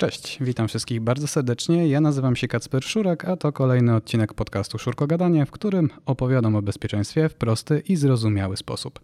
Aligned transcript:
Cześć, 0.00 0.38
witam 0.40 0.68
wszystkich 0.68 1.00
bardzo 1.00 1.26
serdecznie. 1.26 1.88
Ja 1.88 2.00
nazywam 2.00 2.36
się 2.36 2.48
Kacper 2.48 2.84
Szurek, 2.84 3.24
a 3.24 3.36
to 3.36 3.52
kolejny 3.52 3.94
odcinek 3.94 4.34
podcastu 4.34 4.78
Szurko 4.78 5.06
Gadanie, 5.06 5.46
w 5.46 5.50
którym 5.50 5.90
opowiadam 6.06 6.56
o 6.56 6.62
bezpieczeństwie 6.62 7.28
w 7.28 7.34
prosty 7.34 7.82
i 7.88 7.96
zrozumiały 7.96 8.56
sposób. 8.56 9.00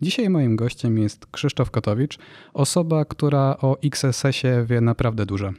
Dzisiaj 0.00 0.30
moim 0.30 0.56
gościem 0.56 0.98
jest 0.98 1.26
Krzysztof 1.26 1.70
Kotowicz, 1.70 2.18
osoba, 2.54 3.04
która 3.04 3.56
o 3.60 3.76
XSS-ie 3.84 4.64
wie 4.64 4.80
naprawdę 4.80 5.26
dużo. 5.26 5.52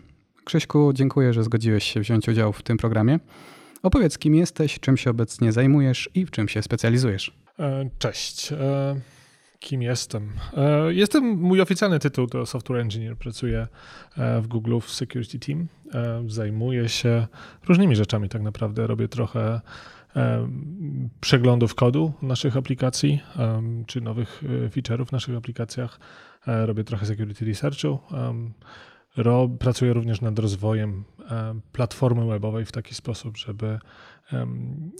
Krzyśku, 0.43 0.93
dziękuję, 0.93 1.33
że 1.33 1.43
zgodziłeś 1.43 1.83
się 1.83 1.99
wziąć 1.99 2.29
udział 2.29 2.53
w 2.53 2.63
tym 2.63 2.77
programie. 2.77 3.19
Opowiedz, 3.83 4.17
kim 4.17 4.35
jesteś, 4.35 4.79
czym 4.79 4.97
się 4.97 5.09
obecnie 5.09 5.51
zajmujesz 5.51 6.09
i 6.15 6.25
w 6.25 6.31
czym 6.31 6.47
się 6.47 6.61
specjalizujesz. 6.61 7.37
E, 7.59 7.89
cześć. 7.99 8.53
E, 9.65 9.67
kim 9.67 9.81
jestem? 9.81 10.31
E, 10.57 10.93
jestem, 10.93 11.23
mój 11.23 11.61
oficjalny 11.61 11.99
tytuł 11.99 12.27
to 12.27 12.45
Software 12.45 12.79
Engineer. 12.79 13.17
Pracuję 13.17 13.67
w 14.41 14.47
Google 14.47 14.79
w 14.79 14.89
Security 14.89 15.39
Team. 15.39 15.67
Zajmuję 16.27 16.89
się 16.89 17.27
różnymi 17.67 17.95
rzeczami 17.95 18.29
tak 18.29 18.41
naprawdę. 18.41 18.87
Robię 18.87 19.07
trochę 19.07 19.61
przeglądów 21.21 21.75
kodu 21.75 22.13
naszych 22.21 22.57
aplikacji, 22.57 23.21
czy 23.87 24.01
nowych 24.01 24.43
feature'ów 24.69 25.05
w 25.05 25.11
naszych 25.11 25.35
aplikacjach. 25.35 25.99
Robię 26.45 26.83
trochę 26.83 27.05
security 27.05 27.45
researchu. 27.45 27.99
Pracuję 29.59 29.93
również 29.93 30.21
nad 30.21 30.39
rozwojem 30.39 31.03
platformy 31.71 32.25
webowej 32.25 32.65
w 32.65 32.71
taki 32.71 32.95
sposób, 32.95 33.37
żeby 33.37 33.79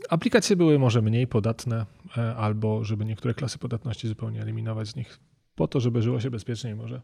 aplikacje 0.08 0.56
były 0.56 0.78
może 0.78 1.02
mniej 1.02 1.26
podatne, 1.26 1.86
e, 2.16 2.36
albo 2.36 2.84
żeby 2.84 3.04
niektóre 3.04 3.34
klasy 3.34 3.58
podatności 3.58 4.08
zupełnie 4.08 4.42
eliminować 4.42 4.88
z 4.88 4.96
nich, 4.96 5.18
po 5.54 5.68
to, 5.68 5.80
żeby 5.80 6.02
żyło 6.02 6.20
się 6.20 6.30
bezpieczniej 6.30 6.74
może, 6.74 7.02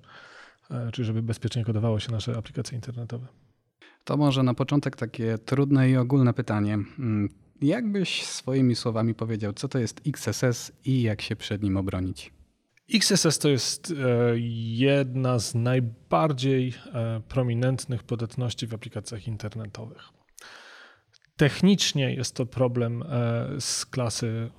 e, 0.71 0.93
czy 0.93 1.05
żeby 1.05 1.23
bezpiecznie 1.23 1.65
kodowało 1.65 2.01
się 2.01 2.13
nasze 2.13 2.37
aplikacje 2.37 2.77
internetowe. 2.77 3.27
To 4.05 4.17
może 4.17 4.43
na 4.43 4.55
początek 4.55 4.97
takie 4.97 5.39
trudne 5.39 5.91
i 5.91 5.97
ogólne 5.97 6.35
pytanie. 6.35 6.75
Mm, 6.75 7.29
jak 7.63 7.93
byś 7.93 8.27
swoimi 8.27 8.75
słowami 8.75 9.15
powiedział, 9.15 9.53
co 9.53 9.69
to 9.69 9.79
jest 9.79 10.01
XSS 10.07 10.73
i 10.85 11.03
jak 11.03 11.23
się 11.23 11.37
przed 11.37 11.63
nim 11.63 11.77
obronić? 11.77 12.33
XSS 12.95 13.39
to 13.39 13.49
jest 13.49 13.91
e, 13.91 13.95
jedna 14.75 15.39
z 15.39 15.55
najbardziej 15.55 16.75
prominentnych 17.29 18.03
podatności 18.03 18.67
w 18.67 18.75
aplikacjach 18.75 19.29
internetowych. 19.29 20.13
Technicznie 21.37 22.15
jest 22.15 22.37
to 22.37 22.47
problem 22.47 23.03
e, 23.03 23.07
z 23.61 23.87
klasy 23.87 24.51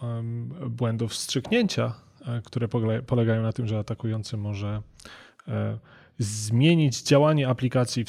błędów 0.69 1.11
wstrzyknięcia, 1.11 1.93
e, 2.25 2.41
które 2.45 2.67
polegają 3.07 3.41
na 3.41 3.53
tym, 3.53 3.67
że 3.67 3.79
atakujący 3.79 4.37
może 4.37 4.81
e, 5.47 5.79
zmienić 6.17 7.03
działanie 7.03 7.47
aplikacji 7.47 8.05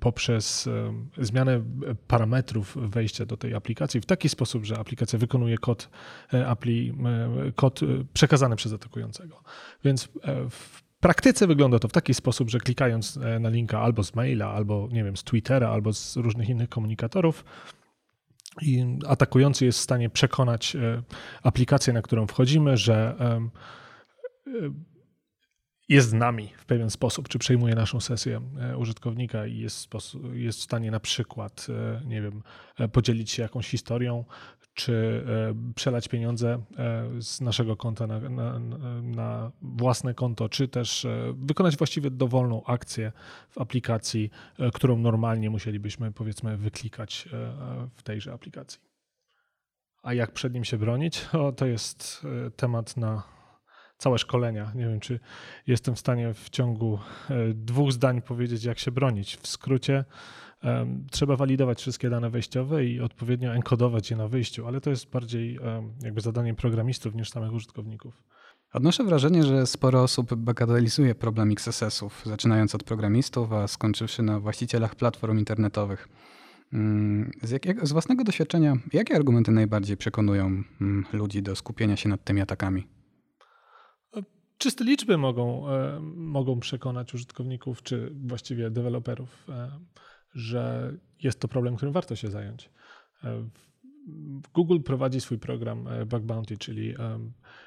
poprzez 0.00 0.68
zmianę 1.18 1.62
parametrów 2.08 2.76
wejścia 2.90 3.26
do 3.26 3.36
tej 3.36 3.54
aplikacji 3.54 4.00
w 4.00 4.06
taki 4.06 4.28
sposób, 4.28 4.64
że 4.64 4.78
aplikacja 4.78 5.18
wykonuje 5.18 5.58
kod, 5.58 5.88
apli, 6.46 6.94
kod 7.54 7.80
przekazany 8.12 8.56
przez 8.56 8.72
atakującego. 8.72 9.42
Więc 9.84 10.08
w 10.50 10.82
praktyce 11.04 11.46
wygląda 11.46 11.78
to 11.78 11.88
w 11.88 11.92
taki 11.92 12.14
sposób, 12.14 12.50
że 12.50 12.58
klikając 12.58 13.16
e, 13.16 13.38
na 13.38 13.48
linka 13.48 13.80
albo 13.80 14.04
z 14.04 14.14
maila, 14.14 14.50
albo 14.50 14.88
nie 14.92 15.04
wiem, 15.04 15.16
z 15.16 15.24
Twittera, 15.24 15.68
albo 15.68 15.92
z 15.92 16.16
różnych 16.16 16.48
innych 16.48 16.68
komunikatorów, 16.68 17.44
atakujący 19.06 19.64
jest 19.64 19.78
w 19.78 19.82
stanie 19.82 20.10
przekonać 20.10 20.76
e, 20.76 21.02
aplikację, 21.42 21.92
na 21.92 22.02
którą 22.02 22.26
wchodzimy, 22.26 22.76
że 22.76 23.16
e, 23.20 23.50
jest 25.88 26.08
z 26.08 26.12
nami 26.12 26.48
w 26.56 26.64
pewien 26.64 26.90
sposób, 26.90 27.28
czy 27.28 27.38
przejmuje 27.38 27.74
naszą 27.74 28.00
sesję 28.00 28.40
użytkownika 28.78 29.46
i 29.46 29.58
jest, 29.58 29.88
jest 30.32 30.58
w 30.58 30.62
stanie 30.62 30.90
na 30.90 31.00
przykład, 31.00 31.66
nie 32.04 32.22
wiem, 32.22 32.42
podzielić 32.92 33.30
się 33.30 33.42
jakąś 33.42 33.68
historią, 33.68 34.24
czy 34.74 35.24
e, 35.28 35.72
przelać 35.74 36.08
pieniądze 36.08 36.62
e, 36.78 37.22
z 37.22 37.40
naszego 37.40 37.76
konta 37.76 38.06
na, 38.06 38.20
na, 38.20 38.58
na, 39.02 39.52
własne 39.62 40.14
konto, 40.14 40.48
czy 40.48 40.68
też 40.68 41.04
e, 41.04 41.34
wykonać 41.36 41.76
właściwie 41.76 42.10
dowolną 42.10 42.64
akcję 42.64 43.12
w 43.50 43.58
aplikacji, 43.58 44.30
którą 44.74 44.98
normalnie 44.98 45.50
musielibyśmy 45.50 46.12
powiedzmy 46.12 46.56
wyklikać 46.56 47.28
w 47.94 48.02
tejże 48.02 48.32
aplikacji. 48.32 48.80
A 50.02 50.14
jak 50.14 50.32
przed 50.32 50.54
nim 50.54 50.64
się 50.64 50.78
bronić? 50.78 51.26
O, 51.32 51.52
to 51.52 51.66
jest 51.66 52.26
temat 52.56 52.96
na 52.96 53.22
całe 53.98 54.18
szkolenia. 54.18 54.72
Nie 54.74 54.86
wiem, 54.86 55.00
czy 55.00 55.20
jestem 55.66 55.94
w 55.94 55.98
stanie 55.98 56.34
w 56.34 56.50
ciągu 56.50 56.98
dwóch 57.54 57.92
zdań 57.92 58.22
powiedzieć, 58.22 58.64
jak 58.64 58.78
się 58.78 58.90
bronić. 58.90 59.36
W 59.36 59.46
skrócie, 59.46 60.04
Trzeba 61.10 61.36
walidować 61.36 61.80
wszystkie 61.80 62.10
dane 62.10 62.30
wejściowe 62.30 62.84
i 62.84 63.00
odpowiednio 63.00 63.54
enkodować 63.54 64.10
je 64.10 64.16
na 64.16 64.28
wyjściu, 64.28 64.66
ale 64.66 64.80
to 64.80 64.90
jest 64.90 65.10
bardziej 65.10 65.58
jakby 66.02 66.20
zadaniem 66.20 66.56
programistów 66.56 67.14
niż 67.14 67.30
samych 67.30 67.52
użytkowników. 67.52 68.22
Odnoszę 68.72 69.04
wrażenie, 69.04 69.42
że 69.42 69.66
sporo 69.66 70.02
osób 70.02 70.34
bagatelizuje 70.34 71.14
problem 71.14 71.52
XSS-ów, 71.52 72.22
zaczynając 72.26 72.74
od 72.74 72.84
programistów, 72.84 73.52
a 73.52 73.68
skończywszy 73.68 74.22
na 74.22 74.40
właścicielach 74.40 74.94
platform 74.94 75.38
internetowych. 75.38 76.08
Mm, 76.72 77.30
z, 77.42 77.50
jakiego, 77.50 77.86
z 77.86 77.92
własnego 77.92 78.24
doświadczenia, 78.24 78.74
jakie 78.92 79.16
argumenty 79.16 79.52
najbardziej 79.52 79.96
przekonują 79.96 80.46
mm, 80.46 81.04
ludzi 81.12 81.42
do 81.42 81.56
skupienia 81.56 81.96
się 81.96 82.08
nad 82.08 82.24
tymi 82.24 82.40
atakami? 82.40 82.86
Czyste 84.58 84.84
liczby 84.84 85.18
mogą, 85.18 85.68
e, 85.68 86.00
mogą 86.16 86.60
przekonać 86.60 87.14
użytkowników, 87.14 87.82
czy 87.82 88.10
właściwie 88.26 88.70
deweloperów 88.70 89.46
e, 89.48 89.80
że 90.34 90.94
jest 91.22 91.40
to 91.40 91.48
problem, 91.48 91.76
którym 91.76 91.92
warto 91.92 92.16
się 92.16 92.30
zająć. 92.30 92.70
E, 93.24 93.48
Google 94.54 94.80
prowadzi 94.80 95.20
swój 95.20 95.38
program 95.38 95.88
Bug 96.06 96.22
Bounty, 96.22 96.58
czyli 96.58 96.94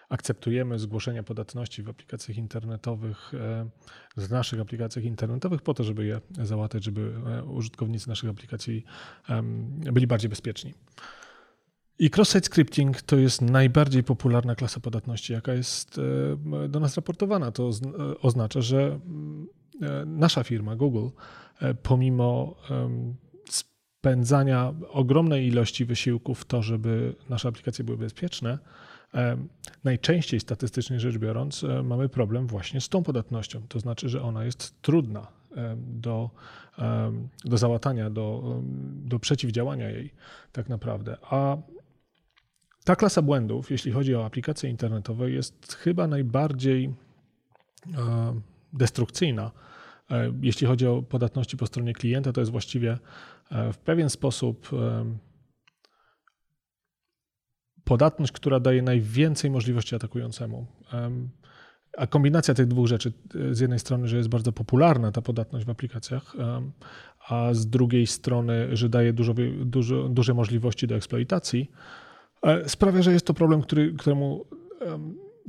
akceptujemy 0.09 0.79
zgłoszenia 0.79 1.23
podatności 1.23 1.83
w 1.83 1.89
aplikacjach 1.89 2.37
internetowych, 2.37 3.33
e, 3.33 3.69
naszych 4.29 4.59
aplikacjach 4.59 5.05
internetowych 5.05 5.61
po 5.61 5.73
to, 5.73 5.83
żeby 5.83 6.05
je 6.05 6.21
załatać, 6.43 6.83
żeby 6.83 7.13
użytkownicy 7.47 8.09
naszych 8.09 8.29
aplikacji 8.29 8.83
byli 9.91 10.07
bardziej 10.07 10.29
bezpieczni. 10.29 10.73
I 11.99 12.09
cross-site 12.09 12.45
scripting 12.45 13.01
to 13.01 13.17
jest 13.17 13.41
najbardziej 13.41 14.03
popularna 14.03 14.55
klasa 14.55 14.79
podatności, 14.79 15.33
jaka 15.33 15.53
jest 15.53 16.01
do 16.69 16.79
nas 16.79 16.95
raportowana. 16.95 17.51
To 17.51 17.71
oznacza, 18.21 18.61
że 18.61 18.99
nasza 20.05 20.43
firma 20.43 20.75
Google 20.75 21.07
E, 21.61 21.73
pomimo 21.73 22.55
spędzania 23.49 24.73
ogromnej 24.89 25.47
ilości 25.47 25.85
wysiłku 25.85 26.35
w 26.35 26.45
to, 26.45 26.63
żeby 26.63 27.15
nasze 27.29 27.47
aplikacje 27.47 27.85
były 27.85 27.97
bezpieczne, 27.97 28.57
najczęściej 29.83 30.39
statystycznie 30.39 30.99
rzecz 30.99 31.17
biorąc 31.17 31.63
e, 31.63 31.83
mamy 31.83 32.09
problem 32.09 32.47
właśnie 32.47 32.81
z 32.81 32.89
tą 32.89 33.03
podatnością. 33.03 33.61
To 33.67 33.79
znaczy, 33.79 34.09
że 34.09 34.21
ona 34.21 34.45
jest 34.45 34.81
trudna 34.81 35.27
do, 35.77 36.29
do 37.45 37.57
załatania, 37.57 38.09
do, 38.09 38.55
do 39.05 39.19
przeciwdziałania 39.19 39.89
jej 39.89 40.13
tak 40.51 40.69
naprawdę. 40.69 41.17
A 41.21 41.57
ta 42.87 42.95
klasa 42.95 43.21
błędów, 43.21 43.71
jeśli 43.71 43.91
chodzi 43.91 44.15
o 44.15 44.25
aplikacje 44.25 44.69
internetowe, 44.69 45.31
jest 45.31 45.73
chyba 45.73 46.07
najbardziej 46.07 46.85
e, 46.85 46.91
destrukcyjna 48.73 49.51
E, 50.11 50.33
jeśli 50.41 50.67
chodzi 50.67 50.87
o 50.87 51.01
podatności 51.01 51.57
po 51.57 51.67
stronie 51.67 51.93
klienta, 51.93 52.33
to 52.33 52.41
jest 52.41 52.51
właściwie 52.51 52.97
e, 53.51 53.73
w 53.73 53.77
pewien 53.77 54.09
sposób 54.09 54.69
podatność, 57.83 58.31
która 58.31 58.59
daje 58.59 58.81
najwięcej 58.81 59.51
możliwości 59.51 59.95
atakującemu. 59.95 60.65
A 61.97 62.07
kombinacja 62.07 62.53
tych 62.53 62.67
dwóch 62.67 62.87
rzeczy, 62.87 63.13
z 63.51 63.59
jednej 63.59 63.79
strony, 63.79 64.07
że 64.07 64.17
jest 64.17 64.29
bardzo 64.29 64.51
popularna 64.51 65.11
ta 65.11 65.21
podatność 65.21 65.65
w 65.65 65.69
aplikacjach, 65.69 66.35
a 67.29 67.53
z 67.53 67.67
drugiej 67.67 68.07
strony, 68.07 68.77
że 68.77 68.89
daje 68.89 69.13
dużo, 69.13 69.33
dużo, 69.65 70.09
duże 70.09 70.33
możliwości 70.33 70.87
do 70.87 70.95
eksploitacji, 70.95 71.71
sprawia, 72.67 73.01
że 73.01 73.13
jest 73.13 73.25
to 73.25 73.33
problem, 73.33 73.61
który, 73.61 73.93
któremu 73.93 74.45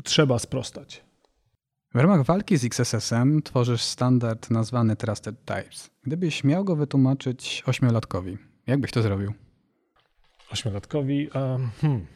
trzeba 0.05 0.39
sprostać. 0.39 1.05
W 1.95 1.99
ramach 1.99 2.25
walki 2.25 2.57
z 2.57 2.65
XSS-em 2.65 3.43
tworzysz 3.43 3.83
standard 3.83 4.51
nazwany 4.51 4.97
Trusted 4.97 5.45
Types. 5.45 5.91
Gdybyś 6.03 6.45
miał 6.45 6.65
go 6.65 6.77
wytłumaczyć 6.77 7.63
ośmiolatkowi, 7.67 8.39
jak 8.67 8.81
byś 8.81 8.91
to 8.91 9.03
zrobił? 9.03 9.33
Ośmiolatkowi? 10.53 11.29
Um, 11.35 11.71
hmm. 11.81 12.07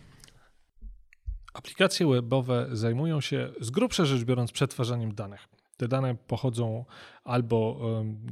Aplikacje 1.54 2.06
webowe 2.06 2.68
zajmują 2.72 3.20
się 3.20 3.52
z 3.60 3.70
grubsza 3.70 4.04
rzecz 4.04 4.24
biorąc 4.24 4.52
przetwarzaniem 4.52 5.14
danych. 5.14 5.48
Te 5.76 5.88
dane 5.88 6.14
pochodzą 6.14 6.84
albo 7.24 7.80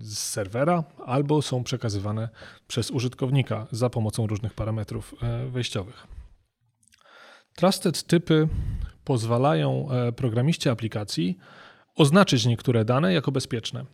z 0.01 0.19
serwera, 0.19 0.85
albo 1.07 1.43
są 1.43 1.65
przekazywane 1.65 2.29
przez 2.67 2.91
użytkownika 2.91 3.67
za 3.71 3.91
pomocą 3.91 4.27
różnych 4.27 4.55
parametrów 4.55 5.15
e, 5.23 5.47
wejściowych. 5.47 6.07
Trusted 7.55 8.03
typy 8.03 8.49
pozwalają 9.05 9.91
e, 9.91 10.13
programiście 10.13 10.71
aplikacji 10.71 11.39
oznaczyć 11.97 12.47
niektóre 12.47 12.85
dane 12.85 13.13
jako 13.13 13.33
bezpieczne. 13.33 13.85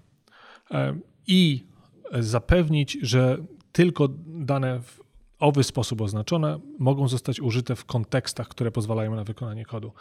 i 1.26 1.66
zapewnić, 2.12 2.98
że 3.02 3.38
tylko 3.72 4.08
dane 4.26 4.80
w 4.80 5.00
owy 5.38 5.64
sposób 5.64 6.00
oznaczone 6.00 6.60
mogą 6.78 7.08
zostać 7.08 7.40
użyte 7.40 7.76
w 7.76 7.84
kontekstach, 7.84 8.48
które 8.48 8.70
pozwalają 8.70 9.14
na 9.14 9.24
wykonanie 9.24 9.64
kodu. 9.64 9.92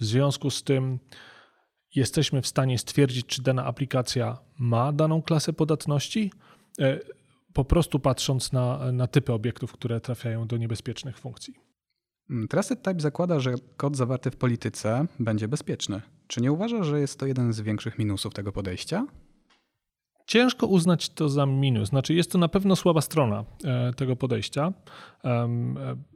W 0.00 0.04
związku 0.04 0.50
z 0.50 0.62
tym 0.62 0.98
jesteśmy 1.94 2.42
w 2.42 2.46
stanie 2.46 2.78
stwierdzić, 2.78 3.26
czy 3.26 3.42
dana 3.42 3.64
aplikacja 3.64 4.38
ma 4.58 4.92
daną 4.92 5.22
klasę 5.22 5.52
podatności, 5.52 6.32
e, 6.80 6.98
po 7.52 7.64
prostu 7.64 8.00
patrząc 8.00 8.52
na, 8.52 8.92
na 8.92 9.06
typy 9.06 9.32
obiektów, 9.32 9.72
które 9.72 10.00
trafiają 10.00 10.46
do 10.46 10.56
niebezpiecznych 10.56 11.18
funkcji. 11.18 11.54
Mm, 12.30 12.48
Trusted 12.48 12.82
Type 12.82 13.00
zakłada, 13.00 13.40
że 13.40 13.54
kod 13.76 13.96
zawarty 13.96 14.30
w 14.30 14.36
polityce 14.36 15.06
będzie 15.20 15.48
bezpieczny. 15.48 16.00
Czy 16.26 16.40
nie 16.40 16.52
uważasz, 16.52 16.86
że 16.86 17.00
jest 17.00 17.18
to 17.18 17.26
jeden 17.26 17.52
z 17.52 17.60
większych 17.60 17.98
minusów 17.98 18.34
tego 18.34 18.52
podejścia? 18.52 19.06
Ciężko 20.26 20.66
uznać 20.66 21.08
to 21.08 21.28
za 21.28 21.46
minus. 21.46 21.88
Znaczy, 21.88 22.14
jest 22.14 22.32
to 22.32 22.38
na 22.38 22.48
pewno 22.48 22.76
słaba 22.76 23.00
strona 23.00 23.44
e, 23.64 23.92
tego 23.92 24.16
podejścia. 24.16 24.72
E, 25.24 25.48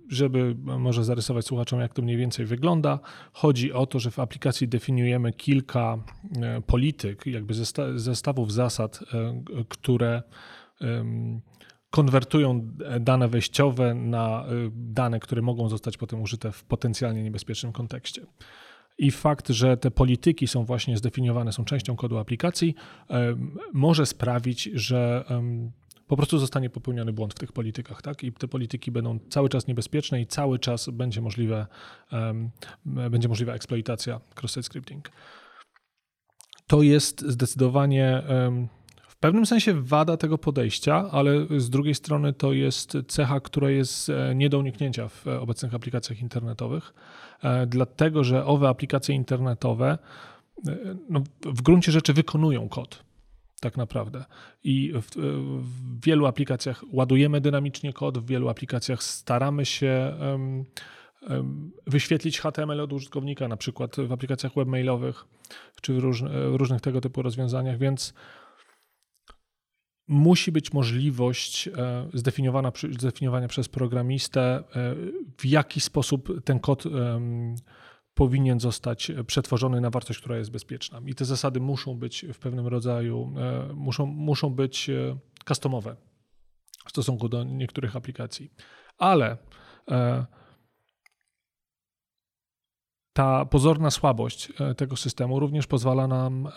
żeby 0.09 0.57
może 0.65 1.05
zarysować 1.05 1.45
słuchaczom, 1.45 1.81
jak 1.81 1.95
to 1.95 2.03
mniej 2.03 2.17
więcej 2.17 2.47
wygląda, 2.47 2.99
chodzi 3.33 3.73
o 3.73 3.87
to, 3.87 3.99
że 3.99 4.11
w 4.11 4.19
aplikacji 4.19 4.69
definiujemy 4.69 5.33
kilka 5.33 5.99
e, 6.43 6.61
polityk, 6.61 7.27
jakby 7.27 7.55
zestawów 7.97 8.53
zasad, 8.53 9.01
które 9.69 10.23
konwertują 11.97 12.69
dane 13.01 13.29
wejściowe 13.29 13.95
na 13.95 14.45
dane, 14.73 15.21
które 15.21 15.43
mogą 15.43 15.69
zostać 15.69 15.97
potem 15.97 16.23
użyte 16.23 16.53
w 16.53 16.65
potencjalnie 16.65 17.23
niebezpiecznym 17.23 17.73
kontekście. 17.73 18.23
I 18.99 19.11
fakt, 19.11 19.49
że 19.49 19.77
te 19.77 19.91
polityki 19.91 20.47
są 20.47 20.65
właśnie 20.65 20.97
zdefiniowane, 20.97 21.53
są 21.53 21.65
częścią 21.65 21.97
kodu 21.97 22.19
aplikacji, 22.19 22.75
może 23.73 24.07
sprawić, 24.07 24.71
że 24.75 25.25
po 26.07 26.17
prostu 26.17 26.39
zostanie 26.39 26.71
popełniony 26.71 27.13
błąd 27.13 27.35
w 27.35 27.39
tych 27.39 27.53
politykach, 27.53 28.03
tak? 28.03 28.25
I 28.25 28.33
te 28.33 28.49
polityki 28.49 28.91
będą 28.91 29.19
cały 29.29 29.49
czas 29.49 29.67
niebezpieczne 29.67 30.21
i 30.21 30.27
cały 30.27 30.59
czas 30.59 30.91
będzie 30.91 31.21
możliwe, 31.21 31.67
będzie 32.85 33.29
możliwa 33.29 33.53
eksploitacja 33.53 34.21
cross-site 34.41 34.63
scripting. 34.63 35.11
To 36.67 36.83
jest 36.83 37.21
zdecydowanie 37.21 38.23
pewnym 39.27 39.47
sensie 39.47 39.83
wada 39.83 40.17
tego 40.17 40.39
podejścia, 40.39 41.09
ale 41.11 41.47
z 41.57 41.71
drugiej 41.71 41.95
strony 41.95 42.33
to 42.33 42.53
jest 42.53 42.97
cecha, 43.09 43.41
która 43.41 43.71
jest 43.71 44.09
e, 44.09 44.35
nie 44.35 44.49
do 44.49 44.59
uniknięcia 44.59 45.09
w 45.09 45.27
obecnych 45.27 45.75
aplikacjach 45.75 46.21
internetowych, 46.21 46.95
e, 47.43 47.67
dlatego 47.67 48.25
że 48.25 48.45
owe 48.45 48.69
aplikacje 48.69 49.15
internetowe 49.15 49.99
e, 50.69 50.77
no, 51.09 51.23
w 51.43 51.63
gruncie 51.63 51.93
rzeczy 51.93 52.13
wykonują 52.13 52.69
kod. 52.69 53.05
Tak 53.61 53.77
naprawdę. 53.77 54.25
I 54.65 54.93
w, 54.95 55.17
w, 55.17 56.05
wielu 56.07 56.27
aplikacjach 56.27 56.85
ładujemy 56.93 57.41
dynamicznie 57.41 57.93
kod, 57.93 58.19
w 58.19 58.27
wielu 58.27 58.49
aplikacjach 58.49 59.03
staramy 59.03 59.65
się 59.65 60.15
um, 60.21 60.65
um, 61.29 61.73
wyświetlić 61.87 62.41
HTML 62.41 62.81
od 62.81 62.93
użytkownika, 62.93 63.49
na 63.49 63.57
przykład 63.57 63.97
w 63.97 64.13
aplikacjach 64.13 64.55
webmailowych 64.55 65.25
czy 65.81 65.95
w, 65.95 65.99
róż, 65.99 66.25
różnych 66.33 66.81
tego 66.81 67.01
typu 67.01 67.23
rozwiązaniach, 67.23 67.79
więc 67.79 68.15
musi 70.09 70.53
być 70.53 70.73
możliwość 70.73 71.69
e, 71.69 71.73
zdefiniowana, 72.15 72.73
zdefiniowania 72.99 73.49
przez 73.49 73.69
programistę, 73.69 74.41
e, 74.41 74.63
w 75.39 75.47
jaki 75.47 75.81
sposób 75.81 76.45
ten 76.45 76.61
kod 76.61 76.85
powinien 78.15 78.61
zostać 78.61 79.13
przetworzony 79.27 79.81
na 79.81 79.91
wartość, 79.91 80.21
która 80.21 80.37
jest 80.37 80.51
bezpieczna. 80.51 81.01
I 81.07 81.15
te 81.15 81.25
zasady 81.25 81.61
muszą 81.61 81.99
być 81.99 82.27
w 82.33 82.39
pewnym 82.39 82.67
rodzaju, 82.67 83.35
e, 83.37 83.73
muszą, 83.75 84.07
muszą 84.07 84.51
być 84.51 84.91
customowe 85.49 85.97
w 86.87 86.91
stosunku 86.91 87.29
do 87.29 87.45
niektórych 87.45 87.97
aplikacji. 87.97 88.51
Ale 88.99 89.37
ta 93.13 93.45
pozorna 93.45 93.91
słabość 93.91 94.53
tego 94.77 94.97
systemu 94.97 95.41
również 95.41 95.67
pozwala 95.67 96.07
nam 96.07 96.49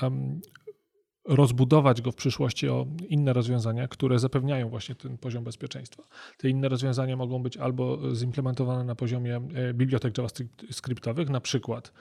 rozbudować 1.25 2.01
go 2.01 2.11
w 2.11 2.15
przyszłości 2.15 2.69
o 2.69 2.87
inne 3.09 3.33
rozwiązania, 3.33 3.87
które 3.87 4.19
zapewniają 4.19 4.69
właśnie 4.69 4.95
ten 4.95 5.17
poziom 5.17 5.43
bezpieczeństwa. 5.43 6.03
Te 6.37 6.49
inne 6.49 6.69
rozwiązania 6.69 7.17
mogą 7.17 7.43
być 7.43 7.57
albo 7.57 8.15
zimplementowane 8.15 8.83
na 8.83 8.95
poziomie 8.95 9.35
e, 9.35 9.73
bibliotek 9.73 10.17
JavaScriptowych, 10.17 11.29
na 11.29 11.41
przykład 11.41 11.93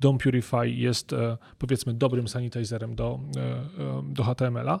DOM 0.00 0.18
Purify 0.18 0.70
jest 0.70 1.12
e, 1.12 1.38
powiedzmy 1.58 1.94
dobrym 1.94 2.28
sanitizerem 2.28 2.94
do, 2.94 3.20
e, 3.36 4.02
do 4.12 4.24
HTML-a. 4.24 4.80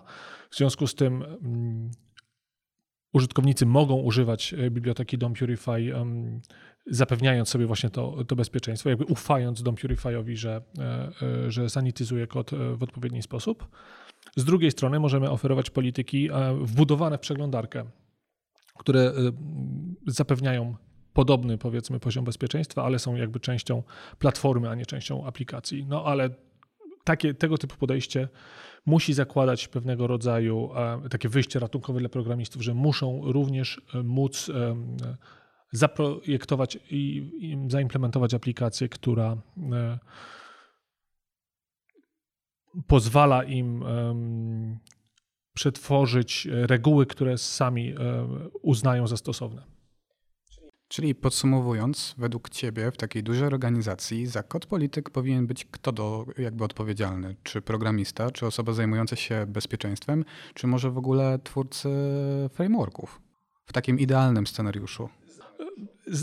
W 0.50 0.56
związku 0.56 0.86
z 0.86 0.94
tym 0.94 1.22
mm, 1.22 1.90
użytkownicy 3.12 3.66
mogą 3.66 3.96
używać 3.96 4.54
biblioteki 4.70 5.18
DOM 5.18 5.34
Purify 5.34 5.94
zapewniając 6.86 7.48
sobie 7.48 7.66
właśnie 7.66 7.90
to, 7.90 8.24
to 8.24 8.36
bezpieczeństwo, 8.36 8.88
jakby 8.88 9.04
ufając 9.04 9.62
Dom 9.62 9.74
Purifyowi, 9.74 10.36
że, 10.36 10.62
e, 10.78 10.82
e, 11.46 11.50
że 11.50 11.70
sanityzuje 11.70 12.26
kod 12.26 12.52
e, 12.52 12.76
w 12.76 12.82
odpowiedni 12.82 13.22
sposób. 13.22 13.68
Z 14.36 14.44
drugiej 14.44 14.70
strony 14.70 15.00
możemy 15.00 15.30
oferować 15.30 15.70
polityki 15.70 16.28
wbudowane 16.60 17.18
w 17.18 17.20
przeglądarkę, 17.20 17.84
które 18.78 19.12
zapewniają 20.06 20.76
podobny, 21.12 21.58
powiedzmy, 21.58 22.00
poziom 22.00 22.24
bezpieczeństwa, 22.24 22.84
ale 22.84 22.98
są 22.98 23.16
jakby 23.16 23.40
częścią 23.40 23.82
platformy, 24.18 24.68
a 24.68 24.74
nie 24.74 24.86
częścią 24.86 25.26
aplikacji. 25.26 25.86
No 25.86 26.04
ale 26.04 26.30
takie, 27.04 27.34
tego 27.34 27.58
typu 27.58 27.76
podejście 27.76 28.28
musi 28.86 29.12
zakładać 29.12 29.68
pewnego 29.68 30.06
rodzaju 30.06 30.70
takie 31.10 31.28
wyjście 31.28 31.58
ratunkowe 31.58 32.00
dla 32.00 32.08
programistów, 32.08 32.62
że 32.62 32.74
muszą 32.74 33.32
również 33.32 33.80
móc 34.04 34.50
zaprojektować 35.72 36.78
i, 36.90 37.16
i 37.40 37.70
zaimplementować 37.70 38.34
aplikację, 38.34 38.88
która 38.88 39.36
e, 39.72 39.98
pozwala 42.86 43.44
im 43.44 43.84
przetworzyć 45.54 46.48
reguły, 46.50 47.06
które 47.06 47.38
sami 47.38 47.90
e, 47.90 47.96
uznają 48.62 49.06
za 49.06 49.16
stosowne. 49.16 49.62
Czyli 50.88 51.14
podsumowując, 51.14 52.14
według 52.18 52.50
Ciebie 52.50 52.90
w 52.90 52.96
takiej 52.96 53.22
dużej 53.22 53.46
organizacji 53.46 54.26
za 54.26 54.42
kod 54.42 54.66
polityk 54.66 55.10
powinien 55.10 55.46
być 55.46 55.64
kto 55.64 55.92
do, 55.92 56.26
jakby 56.38 56.64
odpowiedzialny? 56.64 57.36
Czy 57.42 57.62
programista, 57.62 58.30
czy 58.30 58.46
osoba 58.46 58.72
zajmująca 58.72 59.16
się 59.16 59.46
bezpieczeństwem, 59.48 60.24
czy 60.54 60.66
może 60.66 60.90
w 60.90 60.98
ogóle 60.98 61.38
twórcy 61.44 61.88
frameworków? 62.52 63.20
W 63.66 63.72
takim 63.72 63.98
idealnym 63.98 64.46
scenariuszu. 64.46 65.08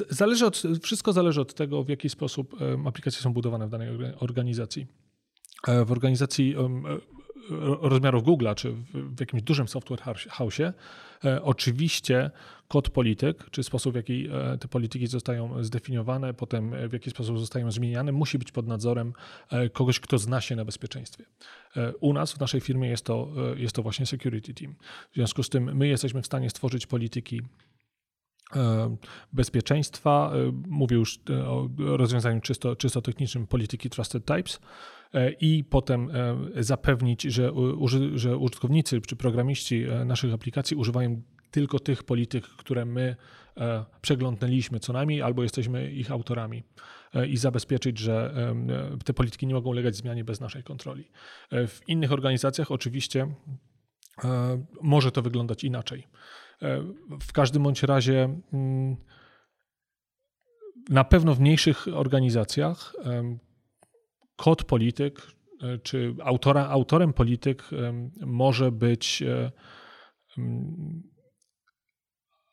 Zależy 0.09 0.45
od, 0.45 0.63
wszystko 0.83 1.13
zależy 1.13 1.41
od 1.41 1.53
tego, 1.53 1.83
w 1.83 1.89
jaki 1.89 2.09
sposób 2.09 2.55
aplikacje 2.85 3.21
są 3.21 3.33
budowane 3.33 3.67
w 3.67 3.69
danej 3.69 3.89
organizacji. 4.19 4.87
E, 5.67 5.85
w 5.85 5.91
organizacji 5.91 6.55
e, 6.55 6.79
rozmiarów 7.81 8.23
Google'a, 8.23 8.55
czy 8.55 8.71
w 8.93 9.19
jakimś 9.19 9.43
dużym 9.43 9.67
software 9.67 9.99
house'ie, 10.37 10.73
e, 11.25 11.43
oczywiście 11.43 12.31
kod 12.67 12.89
polityk, 12.89 13.49
czy 13.51 13.63
sposób, 13.63 13.93
w 13.93 13.95
jaki 13.95 14.29
te 14.59 14.67
polityki 14.67 15.07
zostają 15.07 15.63
zdefiniowane, 15.63 16.33
potem 16.33 16.89
w 16.89 16.93
jaki 16.93 17.09
sposób 17.09 17.39
zostają 17.39 17.71
zmieniane, 17.71 18.11
musi 18.11 18.39
być 18.39 18.51
pod 18.51 18.67
nadzorem 18.67 19.13
kogoś, 19.73 19.99
kto 19.99 20.17
zna 20.17 20.41
się 20.41 20.55
na 20.55 20.65
bezpieczeństwie. 20.65 21.25
U 21.99 22.13
nas, 22.13 22.33
w 22.33 22.39
naszej 22.39 22.61
firmie 22.61 22.89
jest 22.89 23.05
to, 23.05 23.33
jest 23.55 23.75
to 23.75 23.83
właśnie 23.83 24.05
security 24.05 24.53
team. 24.53 24.75
W 25.11 25.15
związku 25.15 25.43
z 25.43 25.49
tym 25.49 25.77
my 25.77 25.87
jesteśmy 25.87 26.21
w 26.21 26.25
stanie 26.25 26.49
stworzyć 26.49 26.87
polityki 26.87 27.41
bezpieczeństwa. 29.33 30.31
E, 30.33 30.51
mówię 30.67 30.95
już 30.95 31.19
e, 31.29 31.47
o 31.47 31.69
rozwiązaniu 31.77 32.41
czysto, 32.41 32.75
czysto 32.75 33.01
technicznym 33.01 33.47
polityki 33.47 33.89
Trusted 33.89 34.25
Types 34.25 34.59
i 35.41 35.63
potem 35.69 36.09
zapewnić, 36.55 37.21
że, 37.21 37.51
że 38.15 38.37
użytkownicy 38.37 39.01
czy 39.01 39.15
programiści 39.15 39.85
naszych 40.05 40.33
aplikacji 40.33 40.77
używają 40.77 41.21
tylko 41.51 41.79
tych 41.79 42.03
polityk, 42.03 42.43
które 42.47 42.85
my 42.85 43.15
przeglądnęliśmy 44.01 44.79
co 44.79 44.93
najmniej, 44.93 45.21
albo 45.21 45.43
jesteśmy 45.43 45.91
ich 45.91 46.11
autorami 46.11 46.63
i 47.27 47.37
zabezpieczyć, 47.37 47.97
że 47.97 48.33
te 49.05 49.13
polityki 49.13 49.47
nie 49.47 49.53
mogą 49.53 49.69
ulegać 49.69 49.95
zmianie 49.95 50.23
bez 50.23 50.39
naszej 50.39 50.63
kontroli. 50.63 51.11
W 51.51 51.79
innych 51.87 52.11
organizacjach 52.11 52.71
oczywiście 52.71 53.27
może 54.81 55.11
to 55.11 55.21
wyglądać 55.21 55.63
inaczej. 55.63 56.07
W 57.21 57.31
każdym 57.33 57.63
bądź 57.63 57.83
razie 57.83 58.39
mm, 58.53 58.95
na 60.89 61.03
pewno 61.03 61.35
w 61.35 61.39
mniejszych 61.39 61.87
organizacjach 61.93 62.93
kod 64.39 64.63
polityk 64.63 65.21
e, 65.61 65.77
czy 65.77 66.15
autora, 66.23 66.67
autorem 66.67 67.13
polityk 67.13 67.63
może 68.21 68.71
być 68.71 69.21
e, 69.21 69.51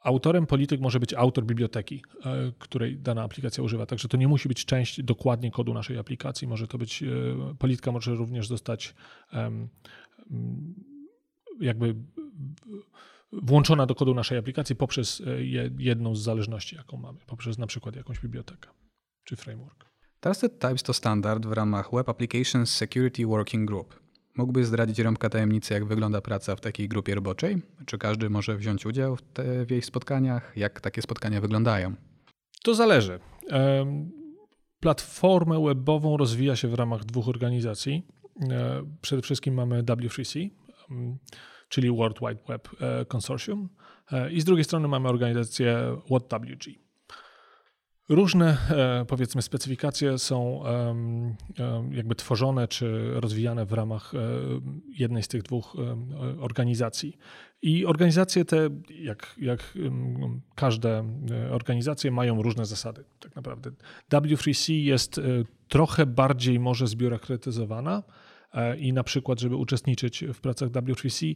autorem 0.00 0.46
polityk 0.46 0.80
może 0.80 1.00
być 1.00 1.14
autor 1.14 1.44
biblioteki, 1.44 2.02
e, 2.24 2.52
której 2.58 2.98
dana 2.98 3.22
aplikacja 3.22 3.64
używa. 3.64 3.86
Także 3.86 4.08
to 4.08 4.16
nie 4.16 4.28
musi 4.28 4.48
być 4.48 4.64
część 4.64 5.02
dokładnie 5.02 5.50
kodu 5.50 5.74
naszej 5.74 5.98
aplikacji. 5.98 6.48
Może 6.48 6.68
to 6.68 6.78
być 6.78 7.04
polityka 7.58 7.92
może 7.92 8.14
również 8.14 8.48
zostać 8.48 8.94
jakby 11.60 11.94
włączona 13.32 13.86
do 13.86 13.94
kodu 13.94 14.14
naszej 14.14 14.38
aplikacji 14.38 14.76
poprzez 14.76 15.22
jedną 15.78 16.14
z 16.14 16.22
zależności, 16.22 16.76
jaką 16.76 16.96
mamy, 16.96 17.18
poprzez 17.26 17.58
na 17.58 17.66
przykład 17.66 17.96
jakąś 17.96 18.20
bibliotekę 18.20 18.68
czy 19.24 19.36
framework. 19.36 19.86
Trusted 20.20 20.58
Types 20.58 20.82
to 20.82 20.92
standard 20.92 21.46
w 21.46 21.52
ramach 21.52 21.90
Web 21.92 22.08
Applications 22.08 22.70
Security 22.70 23.26
Working 23.26 23.68
Group. 23.68 24.00
Mógłbyś 24.36 24.66
zdradzić 24.66 24.98
rąbka 24.98 25.30
tajemnicy, 25.30 25.74
jak 25.74 25.84
wygląda 25.84 26.20
praca 26.20 26.56
w 26.56 26.60
takiej 26.60 26.88
grupie 26.88 27.14
roboczej? 27.14 27.62
Czy 27.86 27.98
każdy 27.98 28.30
może 28.30 28.56
wziąć 28.56 28.86
udział 28.86 29.16
w, 29.16 29.22
te, 29.22 29.66
w 29.66 29.70
jej 29.70 29.82
spotkaniach? 29.82 30.52
Jak 30.56 30.80
takie 30.80 31.02
spotkania 31.02 31.40
wyglądają? 31.40 31.94
To 32.62 32.74
zależy. 32.74 33.20
Platformę 34.80 35.64
webową 35.64 36.16
rozwija 36.16 36.56
się 36.56 36.68
w 36.68 36.74
ramach 36.74 37.04
dwóch 37.04 37.28
organizacji. 37.28 38.06
E, 38.50 38.82
przede 39.00 39.22
wszystkim 39.22 39.54
mamy 39.54 39.82
W3C, 39.82 40.50
czyli 41.68 41.90
World 41.90 42.18
Wide 42.20 42.40
Web 42.48 42.68
e, 42.80 43.04
Consortium, 43.04 43.68
e, 44.12 44.32
i 44.32 44.40
z 44.40 44.44
drugiej 44.44 44.64
strony 44.64 44.88
mamy 44.88 45.08
organizację 45.08 45.96
WhatWG. 46.06 46.86
Różne, 48.08 48.56
e, 48.70 49.04
powiedzmy, 49.08 49.42
specyfikacje 49.42 50.18
są 50.18 50.62
jakby 51.90 52.14
tworzone 52.14 52.68
czy 52.68 53.10
rozwijane 53.14 53.66
w 53.66 53.72
ramach 53.72 54.12
jednej 54.98 55.22
z 55.22 55.28
tych 55.28 55.42
dwóch 55.42 55.76
organizacji. 56.40 57.18
I 57.62 57.86
organizacje 57.86 58.44
te, 58.44 58.68
jak, 58.90 59.34
jak 59.38 59.78
każde 60.54 61.04
organizacje, 61.50 62.10
mają 62.10 62.42
różne 62.42 62.66
zasady, 62.66 63.04
tak 63.20 63.36
naprawdę. 63.36 63.70
W3C 64.10 64.72
jest 64.72 65.20
trochę 65.68 66.06
bardziej 66.06 66.60
może 66.60 66.86
zbiurokratyzowana 66.86 68.02
i 68.78 68.92
na 68.92 69.04
przykład, 69.04 69.40
żeby 69.40 69.56
uczestniczyć 69.56 70.24
w 70.34 70.40
pracach 70.40 70.68
W3C, 70.68 71.34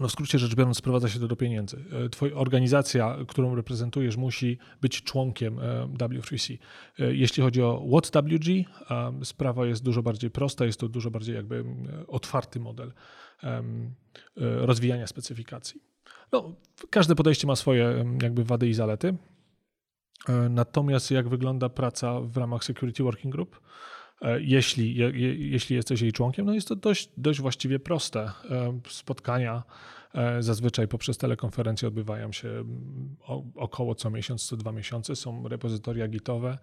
no 0.00 0.08
w 0.08 0.12
skrócie 0.12 0.38
rzecz 0.38 0.54
biorąc, 0.54 0.76
sprowadza 0.76 1.08
się 1.08 1.20
to 1.20 1.28
do 1.28 1.36
pieniędzy. 1.36 1.84
E, 1.92 2.08
twoja 2.08 2.34
organizacja, 2.34 3.16
którą 3.28 3.54
reprezentujesz, 3.54 4.16
musi 4.16 4.58
być 4.80 5.02
członkiem 5.02 5.58
e, 5.58 5.86
W3C. 5.86 6.58
E, 6.98 7.14
jeśli 7.14 7.42
chodzi 7.42 7.62
o 7.62 7.86
WhatWG, 7.88 8.64
sprawa 9.24 9.66
jest 9.66 9.84
dużo 9.84 10.02
bardziej 10.02 10.30
prosta, 10.30 10.64
jest 10.64 10.80
to 10.80 10.88
dużo 10.88 11.10
bardziej 11.10 11.34
jakby 11.34 11.64
otwarty 12.08 12.60
model 12.60 12.92
rozwijania 14.36 15.06
specyfikacji. 15.06 15.80
No, 16.32 16.54
każde 16.90 17.14
podejście 17.14 17.46
ma 17.46 17.56
swoje 17.56 18.04
jakby 18.22 18.44
wady 18.44 18.68
i 18.68 18.74
zalety. 18.74 19.16
Natomiast 20.50 21.10
jak 21.10 21.28
wygląda 21.28 21.68
praca 21.68 22.20
w 22.20 22.36
ramach 22.36 22.64
Security 22.64 23.02
Working 23.02 23.34
Group? 23.34 23.60
Jeśli, 24.40 24.94
je, 24.94 25.10
jeśli 25.50 25.76
jesteś 25.76 26.00
jej 26.00 26.12
członkiem, 26.12 26.46
no 26.46 26.54
jest 26.54 26.68
to 26.68 26.76
dość, 26.76 27.10
dość 27.16 27.40
właściwie 27.40 27.78
proste. 27.78 28.32
Spotkania 28.88 29.62
E, 30.14 30.42
zazwyczaj 30.42 30.88
poprzez 30.88 31.18
telekonferencje 31.18 31.88
odbywają 31.88 32.32
się 32.32 32.48
mm, 32.48 33.16
około 33.54 33.94
co 33.94 34.10
miesiąc, 34.10 34.46
co 34.46 34.56
dwa 34.56 34.72
miesiące. 34.72 35.16
Są 35.16 35.48
repozytoria 35.48 36.08
gitowe. 36.08 36.58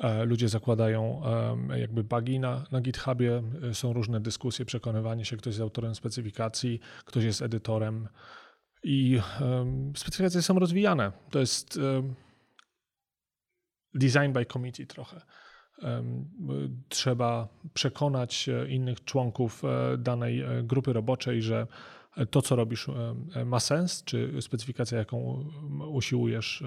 E, 0.00 0.24
ludzie 0.24 0.48
zakładają 0.48 1.22
jakby 1.76 2.04
bugi 2.04 2.40
na, 2.40 2.64
na 2.72 2.80
GitHubie, 2.80 3.42
e, 3.70 3.74
są 3.74 3.92
różne 3.92 4.20
dyskusje, 4.20 4.64
przekonywanie 4.64 5.24
się, 5.24 5.36
ktoś 5.36 5.50
jest 5.50 5.60
autorem 5.60 5.94
specyfikacji, 5.94 6.80
ktoś 7.04 7.24
jest 7.24 7.42
edytorem 7.42 8.08
i 8.84 9.20
specyfikacje 9.96 10.42
są 10.42 10.58
rozwijane. 10.58 11.12
To 11.30 11.38
jest 11.38 11.80
design 13.94 14.32
by 14.32 14.46
committee 14.46 14.86
trochę. 14.86 15.20
Trzeba 16.88 17.48
przekonać 17.74 18.50
innych 18.68 19.04
członków 19.04 19.62
danej 19.98 20.44
grupy 20.62 20.92
roboczej, 20.92 21.42
że 21.42 21.66
to, 22.30 22.42
co 22.42 22.56
robisz, 22.56 22.88
e, 23.34 23.44
ma 23.44 23.60
sens, 23.60 24.04
czy 24.04 24.42
specyfikacja, 24.42 24.98
jaką 24.98 25.44
usiłujesz 25.88 26.64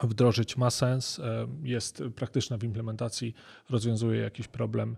wdrożyć, 0.00 0.56
ma 0.56 0.70
sens, 0.70 1.20
jest 1.62 2.02
praktyczna 2.14 2.58
w 2.58 2.64
implementacji, 2.64 3.34
rozwiązuje 3.70 4.20
jakiś 4.20 4.48
problem. 4.48 4.96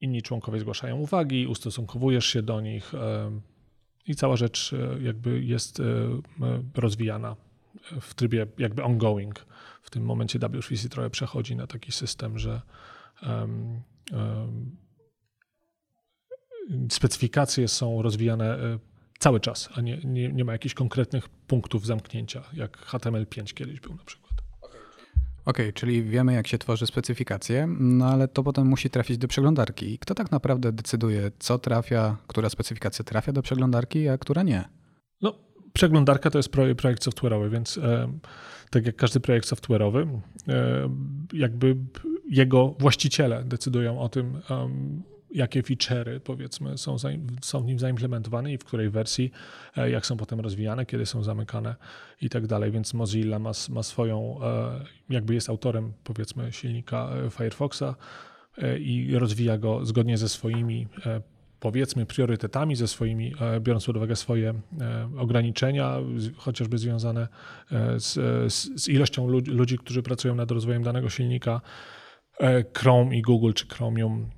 Inni 0.00 0.22
członkowie 0.22 0.60
zgłaszają 0.60 0.96
uwagi, 0.96 1.46
ustosunkowujesz 1.46 2.26
się 2.26 2.42
do 2.42 2.60
nich 2.60 2.92
i 4.06 4.14
cała 4.14 4.36
rzecz 4.36 4.72
e, 4.72 5.02
jakby 5.02 5.44
jest 5.44 5.80
e, 5.80 5.84
rozwijana 6.74 7.36
w 8.00 8.14
trybie 8.14 8.46
jakby 8.58 8.82
ongoing. 8.82 9.46
W 9.86 9.90
tym 9.90 10.04
momencie 10.04 10.38
W3C 10.38 10.88
trochę 10.88 11.10
przechodzi 11.10 11.56
na 11.56 11.66
taki 11.66 11.92
system, 11.92 12.38
że 12.38 12.62
um, 13.22 13.82
um, 14.12 14.76
specyfikacje 16.90 17.68
są 17.68 18.02
rozwijane 18.02 18.54
e, 18.54 18.78
cały 19.18 19.40
czas, 19.40 19.68
a 19.74 19.80
nie, 19.80 19.98
nie, 20.04 20.32
nie 20.32 20.44
ma 20.44 20.52
jakichś 20.52 20.74
konkretnych 20.74 21.28
punktów 21.28 21.86
zamknięcia, 21.86 22.42
jak 22.52 22.78
HTML5 22.86 23.54
kiedyś 23.54 23.80
był 23.80 23.94
na 23.94 24.04
przykład. 24.04 24.32
Okej, 25.44 25.66
okay, 25.66 25.72
czyli 25.72 26.02
wiemy, 26.02 26.32
jak 26.32 26.46
się 26.46 26.58
tworzy 26.58 26.86
specyfikację, 26.86 27.66
no 27.80 28.06
ale 28.06 28.28
to 28.28 28.42
potem 28.42 28.66
musi 28.66 28.90
trafić 28.90 29.18
do 29.18 29.28
przeglądarki. 29.28 29.92
I 29.92 29.98
kto 29.98 30.14
tak 30.14 30.30
naprawdę 30.30 30.72
decyduje, 30.72 31.30
co 31.38 31.58
trafia, 31.58 32.16
która 32.26 32.48
specyfikacja 32.48 33.04
trafia 33.04 33.32
do 33.32 33.42
przeglądarki, 33.42 34.08
a 34.08 34.18
która 34.18 34.42
nie? 34.42 34.64
No, 35.22 35.45
przeglądarka 35.76 36.30
to 36.30 36.38
jest 36.38 36.48
projekt 36.76 37.04
software'owy, 37.04 37.50
więc 37.50 37.78
e, 37.78 38.12
tak 38.70 38.86
jak 38.86 38.96
każdy 38.96 39.20
projekt 39.20 39.48
software'owy, 39.48 40.20
e, 40.48 40.88
jakby 41.32 41.76
jego 42.30 42.74
właściciele 42.78 43.44
decydują 43.44 44.00
o 44.00 44.08
tym, 44.08 44.40
jakie 45.30 45.62
feature'y 45.62 46.20
powiedzmy 46.20 46.78
są, 46.78 46.96
są 47.42 47.62
w 47.62 47.66
nim 47.66 47.78
zaimplementowane 47.78 48.52
i 48.52 48.58
w 48.58 48.64
której 48.64 48.90
wersji, 48.90 49.30
e, 49.76 49.90
jak 49.90 50.06
są 50.06 50.16
potem 50.16 50.40
rozwijane, 50.40 50.86
kiedy 50.86 51.06
są 51.06 51.22
zamykane 51.22 51.74
i 52.22 52.28
tak 52.28 52.46
dalej. 52.46 52.70
Więc 52.70 52.94
Mozilla 52.94 53.38
ma, 53.38 53.52
ma 53.70 53.82
swoją, 53.82 54.40
jakby 55.10 55.34
jest 55.34 55.48
autorem 55.48 55.92
powiedzmy 56.04 56.52
silnika 56.52 57.10
Firefoxa 57.30 57.94
i 58.78 59.18
rozwija 59.18 59.58
go 59.58 59.86
zgodnie 59.86 60.18
ze 60.18 60.28
swoimi 60.28 60.86
powiedzmy 61.66 62.06
priorytetami, 62.06 62.76
ze 62.76 62.88
swoimi, 62.88 63.34
biorąc 63.60 63.86
pod 63.86 63.96
uwagę 63.96 64.16
swoje 64.16 64.54
ograniczenia, 65.18 65.96
chociażby 66.36 66.78
związane 66.78 67.28
z, 67.96 68.12
z, 68.52 68.82
z 68.82 68.88
ilością 68.88 69.28
ludzi, 69.28 69.50
ludzi, 69.50 69.78
którzy 69.78 70.02
pracują 70.02 70.34
nad 70.34 70.50
rozwojem 70.50 70.82
danego 70.82 71.10
silnika. 71.10 71.60
Chrome 72.74 73.16
i 73.16 73.22
Google 73.22 73.52
czy 73.52 73.66
Chromium 73.66 74.30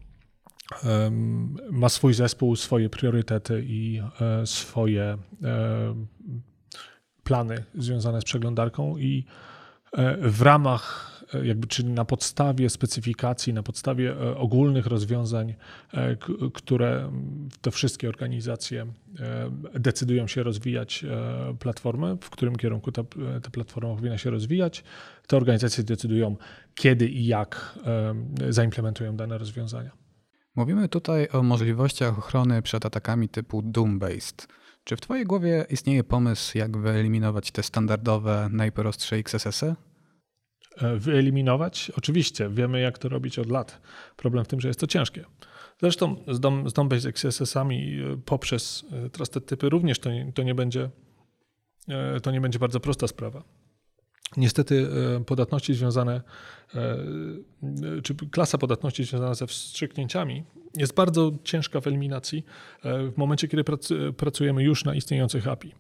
ma 1.71 1.89
swój 1.89 2.15
zespół, 2.15 2.57
swoje 2.57 2.91
priorytety 2.91 3.65
i 3.67 4.01
e, 4.21 4.47
swoje 4.47 5.03
e, 5.03 5.19
plany 7.25 7.65
związane 7.75 8.21
z 8.21 8.25
przeglądarką 8.25 8.97
i 8.97 9.25
e, 9.93 10.17
w 10.17 10.43
ramach, 10.43 11.18
jakby, 11.43 11.67
czyli 11.67 11.89
na 11.89 12.05
podstawie 12.05 12.71
specyfikacji, 12.71 13.53
na 13.53 13.63
podstawie 13.63 14.15
ogólnych 14.37 14.87
rozwiązań, 14.87 15.55
które 16.55 17.13
te 17.61 17.71
wszystkie 17.71 18.09
organizacje 18.09 18.87
decydują 19.75 20.27
się 20.27 20.43
rozwijać 20.43 21.05
platformę, 21.59 22.17
w 22.21 22.31
którym 22.31 22.57
kierunku 22.57 22.93
ta, 22.93 23.03
ta 23.43 23.51
platforma 23.51 23.95
powinna 23.95 24.19
się 24.19 24.31
rozwijać, 24.31 24.85
te 25.27 25.37
organizacje 25.37 25.85
decydują, 25.85 26.37
kiedy 26.75 27.09
i 27.09 27.27
jak 27.27 27.79
zaimplementują 28.49 29.17
dane 29.17 29.39
rozwiązania. 29.39 29.91
Mówimy 30.57 30.89
tutaj 30.89 31.29
o 31.33 31.43
możliwościach 31.43 32.19
ochrony 32.19 32.63
przed 32.63 32.87
atakami 32.87 33.29
typu 33.29 33.63
Doom-based. 33.63 34.47
Czy 34.85 34.97
w 34.97 35.01
Twojej 35.01 35.25
głowie 35.25 35.67
istnieje 35.71 36.05
pomysł, 36.05 36.59
jak 36.59 36.77
wyeliminować 36.77 37.51
te 37.51 37.63
standardowe, 37.63 38.49
najprostsze 38.53 39.17
XSS-y? 39.17 39.75
E, 40.83 40.97
wyeliminować? 40.97 41.93
Oczywiście, 41.97 42.49
wiemy 42.49 42.81
jak 42.81 42.99
to 42.99 43.09
robić 43.09 43.39
od 43.39 43.51
lat. 43.51 43.81
Problem 44.17 44.45
w 44.45 44.49
tym, 44.49 44.61
że 44.61 44.69
jest 44.69 44.81
to 44.81 44.87
ciężkie. 44.87 45.25
Zresztą 45.81 46.17
z, 46.29 46.41
DOM, 46.41 46.71
z 46.71 46.73
DOM-based 46.73 47.09
XSS-ami 47.09 48.01
e, 48.01 48.17
poprzez 48.25 48.85
e, 49.07 49.11
trusted 49.11 49.47
typy 49.47 49.69
również 49.69 49.99
to 49.99 50.11
nie, 50.11 50.33
to 50.33 50.43
nie 50.43 50.55
będzie 50.55 50.91
to 52.23 52.31
nie 52.31 52.41
będzie 52.41 52.59
bardzo 52.59 52.81
prosta 52.81 53.09
sprawa. 53.09 53.45
Niestety 54.37 54.89
e, 55.17 55.25
podatności 55.25 55.75
związane, 55.75 56.21
e, 56.75 58.03
czy 58.03 58.15
klasa 58.15 58.59
podatności 58.59 59.05
związana 59.05 59.35
ze 59.35 59.47
wstrzyknięciami 59.47 60.45
jest 60.77 60.95
bardzo 60.95 61.33
ciężka 61.45 61.81
w 61.81 61.87
eliminacji 61.87 62.45
e, 62.85 63.11
w 63.11 63.17
momencie, 63.17 63.49
kiedy 63.49 63.65
pracujemy 64.17 64.63
już 64.63 64.85
na 64.85 64.95
istniejących 64.95 65.49
API. 65.49 65.75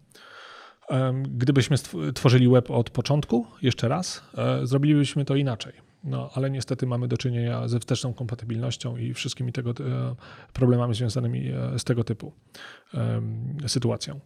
Gdybyśmy 1.22 1.76
tworzyli 2.14 2.48
web 2.48 2.70
od 2.70 2.90
początku, 2.90 3.46
jeszcze 3.62 3.88
raz, 3.88 4.22
zrobilibyśmy 4.62 5.24
to 5.24 5.36
inaczej. 5.36 5.72
No, 6.04 6.30
ale 6.34 6.50
niestety 6.50 6.86
mamy 6.86 7.08
do 7.08 7.16
czynienia 7.16 7.68
ze 7.68 7.80
wsteczną 7.80 8.14
kompatybilnością 8.14 8.96
i 8.96 9.14
wszystkimi 9.14 9.52
tego 9.52 9.74
problemami 10.52 10.94
związanymi 10.94 11.52
z 11.78 11.84
tego 11.84 12.04
typu 12.04 12.32
sytuacją. 13.66 14.20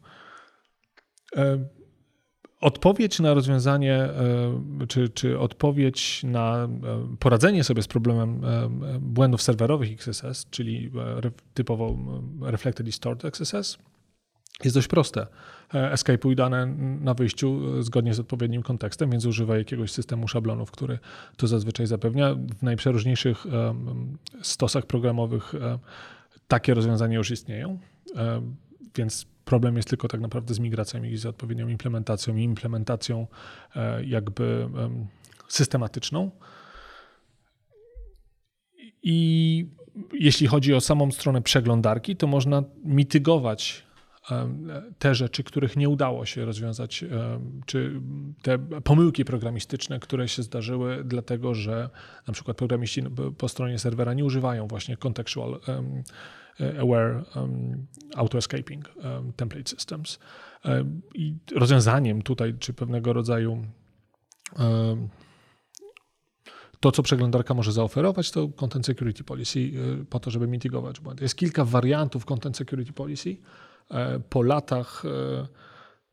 Odpowiedź 2.60 3.20
na 3.20 3.34
rozwiązanie, 3.34 3.94
e, 3.94 4.86
czy, 4.88 5.08
czy 5.08 5.38
odpowiedź 5.38 6.24
na 6.24 6.68
poradzenie 7.18 7.64
sobie 7.64 7.82
z 7.82 7.88
problemem 7.88 8.40
błędów 9.00 9.42
serwerowych 9.42 9.92
XSS, 9.92 10.46
czyli 10.50 10.90
typowo 11.54 11.96
Reflected 12.42 12.86
Distort 12.86 13.24
XSS, 13.24 13.78
jest 14.64 14.76
dość 14.76 14.88
proste. 14.88 15.26
Escape'uj 15.72 16.34
dane 16.34 16.66
na 17.00 17.14
wyjściu 17.14 17.82
zgodnie 17.82 18.14
z 18.14 18.20
odpowiednim 18.20 18.62
kontekstem, 18.62 19.10
więc 19.10 19.24
używaj 19.24 19.58
jakiegoś 19.58 19.92
systemu 19.92 20.28
szablonów, 20.28 20.70
który 20.70 20.98
to 21.36 21.46
zazwyczaj 21.46 21.86
zapewnia. 21.86 22.34
W 22.34 22.62
najprzeróżniejszych 22.62 23.44
stosach 24.42 24.86
programowych 24.86 25.54
takie 26.48 26.74
rozwiązania 26.74 27.18
już 27.18 27.30
istnieją, 27.30 27.78
więc 28.96 29.26
problem 29.44 29.76
jest 29.76 29.88
tylko 29.88 30.08
tak 30.08 30.20
naprawdę 30.20 30.54
z 30.54 30.58
migracją 30.58 31.02
i 31.02 31.16
z 31.16 31.26
odpowiednią 31.26 31.68
implementacją 31.68 32.36
i 32.36 32.42
implementacją 32.42 33.26
e, 33.76 34.04
jakby 34.04 34.68
systematyczne. 35.48 36.30
I 39.02 39.66
jeśli 40.12 40.46
chodzi 40.46 40.74
o 40.74 40.80
samą 40.80 41.10
stronę 41.10 41.42
przeglądarki, 41.42 42.16
to 42.16 42.26
można 42.26 42.62
mitygować 42.84 43.82
te 44.98 45.14
rzeczy, 45.14 45.44
których 45.44 45.76
nie 45.76 45.88
udało 45.88 46.26
się 46.26 46.44
rozwiązać, 46.44 47.04
czy 47.66 48.00
te 48.42 48.58
pomyłki 48.58 49.24
programistyczne, 49.24 50.00
które 50.00 50.28
się 50.28 50.42
zdarzyły, 50.42 51.04
dlatego 51.04 51.54
że 51.54 51.90
na 52.26 52.34
przykład 52.34 52.56
programiści 52.56 53.02
po 53.38 53.48
stronie 53.48 53.78
serwera 53.78 54.14
nie 54.14 54.24
używają 54.24 54.68
właśnie 54.68 54.96
contextual 54.96 55.60
aware 56.80 57.24
auto-escaping 58.16 58.94
template 59.36 59.70
systems. 59.70 60.18
I 61.14 61.34
rozwiązaniem 61.54 62.22
tutaj, 62.22 62.54
czy 62.58 62.72
pewnego 62.74 63.12
rodzaju 63.12 63.66
to, 66.82 66.92
co 66.92 67.02
przeglądarka 67.02 67.54
może 67.54 67.72
zaoferować, 67.72 68.30
to 68.30 68.48
Content 68.48 68.86
Security 68.86 69.24
Policy 69.24 69.58
y, 69.58 70.04
po 70.10 70.20
to, 70.20 70.30
żeby 70.30 70.46
mitygować 70.46 71.00
błędy. 71.00 71.24
Jest 71.24 71.36
kilka 71.36 71.64
wariantów 71.64 72.24
Content 72.24 72.56
Security 72.56 72.92
Policy. 72.92 73.36
E, 73.90 74.20
po 74.28 74.42
latach 74.42 75.02
e, 75.04 75.46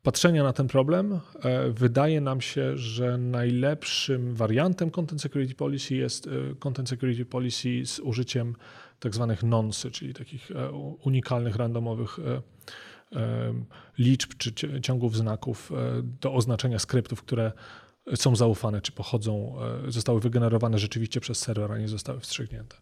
patrzenia 0.04 0.44
na 0.44 0.54
ten 0.54 0.68
problem, 0.68 1.20
e, 1.42 1.70
wydaje 1.70 2.22
nam 2.22 2.42
się, 2.42 2.78
że 2.78 3.18
najlepszym 3.18 4.36
wariantem 4.36 4.92
Content 4.92 5.22
Security 5.22 5.56
Policy 5.56 5.96
jest 5.96 6.30
Content 6.60 6.90
Security 6.90 7.26
Policy 7.26 7.86
z 7.86 8.00
użyciem 8.00 8.56
tak 9.00 9.16
zwanych 9.16 9.44
nonsy, 9.44 9.92
czyli 9.92 10.14
takich 10.14 10.52
unikalnych, 11.04 11.56
randomowych 11.56 12.20
liczb 13.98 14.34
czy 14.38 14.82
ciągów 14.82 15.18
znaków 15.18 15.72
do 16.22 16.34
oznaczenia 16.34 16.80
skryptów, 16.80 17.24
które 17.24 17.52
są 18.16 18.36
zaufane, 18.36 18.82
czy 18.82 18.92
pochodzą, 18.92 19.56
zostały 19.88 20.20
wygenerowane 20.20 20.80
rzeczywiście 20.80 21.20
przez 21.20 21.38
serwer, 21.38 21.72
a 21.72 21.78
nie 21.78 21.88
zostały 21.88 22.20
wstrzygnięte. 22.20 22.76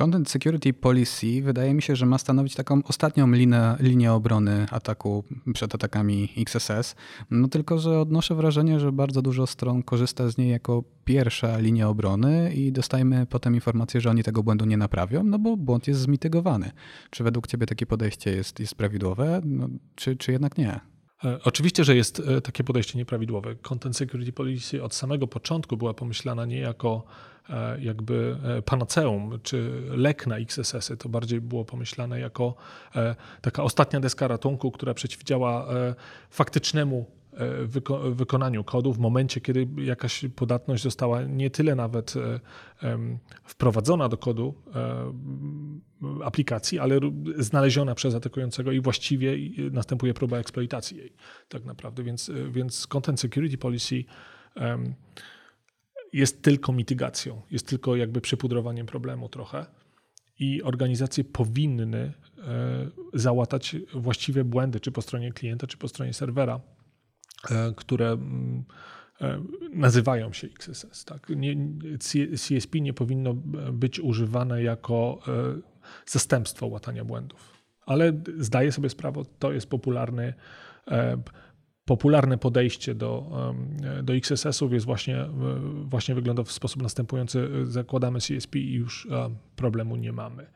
Content 0.00 0.30
Security 0.30 0.72
Policy 0.72 1.42
wydaje 1.42 1.74
mi 1.74 1.82
się, 1.82 1.96
że 1.96 2.06
ma 2.06 2.18
stanowić 2.18 2.54
taką 2.54 2.82
ostatnią 2.84 3.32
linę, 3.32 3.76
linię 3.80 4.12
obrony 4.12 4.66
ataku 4.70 5.24
przed 5.54 5.74
atakami 5.74 6.28
XSS. 6.36 6.96
No 7.30 7.48
tylko, 7.48 7.78
że 7.78 8.00
odnoszę 8.00 8.34
wrażenie, 8.34 8.80
że 8.80 8.92
bardzo 8.92 9.22
dużo 9.22 9.46
stron 9.46 9.82
korzysta 9.82 10.28
z 10.28 10.38
niej 10.38 10.50
jako 10.50 10.84
pierwsza 11.04 11.58
linia 11.58 11.88
obrony 11.88 12.54
i 12.54 12.72
dostajemy 12.72 13.26
potem 13.26 13.54
informację, 13.54 14.00
że 14.00 14.10
oni 14.10 14.22
tego 14.22 14.42
błędu 14.42 14.64
nie 14.64 14.76
naprawią, 14.76 15.24
no 15.24 15.38
bo 15.38 15.56
błąd 15.56 15.88
jest 15.88 16.00
zmitygowany. 16.00 16.70
Czy 17.10 17.24
według 17.24 17.46
Ciebie 17.46 17.66
takie 17.66 17.86
podejście 17.86 18.30
jest, 18.30 18.60
jest 18.60 18.74
prawidłowe, 18.74 19.40
no, 19.44 19.68
czy, 19.94 20.16
czy 20.16 20.32
jednak 20.32 20.58
nie? 20.58 20.80
E, 21.24 21.38
oczywiście, 21.44 21.84
że 21.84 21.96
jest 21.96 22.20
e, 22.20 22.40
takie 22.40 22.64
podejście 22.64 22.98
nieprawidłowe. 22.98 23.54
Content 23.54 23.96
Security 23.96 24.32
Policy 24.32 24.82
od 24.82 24.94
samego 24.94 25.26
początku 25.26 25.76
była 25.76 25.94
pomyślana 25.94 26.46
nie 26.46 26.58
jako 26.58 27.04
jakby 27.78 28.36
panaceum 28.64 29.38
czy 29.42 29.82
lek 29.88 30.26
na 30.26 30.36
XSS-y, 30.36 30.96
to 30.96 31.08
bardziej 31.08 31.40
było 31.40 31.64
pomyślane 31.64 32.20
jako 32.20 32.54
taka 33.40 33.62
ostatnia 33.62 34.00
deska 34.00 34.28
ratunku, 34.28 34.70
która 34.70 34.94
przeciwdziała 34.94 35.66
faktycznemu 36.30 37.06
E, 37.40 37.64
wyko 37.66 37.98
wykonaniu 37.98 38.64
kodu 38.64 38.92
w 38.92 38.98
momencie, 38.98 39.40
kiedy 39.40 39.68
jakaś 39.76 40.24
podatność 40.36 40.82
została 40.82 41.22
nie 41.22 41.50
tyle 41.50 41.74
nawet 41.74 42.14
e, 42.16 42.40
wprowadzona 43.44 44.08
do 44.08 44.16
kodu 44.16 44.54
e, 44.74 46.24
aplikacji, 46.24 46.78
ale 46.78 47.00
znaleziona 47.36 47.94
przez 47.94 48.14
atakującego 48.14 48.72
i 48.72 48.80
właściwie 48.80 49.36
następuje 49.70 50.14
próba 50.14 50.38
eksploitacji 50.38 50.96
jej 50.96 51.12
tak 51.48 51.64
naprawdę. 51.64 52.02
Więc, 52.02 52.30
więc 52.50 52.86
Content 52.86 53.20
Security 53.20 53.58
Policy 53.58 54.04
jest 56.12 56.42
tylko 56.42 56.72
mitygacją, 56.72 57.42
jest 57.50 57.66
tylko 57.66 57.96
jakby 57.96 58.20
przypudrowaniem 58.20 58.86
problemu 58.86 59.28
trochę 59.28 59.66
i 60.38 60.62
organizacje 60.62 61.24
powinny 61.24 62.12
załatać 63.14 63.76
właściwe 63.94 64.44
błędy, 64.44 64.80
czy 64.80 64.92
po 64.92 65.02
stronie 65.02 65.32
klienta, 65.32 65.66
czy 65.66 65.76
po 65.76 65.88
stronie 65.88 66.14
serwera 66.14 66.60
E, 67.50 67.72
które 67.76 68.08
mm, 68.08 68.64
e, 69.20 69.42
nazywają 69.72 70.32
się 70.32 70.46
XSS. 70.46 71.04
Tak? 71.04 71.28
Nie, 71.28 71.56
CSP 72.36 72.80
nie 72.80 72.92
powinno 72.92 73.34
być 73.72 74.00
używane 74.00 74.62
jako 74.62 75.18
e, 75.28 75.60
zastępstwo 76.06 76.66
łatania 76.66 77.04
błędów. 77.04 77.60
Ale 77.86 78.12
zdaję 78.38 78.72
sobie 78.72 78.88
sprawę, 78.88 79.22
to 79.38 79.52
jest 79.52 79.66
popularny, 79.66 80.34
popularne 81.84 82.38
podejście 82.38 82.94
do, 82.94 83.30
do 84.02 84.14
XSS-ów 84.14 84.72
jest 84.72 84.86
właśnie, 84.86 85.26
właśnie 85.84 86.14
wygląda 86.14 86.42
w 86.42 86.52
sposób 86.52 86.82
następujący. 86.82 87.48
Zakładamy 87.64 88.18
CSP 88.18 88.58
i 88.58 88.72
już 88.72 89.08
problemu 89.56 89.96
nie 89.96 90.12
mamy. 90.12 90.46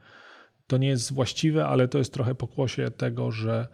To 0.66 0.76
nie 0.76 0.88
jest 0.88 1.12
właściwe, 1.12 1.66
ale 1.66 1.88
to 1.88 1.98
jest 1.98 2.12
trochę 2.12 2.34
pokłosie 2.34 2.90
tego, 2.90 3.30
że 3.30 3.68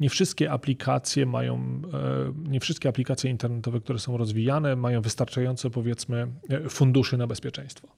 nie 0.00 0.10
wszystkie 0.10 0.50
aplikacje 0.50 1.26
mają, 1.26 1.82
e, 1.92 2.50
nie 2.50 2.60
wszystkie 2.60 2.88
aplikacje 2.88 3.30
internetowe, 3.30 3.80
które 3.80 3.98
są 3.98 4.16
rozwijane, 4.16 4.76
mają 4.76 5.00
wystarczające, 5.00 5.70
powiedzmy, 5.70 6.32
e, 6.50 6.68
funduszy 6.68 7.16
na 7.16 7.26
bezpieczeństwo. 7.26 7.88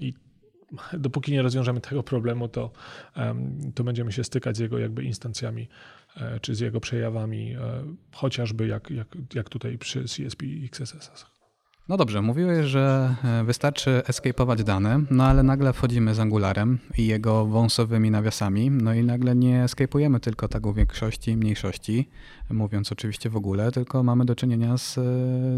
I 0.00 0.14
dopóki 0.92 1.32
nie 1.32 1.42
rozwiążemy 1.42 1.80
tego 1.80 2.02
problemu, 2.02 2.48
to, 2.48 2.70
to 3.74 3.84
będziemy 3.84 4.12
się 4.12 4.24
stykać 4.24 4.56
z 4.56 4.60
jego 4.60 4.78
jakby 4.78 5.04
instancjami, 5.04 5.62
e, 5.62 5.68
czy 6.40 6.54
z 6.54 6.60
jego 6.60 6.80
przejawami, 6.80 7.56
chociażby 8.12 8.66
jak, 8.66 8.90
jak, 8.90 9.08
jak 9.34 9.48
tutaj 9.48 9.78
przy 9.78 10.04
CSP 10.04 10.46
i 10.46 10.64
XSS. 10.64 11.34
No 11.88 11.96
dobrze, 11.96 12.22
mówiłeś, 12.22 12.66
że 12.66 13.14
e, 13.24 13.44
wystarczy 13.44 14.02
escape'ować 14.06 14.62
dane, 14.62 15.00
no 15.10 15.24
ale 15.24 15.42
nagle 15.42 15.72
wchodzimy 15.72 16.14
z 16.14 16.20
Angularem 16.20 16.78
i 16.98 17.06
jego 17.06 17.46
wąsowymi 17.46 18.10
nawiasami, 18.10 18.70
no 18.70 18.94
i 18.94 19.04
nagle 19.04 19.36
nie 19.36 19.64
escape'ujemy 19.64 20.20
tylko 20.20 20.48
tagu 20.48 20.72
większości 20.72 21.30
i 21.30 21.36
mniejszości, 21.36 22.10
mówiąc 22.50 22.92
oczywiście 22.92 23.30
w 23.30 23.36
ogóle, 23.36 23.72
tylko 23.72 24.02
mamy 24.02 24.24
do 24.24 24.34
czynienia 24.34 24.78
z, 24.78 24.94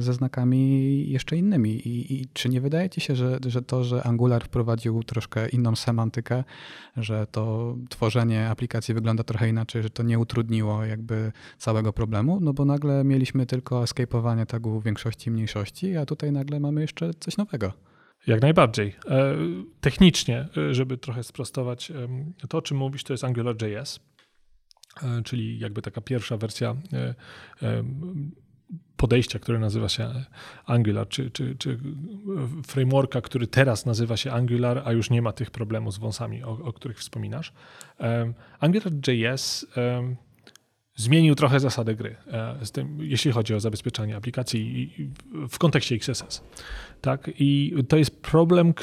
ze 0.04 0.12
znakami 0.12 1.10
jeszcze 1.10 1.36
innymi. 1.36 1.70
I, 1.70 2.14
I, 2.14 2.26
czy 2.32 2.48
nie 2.48 2.60
wydaje 2.60 2.90
ci 2.90 3.00
się, 3.00 3.16
że, 3.16 3.38
że 3.46 3.62
to, 3.62 3.84
że 3.84 4.02
Angular 4.04 4.44
wprowadził 4.44 5.02
troszkę 5.02 5.48
inną 5.48 5.76
semantykę, 5.76 6.44
że 6.96 7.26
to 7.26 7.76
tworzenie 7.88 8.48
aplikacji 8.48 8.94
wygląda 8.94 9.24
trochę 9.24 9.48
inaczej, 9.48 9.82
że 9.82 9.90
to 9.90 10.02
nie 10.02 10.18
utrudniło 10.18 10.84
jakby 10.84 11.32
całego 11.58 11.92
problemu, 11.92 12.38
no 12.40 12.52
bo 12.52 12.64
nagle 12.64 13.04
mieliśmy 13.04 13.46
tylko 13.46 13.82
escape'owanie 13.82 14.46
tagu 14.46 14.80
większości 14.80 15.30
mniejszości, 15.30 15.96
a 15.96 16.06
tutaj 16.06 16.32
nagle 16.32 16.60
mamy 16.60 16.80
jeszcze 16.80 17.10
coś 17.20 17.36
nowego. 17.36 17.72
Jak 18.26 18.42
najbardziej. 18.42 18.96
E, 19.08 19.36
technicznie, 19.80 20.48
e, 20.56 20.74
żeby 20.74 20.98
trochę 20.98 21.22
sprostować, 21.22 21.92
to 22.48 22.58
o 22.58 22.62
czym 22.62 22.76
mówisz, 22.76 23.04
to 23.04 23.12
jest 23.12 23.24
AngularJS. 23.24 24.00
E, 25.02 25.22
czyli 25.22 25.58
jakby 25.58 25.82
taka 25.82 26.00
pierwsza 26.00 26.36
wersja 26.36 26.76
e, 26.92 27.14
e, 27.62 27.84
podejścia, 28.96 29.38
które 29.38 29.58
nazywa 29.58 29.88
się 29.88 30.24
Angular, 30.66 31.08
czy, 31.08 31.30
czy, 31.30 31.56
czy 31.56 31.78
frameworka, 32.66 33.20
który 33.20 33.46
teraz 33.46 33.86
nazywa 33.86 34.16
się 34.16 34.32
Angular, 34.32 34.82
a 34.84 34.92
już 34.92 35.10
nie 35.10 35.22
ma 35.22 35.32
tych 35.32 35.50
problemów 35.50 35.94
z 35.94 35.98
wąsami, 35.98 36.44
o, 36.44 36.50
o 36.50 36.72
których 36.72 36.98
wspominasz. 36.98 37.52
AngularJS 38.60 39.66
zmienił 40.96 41.34
trochę 41.34 41.60
zasadę 41.60 41.94
gry, 41.94 42.16
z 42.62 42.72
tym, 42.72 42.98
jeśli 43.00 43.32
chodzi 43.32 43.54
o 43.54 43.60
zabezpieczanie 43.60 44.16
aplikacji 44.16 44.92
w 45.48 45.58
kontekście 45.58 45.94
XSS. 45.94 46.42
Tak? 47.00 47.30
I 47.38 47.74
to 47.88 47.96
jest 47.96 48.22
problem, 48.22 48.74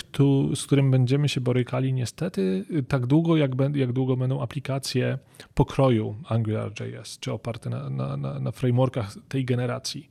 z 0.55 0.65
którym 0.65 0.91
będziemy 0.91 1.29
się 1.29 1.41
borykali 1.41 1.93
niestety 1.93 2.65
tak 2.87 3.07
długo, 3.07 3.37
jak, 3.37 3.51
jak 3.73 3.93
długo 3.93 4.17
będą 4.17 4.41
aplikacje 4.41 5.17
pokroju 5.53 6.15
AngularJS, 6.25 7.19
czy 7.19 7.31
oparte 7.31 7.69
na, 7.69 7.89
na, 7.89 8.17
na, 8.17 8.39
na 8.39 8.51
frameworkach 8.51 9.15
tej 9.27 9.45
generacji. 9.45 10.09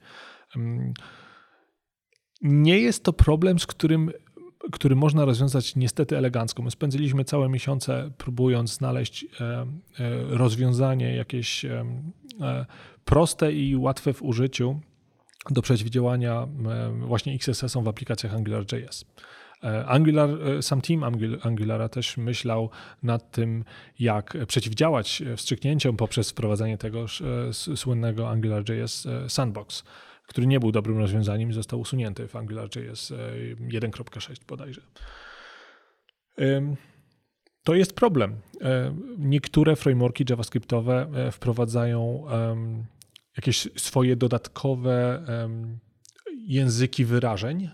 Nie 2.43 2.79
jest 2.79 3.05
to 3.05 3.13
problem, 3.13 3.59
z 3.59 3.67
którym 3.67 4.11
który 4.73 4.97
można 4.97 5.25
rozwiązać 5.25 5.77
niestety 5.77 6.19
elegancko. 6.19 6.63
My 6.63 6.71
spędziliśmy 6.71 7.25
całe 7.25 7.49
miesiące 7.49 8.11
próbując 8.19 8.73
znaleźć 8.73 9.25
e, 9.25 9.45
e, 9.45 9.67
rozwiązanie, 10.29 11.17
jakieś 11.17 11.67
proste 13.05 13.53
i 13.53 13.77
łatwe 13.77 14.13
w 14.13 14.23
użyciu 14.23 14.81
do 15.51 15.63
przeciwdziałania 15.63 16.49
właśnie 17.01 17.33
XSS-om 17.35 17.85
w 17.85 17.89
aplikacjach 17.89 18.35
AngularJS. 18.35 19.05
Angular, 19.87 20.31
sam 20.61 20.81
team 20.81 21.05
Angulara 21.43 21.89
też 21.89 22.17
myślał 22.17 22.71
nad 23.03 23.31
tym, 23.31 23.65
jak 23.99 24.37
przeciwdziałać 24.47 25.23
wstrzyknięciom 25.37 25.97
poprzez 25.97 26.31
wprowadzenie 26.31 26.79
tego 26.79 27.07
słynnego 27.53 28.31
AngularJS 28.31 29.09
Sandbox, 29.29 29.85
który 30.33 30.47
nie 30.47 30.61
był 30.61 30.73
dobrym 30.73 30.99
rozwiązaniem 30.99 31.51
i 31.51 31.53
został 31.53 31.81
usunięty 31.81 32.29
w 32.29 32.37
AngularJS 32.37 33.13
1.6 33.13 34.45
bodajże. 34.49 34.83
To 37.63 37.75
jest 37.75 37.93
problem. 37.93 38.41
Niektóre 39.19 39.77
frameworki 39.77 40.25
JavaScriptowe 40.31 41.07
wprowadzają 41.33 42.25
jakieś 43.37 43.69
swoje 43.77 44.17
dodatkowe 44.17 45.25
języki 46.47 47.05
wyrażeń, 47.05 47.71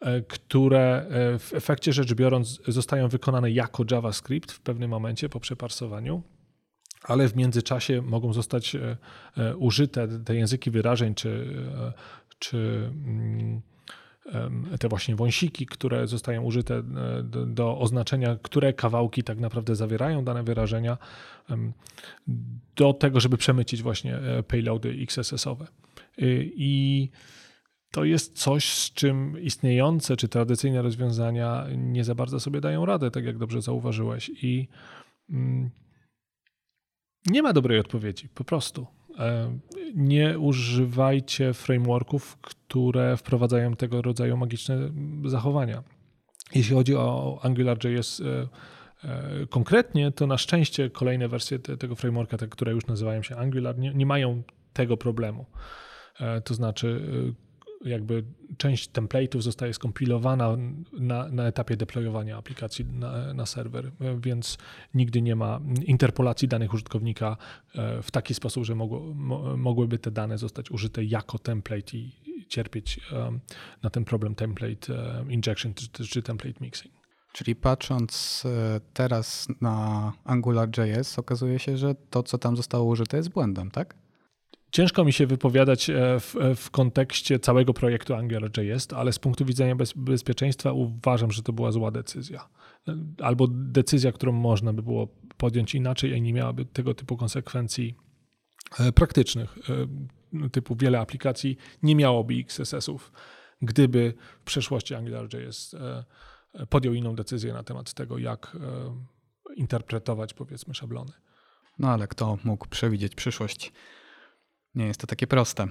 e, 0.00 0.22
które 0.22 1.06
e, 1.10 1.38
w 1.38 1.54
efekcie 1.54 1.92
rzecz 1.92 2.14
biorąc 2.14 2.62
zostają 2.68 3.08
wykonane 3.08 3.50
jako 3.50 3.84
JavaScript 3.90 4.52
w 4.52 4.60
pewnym 4.60 4.90
momencie 4.90 5.28
po 5.28 5.40
przeparsowaniu, 5.40 6.22
ale 7.06 7.28
w 7.28 7.36
międzyczasie 7.36 8.02
mogą 8.02 8.32
zostać 8.32 8.76
e, 8.76 9.56
użyte 9.56 10.08
te 10.24 10.34
języki 10.34 10.70
wyrażeń 10.70 11.14
czy, 11.14 11.56
czy 12.38 12.90
mm, 13.06 13.62
te 14.80 14.88
właśnie 14.88 15.16
wąsiki, 15.16 15.66
które 15.66 16.06
zostają 16.06 16.42
użyte 16.42 16.82
do, 17.22 17.46
do, 17.46 17.78
oznaczenia, 17.78 18.36
które 18.42 18.72
kawałki 18.72 19.22
tak 19.22 19.38
naprawdę 19.38 19.76
zawierają 19.76 20.24
dane 20.24 20.42
wyrażenia, 20.42 20.98
do 22.76 22.92
tego, 22.92 23.20
żeby 23.20 23.36
przemycić 23.36 23.82
właśnie 23.82 24.18
payloady 24.48 24.96
XSS-owe. 25.02 25.66
I 26.44 27.10
to 27.90 28.04
jest 28.04 28.38
coś, 28.38 28.64
z 28.72 28.92
czym 28.92 29.40
istniejące 29.40 30.16
czy 30.16 30.28
tradycyjne 30.28 30.82
rozwiązania 30.82 31.66
nie 31.76 32.04
za 32.04 32.14
bardzo 32.14 32.40
sobie 32.40 32.60
dają 32.60 32.86
radę, 32.86 33.10
tak 33.10 33.24
jak 33.24 33.38
dobrze 33.38 33.62
zauważyłeś. 33.62 34.30
I 34.42 34.68
mm, 35.30 35.70
nie 37.26 37.42
ma 37.42 37.52
dobrej 37.52 37.78
odpowiedzi, 37.78 38.28
po 38.28 38.44
prostu. 38.44 38.86
E, 39.18 39.58
nie 39.94 40.38
używajcie 40.38 41.54
frameworków, 41.54 42.36
które 42.36 43.16
wprowadzają 43.16 43.76
tego 43.76 44.02
rodzaju 44.02 44.36
magiczne 44.36 44.90
zachowania. 45.24 45.82
Jeśli 46.54 46.74
chodzi 46.74 46.96
o 46.96 47.38
AngularJS 47.42 48.20
e, 48.20 48.48
e, 49.04 49.46
konkretnie, 49.46 50.12
to 50.12 50.26
na 50.26 50.38
szczęście 50.38 50.90
kolejne 50.90 51.28
wersje 51.28 51.58
tego 51.58 51.94
frameworka, 51.94 52.38
te, 52.38 52.48
które 52.48 52.72
już 52.72 52.86
nazywają 52.86 53.22
się 53.22 53.36
Angular, 53.36 53.78
nie, 53.78 53.94
nie 53.94 54.06
mają 54.06 54.42
tego 54.72 54.96
problemu. 54.96 55.46
To 56.44 56.54
znaczy, 56.54 57.00
jakby 57.84 58.24
część 58.56 58.90
template'ów 58.90 59.40
zostaje 59.40 59.74
skompilowana 59.74 60.56
na, 60.92 61.28
na 61.28 61.46
etapie 61.46 61.76
deployowania 61.76 62.36
aplikacji 62.36 62.84
na, 62.84 63.34
na, 63.34 63.46
serwer, 63.46 63.92
więc 64.18 64.58
nigdy 64.94 65.22
nie 65.22 65.36
ma 65.36 65.60
interpolacji 65.86 66.48
danych 66.48 66.74
użytkownika 66.74 67.36
e, 67.74 68.02
w 68.02 68.10
taki 68.10 68.34
sposób, 68.34 68.64
że 68.64 68.74
mogło, 68.74 69.14
mogłyby 69.56 69.98
te 69.98 70.10
dane 70.10 70.38
zostać 70.38 70.70
użyte 70.70 71.04
jako 71.04 71.38
template 71.38 71.96
i 71.96 72.12
cierpieć 72.48 73.00
na 73.82 73.90
ten 73.90 74.04
problem 74.04 74.34
template 74.34 74.92
injection 75.28 75.74
czy, 75.74 76.06
czy 76.06 76.22
template 76.22 76.60
mixing. 76.60 76.94
Czyli 77.36 77.56
patrząc 77.56 78.42
e, 78.46 78.80
teraz 78.92 79.48
na 79.60 80.12
AngularJS, 80.24 81.18
okazuje 81.18 81.58
się, 81.58 81.76
że 81.76 81.94
to, 81.94 82.22
co 82.22 82.38
tam 82.38 82.56
zostało 82.56 82.84
użyte, 82.84 83.16
jest 83.16 83.28
błędem, 83.28 83.70
tak? 83.70 83.94
Ciężko 84.76 85.04
mi 85.04 85.12
się 85.12 85.26
wypowiadać 85.26 85.90
e, 85.90 86.20
w, 86.20 86.36
e, 86.36 86.54
w 86.54 86.70
kontekście 86.70 87.38
całego 87.38 87.74
projektu 87.74 88.14
AngularJS, 88.14 88.92
ale 88.92 89.12
z 89.12 89.18
punktu 89.18 89.44
widzenia 89.44 89.76
bez, 89.76 89.92
bezpieczeństwa 89.92 90.72
uważam, 90.72 91.30
że 91.32 91.42
to 91.42 91.52
była 91.52 91.72
zła 91.72 91.90
decyzja. 91.90 92.48
Albo 93.22 93.46
decyzja, 93.50 94.12
którą 94.12 94.32
można 94.32 94.72
by 94.72 94.82
było 94.82 95.08
podjąć 95.36 95.74
inaczej 95.74 96.12
i 96.12 96.22
nie 96.22 96.32
miałaby 96.32 96.64
tego 96.64 96.94
typu 96.94 97.16
konsekwencji 97.16 97.94
e, 98.78 98.92
praktycznych. 98.92 99.58
Typu 100.52 100.76
wiele 100.76 101.00
aplikacji 101.00 101.56
nie 101.82 101.96
miałoby 101.96 102.34
XSS-ów, 102.34 103.12
gdyby 103.62 104.14
w 104.40 104.44
przeszłości 104.44 104.94
AngularJS 104.94 105.76
podjął 106.68 106.94
inną 106.94 107.14
decyzję 107.14 107.52
na 107.52 107.62
temat 107.62 107.94
tego, 107.94 108.18
jak 108.18 108.56
interpretować 109.56 110.34
powiedzmy 110.34 110.74
szablony. 110.74 111.12
No 111.78 111.88
ale 111.88 112.08
kto 112.08 112.38
mógł 112.44 112.68
przewidzieć 112.68 113.14
przyszłość? 113.14 113.72
Nie 114.76 114.86
jest 114.86 115.00
to 115.00 115.06
takie 115.06 115.26
proste. 115.26 115.66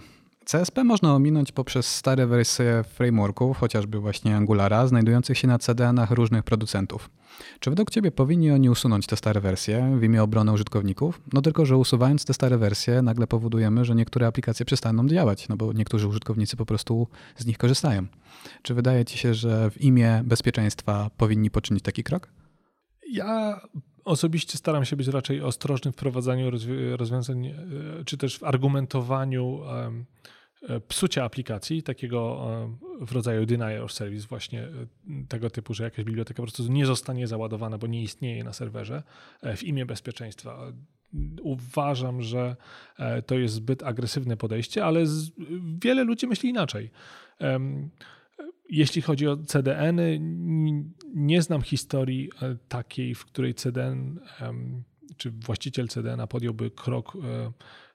CSP 0.45 0.83
można 0.83 1.15
ominąć 1.15 1.51
poprzez 1.51 1.95
stare 1.95 2.27
wersje 2.27 2.83
frameworków, 2.83 3.57
chociażby 3.57 3.99
właśnie 3.99 4.35
Angulara, 4.35 4.87
znajdujących 4.87 5.37
się 5.37 5.47
na 5.47 5.59
CDN-ach 5.59 6.11
różnych 6.11 6.43
producentów. 6.43 7.09
Czy 7.59 7.69
według 7.69 7.91
Ciebie 7.91 8.11
powinni 8.11 8.51
oni 8.51 8.69
usunąć 8.69 9.07
te 9.07 9.17
stare 9.17 9.41
wersje 9.41 9.97
w 9.99 10.03
imię 10.03 10.23
obrony 10.23 10.51
użytkowników? 10.51 11.21
No 11.33 11.41
tylko, 11.41 11.65
że 11.65 11.77
usuwając 11.77 12.25
te 12.25 12.33
stare 12.33 12.57
wersje, 12.57 13.01
nagle 13.01 13.27
powodujemy, 13.27 13.85
że 13.85 13.95
niektóre 13.95 14.27
aplikacje 14.27 14.65
przestaną 14.65 15.07
działać, 15.07 15.49
no 15.49 15.57
bo 15.57 15.73
niektórzy 15.73 16.07
użytkownicy 16.07 16.57
po 16.57 16.65
prostu 16.65 17.07
z 17.37 17.45
nich 17.45 17.57
korzystają. 17.57 18.05
Czy 18.61 18.73
wydaje 18.73 19.05
Ci 19.05 19.17
się, 19.17 19.33
że 19.33 19.71
w 19.71 19.81
imię 19.81 20.21
bezpieczeństwa 20.25 21.09
powinni 21.17 21.51
poczynić 21.51 21.83
taki 21.83 22.03
krok? 22.03 22.29
Ja 23.11 23.61
Osobiście 24.05 24.57
staram 24.57 24.85
się 24.85 24.95
być 24.95 25.07
raczej 25.07 25.41
ostrożny 25.41 25.91
w 25.91 25.93
wprowadzaniu 25.93 26.51
rozwiązań, 26.97 27.45
e, 27.47 27.55
czy 28.05 28.17
też 28.17 28.37
w 28.37 28.43
argumentowaniu 28.43 29.61
e, 30.69 30.79
psucia 30.79 31.23
aplikacji, 31.23 31.83
takiego 31.83 32.47
w 33.01 33.11
rodzaju 33.11 33.45
denial 33.45 33.83
of 33.83 33.93
service, 33.93 34.27
właśnie 34.27 34.63
e, 34.63 34.69
tego 35.27 35.49
typu, 35.49 35.73
że 35.73 35.83
jakaś 35.83 36.05
biblioteka 36.05 36.35
po 36.37 36.43
prostu 36.43 36.71
nie 36.71 36.85
zostanie 36.85 37.27
załadowana, 37.27 37.77
bo 37.77 37.87
nie 37.87 38.03
istnieje 38.03 38.43
na 38.43 38.53
serwerze 38.53 39.03
w 39.57 39.63
imię 39.63 39.85
bezpieczeństwa. 39.85 40.71
Uważam, 41.41 42.21
że 42.21 42.55
to 43.25 43.35
jest 43.35 43.53
zbyt 43.53 43.83
agresywne 43.83 44.37
podejście, 44.37 44.85
ale 44.85 45.03
wiele 45.83 46.03
ludzi 46.03 46.27
myśli 46.27 46.49
inaczej. 46.49 46.91
Jeśli 48.69 49.01
chodzi 49.01 49.27
o 49.27 49.37
CDN-y, 49.37 50.19
nie 51.15 51.41
znam 51.41 51.61
historii 51.61 52.29
e, 52.41 52.55
takiej, 52.67 53.15
w 53.15 53.25
której 53.25 53.53
CDN 53.53 54.19
czy 55.17 55.31
właściciel 55.31 55.87
CDN-a 55.87 56.27
podjąłby 56.27 56.71
krok 56.71 57.17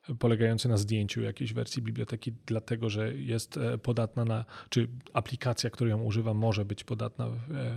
e, 0.09 0.15
polegający 0.15 0.69
na 0.69 0.77
zdjęciu 0.77 1.21
jakiejś 1.21 1.53
wersji 1.53 1.81
biblioteki, 1.81 2.33
dlatego 2.45 2.89
że 2.89 3.15
jest 3.17 3.57
e, 3.57 3.77
podatna 3.77 4.25
na, 4.25 4.45
czy 4.69 4.87
aplikacja, 5.13 5.69
której 5.69 5.91
ją 5.91 6.03
używa, 6.03 6.33
może 6.33 6.65
być 6.65 6.83
podatna 6.83 7.27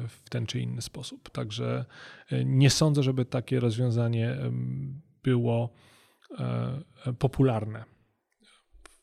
w 0.08 0.30
ten 0.30 0.46
czy 0.46 0.60
inny 0.60 0.82
sposób. 0.82 1.30
Także 1.30 1.84
nie 2.44 2.70
sądzę, 2.70 3.02
żeby 3.02 3.24
takie 3.24 3.60
rozwiązanie 3.60 4.36
było 5.22 5.72
popularne 7.18 7.84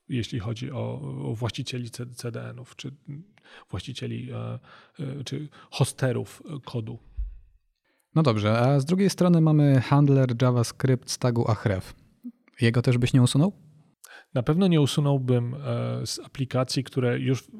jeśli 0.10 0.40
chodzi 0.40 0.72
o, 0.72 1.00
właścicieli 1.36 1.90
CDN-ów, 2.16 2.76
czy 2.76 2.92
właścicieli, 3.70 4.32
e, 4.32 4.60
e, 5.00 5.24
czy 5.24 5.50
hosterów 5.72 6.44
kodu. 6.66 7.00
No 8.16 8.24
dobrze, 8.24 8.60
a 8.60 8.80
z 8.80 8.86
drugiej 8.86 9.10
strony 9.10 9.42
mamy 9.42 9.82
handler 9.82 10.30
JavaScript 10.42 11.12
z 11.12 11.18
tagu 11.18 11.52
Ahref. 11.52 11.94
Jego 12.62 12.82
też 12.82 12.98
byś 12.98 13.14
nie 13.14 13.22
usunął? 13.22 13.54
Na 14.34 14.44
pewno 14.44 14.68
nie 14.68 14.82
usunąłbym 14.82 15.56
e, 15.56 15.58
z 16.06 16.20
aplikacji, 16.20 16.84
które 16.84 17.20
już, 17.20 17.52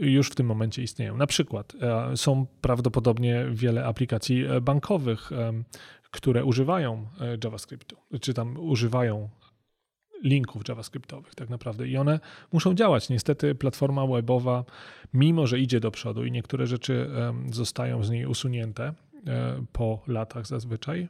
już 0.00 0.30
w 0.30 0.34
tym 0.34 0.46
momencie 0.46 0.82
istnieją. 0.82 1.16
Na 1.16 1.26
przykład 1.26 1.72
są 2.16 2.46
prawdopodobnie 2.60 3.46
wiele 3.50 3.84
aplikacji 3.84 4.44
bankowych, 4.62 5.30
które 6.10 6.44
używają 6.44 7.06
JavaScriptu, 7.44 7.96
czy 8.20 8.34
tam 8.34 8.56
używają 8.56 9.28
linków 10.22 10.62
JavaScriptowych 10.68 11.34
tak 11.34 11.48
naprawdę 11.48 11.88
i 11.88 11.96
one 11.96 12.20
muszą 12.52 12.74
działać. 12.74 13.08
Niestety 13.08 13.54
platforma 13.54 14.06
webowa, 14.06 14.64
mimo 15.14 15.46
że 15.46 15.58
idzie 15.58 15.80
do 15.80 15.90
przodu 15.90 16.24
i 16.24 16.32
niektóre 16.32 16.66
rzeczy 16.66 17.10
zostają 17.52 18.04
z 18.04 18.10
niej 18.10 18.26
usunięte 18.26 18.94
e, 19.26 19.64
po 19.72 20.02
latach 20.06 20.46
zazwyczaj, 20.46 21.08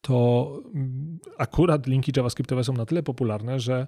to 0.00 0.50
mm, 0.74 1.18
akurat 1.38 1.86
linki 1.86 2.12
JavaScriptowe 2.16 2.64
są 2.64 2.72
na 2.72 2.86
tyle 2.86 3.02
popularne, 3.02 3.60
że 3.60 3.86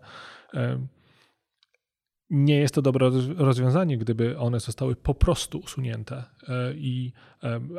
nie 2.31 2.59
jest 2.59 2.75
to 2.75 2.83
dobre 2.83 3.11
rozwiązanie, 3.37 3.99
gdyby 3.99 4.39
one 4.39 4.61
zostały 4.61 4.97
po 4.97 5.15
prostu 5.15 5.59
usunięte 5.59 6.25
e, 6.49 6.75
i 6.75 7.13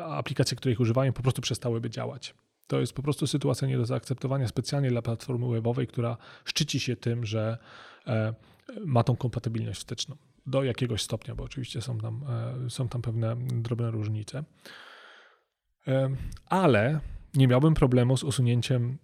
aplikacje, 0.02 0.56
które 0.56 0.72
ich 0.72 0.80
używają, 0.80 1.12
po 1.12 1.22
prostu 1.22 1.42
przestałyby 1.42 1.90
działać. 1.90 2.34
To 2.68 2.80
jest 2.80 2.92
po 2.92 3.02
prostu 3.02 3.26
sytuacja 3.26 3.68
nie 3.68 3.76
do 3.76 3.86
zaakceptowania 3.86 4.48
specjalnie 4.48 4.90
dla 4.90 5.02
platformy 5.02 5.48
webowej, 5.48 5.86
która 5.86 6.16
szczyci 6.44 6.80
się 6.80 6.96
tym, 6.96 7.26
że 7.26 7.58
e, 8.06 8.34
ma 8.86 9.04
tą 9.04 9.16
kompatybilność 9.16 9.80
wsteczną 9.80 10.16
do 10.46 10.64
jakiegoś 10.64 11.02
stopnia, 11.02 11.34
bo 11.34 11.44
oczywiście 11.44 11.80
są 11.80 11.98
tam, 11.98 12.24
e, 12.66 12.70
są 12.70 12.88
tam 12.88 13.02
pewne 13.02 13.36
drobne 13.36 13.90
różnice. 13.90 14.44
E, 15.86 16.10
ale 16.46 17.00
nie 17.34 17.48
miałbym 17.48 17.74
problemu 17.74 18.16
z 18.16 18.24
usunięciem 18.24 18.98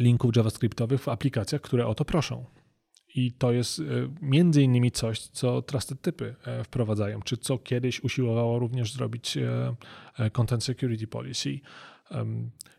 linków 0.00 0.36
JavaScriptowych 0.36 1.00
w 1.00 1.08
aplikacjach, 1.08 1.60
które 1.60 1.86
o 1.86 1.94
to 1.94 2.04
proszą. 2.04 2.44
I 3.16 3.32
to 3.32 3.52
jest 3.52 3.82
między 4.22 4.62
innymi 4.62 4.90
coś, 4.90 5.20
co 5.20 5.62
trusted 5.62 6.00
typy 6.00 6.34
wprowadzają, 6.64 7.22
czy 7.22 7.36
co 7.36 7.58
kiedyś 7.58 8.04
usiłowało 8.04 8.58
również 8.58 8.92
zrobić 8.92 9.38
Content 10.32 10.64
Security 10.64 11.06
Policy. 11.06 11.60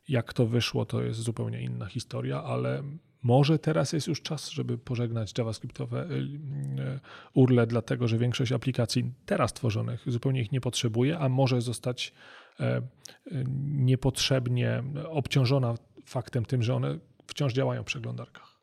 Jak 0.08 0.34
to 0.34 0.48
wyszło, 0.48 0.86
to 0.86 1.02
jest 1.02 1.20
zupełnie 1.20 1.62
inna 1.62 1.86
historia, 1.86 2.44
ale 2.44 2.84
może 3.24 3.60
teraz 3.60 3.94
jest 3.94 4.08
już 4.08 4.22
czas, 4.22 4.50
żeby 4.50 4.78
pożegnać 4.78 5.38
JavaScriptowe 5.38 6.08
URLe, 7.34 7.68
dlatego 7.68 8.08
że 8.08 8.18
większość 8.18 8.52
aplikacji 8.52 9.14
teraz 9.26 9.54
tworzonych 9.54 10.04
zupełnie 10.08 10.42
ich 10.42 10.52
nie 10.52 10.62
potrzebuje, 10.62 11.20
a 11.20 11.30
może 11.30 11.62
zostać 11.62 12.14
niepotrzebnie 13.66 14.84
obciążona 15.10 15.76
faktem 16.06 16.46
tym, 16.46 16.64
że 16.64 16.76
one 16.76 17.00
wciąż 17.28 17.54
działają 17.54 17.84
w 17.84 17.86
przeglądarkach. 17.86 18.62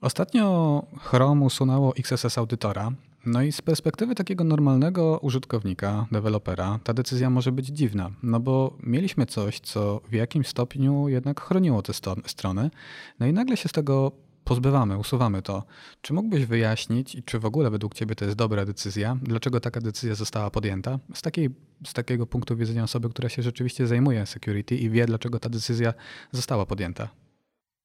Ostatnio 0.00 0.86
Chrome 0.98 1.44
usunęło 1.44 1.96
XSS 1.96 2.38
Audytora. 2.38 2.92
No 3.26 3.42
i 3.42 3.52
z 3.52 3.62
perspektywy 3.62 4.14
takiego 4.14 4.44
normalnego 4.44 5.18
użytkownika, 5.22 6.06
dewelopera, 6.12 6.78
ta 6.84 6.94
decyzja 6.94 7.30
może 7.30 7.52
być 7.52 7.66
dziwna, 7.66 8.10
no 8.22 8.40
bo 8.40 8.76
mieliśmy 8.82 9.26
coś, 9.26 9.60
co 9.60 10.00
w 10.08 10.12
jakimś 10.12 10.48
stopniu 10.48 11.08
jednak 11.08 11.40
chroniło 11.40 11.82
te 11.82 11.92
strony, 12.26 12.70
no 13.20 13.26
i 13.26 13.32
nagle 13.32 13.56
się 13.56 13.68
z 13.68 13.72
tego 13.72 14.12
pozbywamy, 14.44 14.98
usuwamy 14.98 15.42
to. 15.42 15.64
Czy 16.02 16.12
mógłbyś 16.12 16.46
wyjaśnić, 16.46 17.14
i 17.14 17.22
czy 17.22 17.38
w 17.38 17.44
ogóle 17.44 17.70
według 17.70 17.94
Ciebie 17.94 18.14
to 18.14 18.24
jest 18.24 18.36
dobra 18.36 18.64
decyzja, 18.64 19.16
dlaczego 19.22 19.60
taka 19.60 19.80
decyzja 19.80 20.14
została 20.14 20.50
podjęta? 20.50 20.98
Z, 21.14 21.22
takiej, 21.22 21.50
z 21.86 21.92
takiego 21.92 22.26
punktu 22.26 22.56
widzenia 22.56 22.82
osoby, 22.82 23.08
która 23.08 23.28
się 23.28 23.42
rzeczywiście 23.42 23.86
zajmuje 23.86 24.26
security 24.26 24.76
i 24.76 24.90
wie, 24.90 25.06
dlaczego 25.06 25.38
ta 25.38 25.48
decyzja 25.48 25.94
została 26.32 26.66
podjęta. 26.66 27.08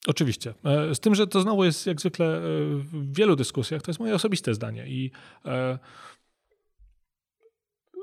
Oczywiście. 0.08 0.54
E, 0.64 0.96
z 0.96 1.00
tym, 1.00 1.16
że 1.16 1.28
to 1.28 1.42
znowu 1.42 1.64
jest 1.64 1.88
jak 1.88 2.00
zwykle 2.00 2.38
e, 2.38 2.42
w 2.78 3.16
wielu 3.16 3.36
dyskusjach, 3.36 3.82
to 3.82 3.92
jest 3.92 4.00
moje 4.00 4.16
osobiste 4.16 4.54
zdanie 4.54 4.88
i 4.88 5.12
e, 5.46 5.80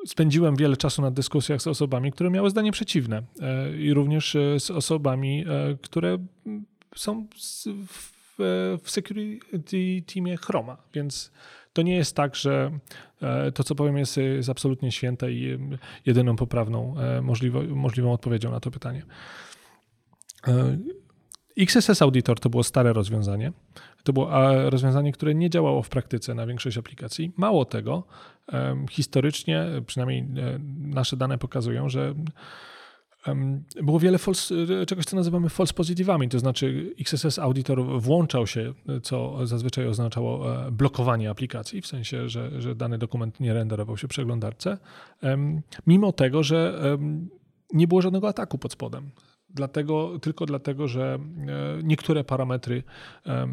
spędziłem 0.06 0.56
wiele 0.56 0.76
czasu 0.76 1.02
na 1.02 1.10
dyskusjach 1.10 1.62
z 1.62 1.66
osobami, 1.66 2.12
które 2.12 2.30
miały 2.30 2.50
zdanie 2.50 2.72
przeciwne 2.72 3.22
i 3.78 3.94
również 3.94 4.36
z 4.58 4.70
osobami, 4.70 5.44
które 5.82 6.18
są 6.96 7.26
w 8.82 8.90
security 8.90 10.02
teamie 10.14 10.36
Chroma, 10.36 10.76
więc 10.94 11.32
to 11.72 11.82
nie 11.82 11.96
jest 11.96 12.16
tak, 12.16 12.36
że 12.36 12.78
to, 13.54 13.64
co 13.64 13.74
powiem, 13.74 13.98
jest, 13.98 14.16
jest 14.16 14.48
absolutnie 14.48 14.92
święte 14.92 15.32
i 15.32 15.58
jedyną 16.06 16.36
poprawną 16.36 16.94
możliwą, 17.22 17.66
możliwą 17.66 18.12
odpowiedzią 18.12 18.50
na 18.50 18.60
to 18.60 18.70
pytanie. 18.70 19.02
XSS 21.58 22.02
Auditor 22.02 22.40
to 22.40 22.50
było 22.50 22.62
stare 22.62 22.92
rozwiązanie. 22.92 23.52
To 24.04 24.12
było 24.12 24.30
rozwiązanie, 24.70 25.12
które 25.12 25.34
nie 25.34 25.50
działało 25.50 25.82
w 25.82 25.88
praktyce 25.88 26.34
na 26.34 26.46
większość 26.46 26.78
aplikacji. 26.78 27.32
Mało 27.36 27.64
tego, 27.64 28.04
historycznie, 28.90 29.66
przynajmniej 29.86 30.20
e, 30.20 30.58
nasze 30.78 31.16
dane 31.16 31.38
pokazują, 31.38 31.88
że 31.88 32.14
było 33.82 33.98
wiele 33.98 34.18
false, 34.18 34.54
e, 34.82 34.86
czegoś, 34.86 35.04
co 35.04 35.16
nazywamy 35.16 35.48
false 35.48 35.74
pozytywami, 35.74 36.28
to 36.28 36.38
znaczy 36.38 36.94
XSS 37.00 37.38
Auditor 37.38 38.00
włączał 38.00 38.46
się, 38.46 38.74
co 39.02 39.46
zazwyczaj 39.46 39.86
oznaczało 39.86 40.56
e, 40.66 40.70
blokowanie 40.70 41.30
aplikacji, 41.30 41.82
w 41.82 41.86
sensie, 41.86 42.28
że, 42.28 42.60
że 42.60 42.74
dany 42.74 42.98
dokument 42.98 43.40
nie 43.40 43.54
renderował 43.54 43.96
się 43.96 44.06
w 44.06 44.10
przeglądarce, 44.10 44.78
mimo 45.86 46.12
tego, 46.12 46.42
że 46.42 46.80
nie 47.72 47.88
było 47.88 48.02
żadnego 48.02 48.28
ataku 48.28 48.58
pod 48.58 48.72
spodem. 48.72 49.10
Dlatego, 49.54 50.18
tylko 50.18 50.46
dlatego, 50.46 50.88
że 50.88 51.18
e, 51.18 51.82
niektóre 51.82 52.24
parametry 52.24 52.82
e, 53.26 53.48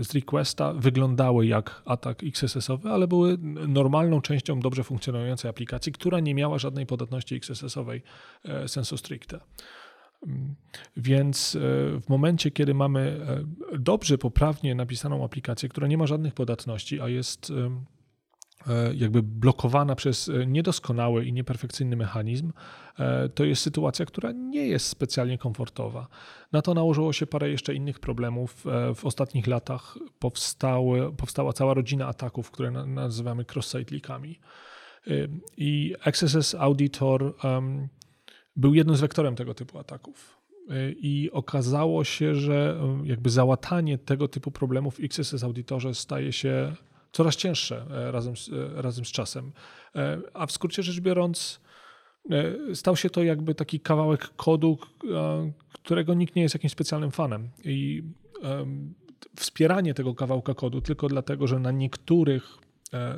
z 0.00 0.14
requesta 0.14 0.72
wyglądały 0.72 1.46
jak 1.46 1.82
atak 1.84 2.24
XSS-owy, 2.24 2.90
ale 2.90 3.08
były 3.08 3.38
normalną 3.68 4.20
częścią 4.20 4.60
dobrze 4.60 4.84
funkcjonującej 4.84 5.50
aplikacji, 5.50 5.92
która 5.92 6.20
nie 6.20 6.34
miała 6.34 6.58
żadnej 6.58 6.86
podatności 6.86 7.34
XSS-owej 7.34 8.02
e, 8.44 8.68
sensu 8.68 8.96
stricte. 8.96 9.40
Mm, 10.26 10.54
więc 10.96 11.58
w 12.00 12.08
momencie, 12.08 12.50
kiedy 12.50 12.74
mamy 12.74 13.20
dobrze, 13.78 14.18
poprawnie 14.18 14.74
napisaną 14.74 15.24
aplikację, 15.24 15.68
która 15.68 15.86
nie 15.86 15.98
ma 15.98 16.06
żadnych 16.06 16.34
podatności, 16.34 17.00
a 17.00 17.08
jest 17.08 17.50
E, 17.50 18.01
jakby 18.94 19.22
blokowana 19.22 19.94
przez 19.94 20.28
e, 20.28 20.46
niedoskonały 20.46 21.24
i 21.24 21.32
nieperfekcyjny 21.32 21.96
mechanizm, 21.96 22.52
e, 22.98 23.28
to 23.28 23.44
jest 23.44 23.62
sytuacja, 23.62 24.06
która 24.06 24.32
nie 24.32 24.66
jest 24.66 24.86
specjalnie 24.86 25.38
komfortowa. 25.38 26.08
Na 26.52 26.62
to 26.62 26.74
nałożyło 26.74 27.12
się 27.12 27.26
parę 27.26 27.50
jeszcze 27.50 27.74
innych 27.74 28.00
problemów. 28.00 28.64
W 28.94 29.04
ostatnich 29.04 29.46
latach 29.46 29.98
powstały, 30.18 31.12
powstała 31.16 31.52
cała 31.52 31.74
rodzina 31.74 32.06
ataków, 32.06 32.50
które 32.50 32.70
nazywamy 32.70 33.44
cross-site 33.44 33.92
leakami. 33.92 34.40
I 35.56 35.94
XSS 36.04 36.54
Auditor 36.54 37.34
był 38.56 38.74
jednym 38.74 38.96
z 38.96 39.00
wektorem 39.00 39.36
tego 39.36 39.54
typu 39.54 39.78
ataków. 39.78 40.38
I 40.96 41.30
okazało 41.32 42.04
się, 42.04 42.34
że 42.34 42.80
jakby 43.04 43.30
załatanie 43.30 43.98
tego 43.98 44.28
typu 44.28 44.50
problemów 44.50 44.96
w 44.96 45.04
XSS 45.04 45.44
Auditorze 45.44 45.94
staje 45.94 46.32
się 46.32 46.72
coraz 47.12 47.36
cięższe 47.36 47.86
e, 47.90 48.12
razem 48.12 48.36
z, 48.36 48.48
e, 48.48 48.82
razem 48.82 49.04
z 49.04 49.08
czasem. 49.08 49.52
E, 49.96 50.18
a 50.34 50.46
w 50.46 50.52
skrócie 50.52 50.82
rzecz 50.82 51.00
biorąc, 51.00 51.60
stał 52.74 52.96
się 52.96 53.10
to 53.10 53.22
jakby 53.22 53.54
taki 53.54 53.80
kawałek 53.80 54.30
kodu, 54.36 54.78
którego 55.72 56.14
nikt 56.14 56.36
nie 56.36 56.42
jest 56.42 56.54
jakimś 56.54 56.72
specjalnym 56.72 57.10
fanem. 57.10 57.50
I 57.64 58.02
wspieranie 59.36 59.94
tego 59.94 60.14
kawałka 60.14 60.54
kodu 60.54 60.80
tylko 60.80 61.08
dlatego, 61.08 61.46
że 61.46 61.58
na 61.58 61.70
niektórych 61.70 62.58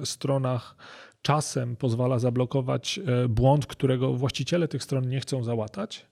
stronach 0.04 0.76
czasem 1.22 1.76
pozwala 1.76 2.18
zablokować 2.18 3.00
błąd, 3.28 3.66
którego 3.66 4.12
właściciele 4.12 4.68
tych 4.68 4.82
stron 4.82 5.08
nie 5.08 5.20
chcą 5.20 5.44
załatać, 5.44 6.06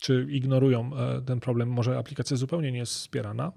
czy 0.00 0.26
ignorują 0.30 0.90
ten 1.26 1.40
problem, 1.40 1.68
może 1.68 1.98
aplikacja 1.98 2.36
zupełnie 2.36 2.72
nie 2.72 2.78
jest 2.78 2.92
wspierana, 2.92 3.52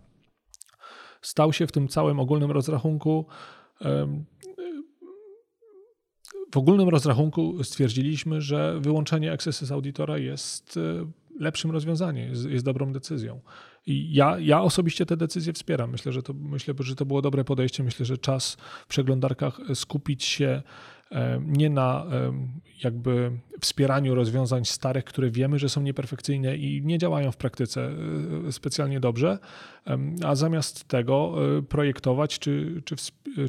stał 1.22 1.54
się 1.54 1.68
w 1.68 1.72
tym 1.72 1.88
całym 1.88 2.20
ogólnym 2.20 2.52
rozrachunku 2.52 3.26
w 6.52 6.58
ogólnym 6.58 6.90
rozrachunku 6.90 7.64
stwierdziliśmy, 7.64 8.42
że 8.42 8.80
wyłączenie 8.80 9.32
XSS 9.32 9.72
Auditora 9.72 10.18
jest 10.18 10.78
e, 10.78 11.12
lepszym 11.40 11.72
rozwiązaniem, 11.72 12.30
jest, 12.30 12.46
jest, 12.46 12.66
dobrą 12.66 12.94
decyzją. 12.94 13.42
I 13.86 14.14
ja, 14.14 14.40
ja 14.40 14.62
osobiście 14.62 15.06
tę 15.06 15.18
decyzję 15.18 15.54
wspieram. 15.54 15.92
Myślę 15.92 16.12
że, 16.12 16.24
to, 16.24 16.34
myślę, 16.34 16.74
że 16.80 16.96
to 16.96 17.06
było 17.06 17.22
dobre 17.22 17.44
podejście. 17.44 17.84
Myślę, 17.84 18.06
że 18.06 18.18
czas 18.18 18.58
w 18.84 18.88
przeglądarkach 18.88 19.60
skupić 19.74 20.24
się 20.24 20.62
nie 21.42 21.70
na 21.70 22.06
jakby 22.84 23.32
wspieraniu 23.62 24.16
rozwiązań 24.16 24.66
starych, 24.66 25.06
które 25.06 25.30
wiemy, 25.32 25.60
że 25.60 25.70
są 25.70 25.82
nieperfekcyjne 25.82 26.58
i 26.58 26.82
nie 26.86 26.98
działają 26.98 27.32
w 27.32 27.38
praktyce 27.38 27.92
e, 28.48 28.52
specjalnie 28.52 29.00
dobrze, 29.00 29.40
a 30.26 30.36
zamiast 30.36 30.88
tego 30.88 31.36
e, 31.58 31.62
projektować, 31.62 32.40
czy, 32.40 32.82
czy, 32.86 32.96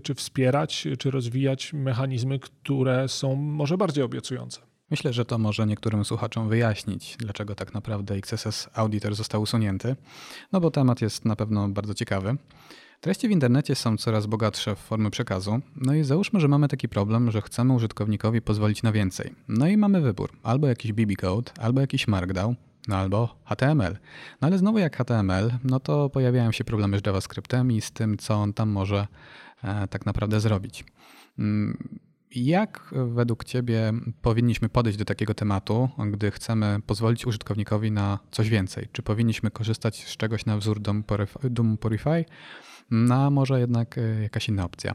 czy 0.03 0.15
wspierać, 0.15 0.89
czy 0.99 1.11
rozwijać 1.11 1.73
mechanizmy, 1.73 2.39
które 2.39 3.09
są 3.09 3.37
może 3.37 3.79
bardziej 3.79 4.05
obiecujące. 4.05 4.61
Myślę, 4.91 5.13
że 5.13 5.25
to 5.25 5.39
może 5.39 5.67
niektórym 5.67 6.05
słuchaczom 6.05 6.49
wyjaśnić, 6.49 7.17
dlaczego 7.19 7.55
tak 7.55 7.75
naprawdę 7.75 8.15
XSS 8.15 8.71
Auditor 8.75 9.15
został 9.15 9.43
usunięty, 9.43 9.97
no 10.53 10.61
bo 10.61 10.71
temat 10.71 11.01
jest 11.01 11.25
na 11.25 11.37
pewno 11.37 11.69
bardzo 11.69 11.95
ciekawy. 11.95 12.37
Treści 13.01 13.29
w 13.29 13.31
internecie 13.31 13.75
są 13.75 13.97
coraz 13.97 14.27
bogatsze 14.27 14.77
w 14.77 14.79
formy 14.79 15.11
przekazu, 15.11 15.61
no 15.77 15.95
i 15.95 16.05
załóżmy, 16.05 16.41
że 16.41 16.49
mamy 16.49 16.69
taki 16.69 16.89
problem, 16.89 17.31
że 17.31 17.43
chcemy 17.43 17.73
użytkownikowi 17.73 18.43
pozwolić 18.43 18.83
na 18.83 18.93
więcej. 18.93 19.35
No 19.49 19.67
i 19.67 19.77
mamy 19.77 20.01
wybór, 20.01 20.31
albo 20.43 20.67
jakiś 20.67 20.93
BB 20.93 21.17
Code, 21.17 21.53
albo 21.59 21.81
jakiś 21.81 22.09
Markdown, 22.09 22.55
no 22.89 22.97
albo 22.97 23.37
HTML. 23.45 23.99
No 24.41 24.49
ale 24.49 24.59
znowu 24.59 24.79
jak 24.79 24.97
HTML, 24.97 25.53
no 25.65 25.81
to 25.81 26.11
pojawiają 26.11 26.53
się 26.53 26.65
problemy 26.65 26.99
z 26.99 27.07
JavaScriptem 27.07 27.73
i 27.73 27.81
z 27.81 27.93
tym, 27.93 28.19
co 28.19 28.35
on 28.35 28.53
tam 28.53 28.69
może 28.69 29.07
e, 29.65 29.89
tak 29.89 30.07
naprawdę 30.07 30.41
zrobić. 30.41 30.85
Mm, 31.39 31.79
jak 32.35 32.95
według 33.15 33.45
Ciebie 33.45 33.93
powinniśmy 34.23 34.69
podejść 34.69 34.99
do 34.99 35.05
takiego 35.05 35.35
tematu, 35.35 35.89
gdy 36.11 36.31
chcemy 36.31 36.79
pozwolić 36.87 37.27
użytkownikowi 37.27 37.91
na 37.91 38.19
coś 38.31 38.49
więcej? 38.49 38.89
Czy 38.93 39.03
powinniśmy 39.03 39.51
korzystać 39.51 40.05
z 40.09 40.17
czegoś 40.17 40.47
na 40.47 40.57
wzór 40.57 40.81
Doom 41.51 41.77
Purify, 41.79 42.25
no 42.91 43.15
a 43.15 43.31
może 43.31 43.61
jednak 43.61 43.99
e, 43.99 44.23
jakaś 44.23 44.49
inna 44.49 44.65
opcja? 44.65 44.95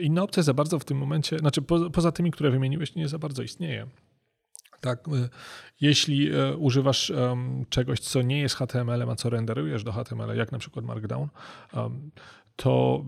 Inna 0.00 0.22
opcja 0.22 0.42
za 0.42 0.54
bardzo 0.54 0.78
w 0.78 0.84
tym 0.84 0.98
momencie, 0.98 1.38
znaczy 1.38 1.62
po, 1.62 1.90
poza 1.90 2.12
tymi, 2.12 2.30
które 2.30 2.50
wymieniłeś, 2.50 2.94
nie 2.94 3.08
za 3.08 3.18
bardzo 3.18 3.42
istnieje. 3.42 3.86
Tak, 4.80 5.04
jeśli 5.80 6.30
używasz 6.58 7.12
czegoś, 7.68 8.00
co 8.00 8.22
nie 8.22 8.40
jest 8.40 8.54
HTML-em, 8.54 9.10
a 9.10 9.16
co 9.16 9.30
renderujesz 9.30 9.84
do 9.84 9.92
HTML, 9.92 10.36
jak 10.36 10.52
na 10.52 10.58
przykład 10.58 10.84
Markdown, 10.84 11.28
to 12.56 13.04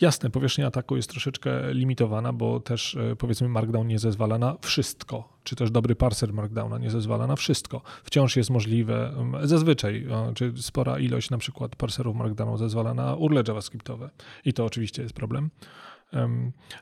jasne, 0.00 0.30
powierzchnia 0.30 0.66
ataku 0.66 0.96
jest 0.96 1.10
troszeczkę 1.10 1.74
limitowana, 1.74 2.32
bo 2.32 2.60
też 2.60 2.94
e, 2.94 3.16
powiedzmy 3.16 3.48
Markdown 3.48 3.86
nie 3.86 3.98
zezwala 3.98 4.38
na 4.38 4.56
wszystko, 4.60 5.28
czy 5.44 5.56
też 5.56 5.70
dobry 5.70 5.94
parser 5.94 6.32
Markdowna 6.32 6.78
nie 6.78 6.90
zezwala 6.90 7.26
na 7.26 7.36
wszystko. 7.36 7.82
Wciąż 8.04 8.36
jest 8.36 8.50
możliwe, 8.50 9.12
zazwyczaj, 9.42 10.06
czy 10.34 10.52
spora 10.56 10.98
ilość 10.98 11.30
na 11.30 11.38
przykład 11.38 11.76
parserów 11.76 12.16
Markdownu 12.16 12.56
zezwala 12.56 12.94
na 12.94 13.14
urle 13.14 13.42
javascriptowe 13.48 14.10
i 14.44 14.52
to 14.52 14.64
oczywiście 14.64 15.02
jest 15.02 15.14
problem. 15.14 15.50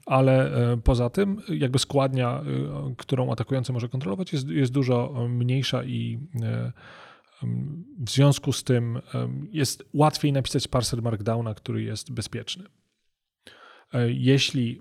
Ale 0.07 0.57
e, 0.72 0.77
poza 0.77 1.11
tym, 1.11 1.42
jakby 1.48 1.79
składnia, 1.79 2.40
e, 2.40 2.94
którą 2.96 3.33
atakujący 3.33 3.72
może 3.72 3.88
kontrolować, 3.88 4.33
jest, 4.33 4.48
jest 4.48 4.72
dużo 4.72 5.27
mniejsza 5.29 5.85
i 5.85 6.18
w 7.99 8.11
związku 8.11 8.53
z 8.53 8.65
tym 8.65 9.01
jest 9.53 9.85
łatwiej 9.93 10.33
napisać 10.33 10.69
parser 10.69 11.03
Markdowna, 11.03 11.55
który 11.55 11.83
jest 11.83 12.13
bezpieczny. 12.13 12.65
E, 13.95 14.11
jeśli 14.11 14.81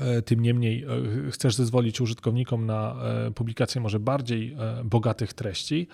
e, 0.00 0.22
tym 0.22 0.40
niemniej 0.40 0.84
e, 0.84 1.30
chcesz 1.30 1.54
zezwolić 1.54 2.00
użytkownikom 2.00 2.66
na 2.66 2.96
publikację 3.34 3.80
może 3.80 4.00
bardziej 4.00 4.56
bogatych 4.84 5.32
treści, 5.32 5.88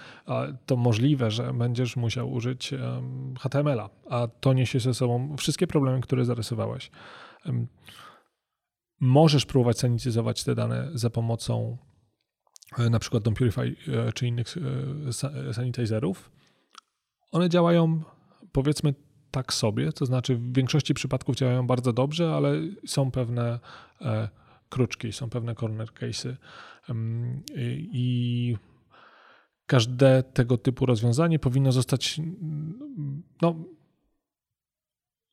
to 0.66 0.76
możliwe, 0.76 1.30
że 1.30 1.52
będziesz 1.52 1.96
musiał 1.96 2.32
użyć 2.32 2.74
HTML-a, 3.40 3.90
a 4.10 4.28
to 4.28 4.52
niesie 4.52 4.80
ze 4.80 4.94
sobą 4.94 5.36
wszystkie 5.36 5.66
problemy, 5.66 6.00
które 6.00 6.24
zarysowałeś. 6.24 6.90
Możesz 9.00 9.46
próbować 9.46 9.78
sanityzować 9.78 10.44
te 10.44 10.54
dane 10.54 10.90
za 10.94 11.10
pomocą 11.10 11.78
na 12.90 12.98
przykład 12.98 13.22
Dom 13.22 13.34
Purify 13.34 13.76
e, 13.88 14.12
czy 14.12 14.26
innych 14.26 14.46
e, 15.48 15.52
sanitizerów, 15.52 16.30
one 17.32 17.48
działają 17.48 18.02
powiedzmy 18.52 18.94
tak 19.30 19.52
sobie, 19.52 19.92
to 19.92 20.06
znaczy 20.06 20.36
w 20.36 20.52
większości 20.52 20.94
przypadków 20.94 21.36
działają 21.36 21.66
bardzo 21.66 21.92
dobrze, 21.92 22.34
ale 22.34 22.52
są 22.86 23.10
pewne 23.10 23.58
kruczki, 24.68 25.12
są 25.12 25.30
pewne 25.30 25.54
corner 25.54 25.88
case'y. 25.88 26.36
I 27.92 28.56
każde 29.66 30.22
tego 30.22 30.58
typu 30.58 30.86
rozwiązanie 30.86 31.38
powinno 31.38 31.72
zostać 31.72 32.20
no, 33.42 33.54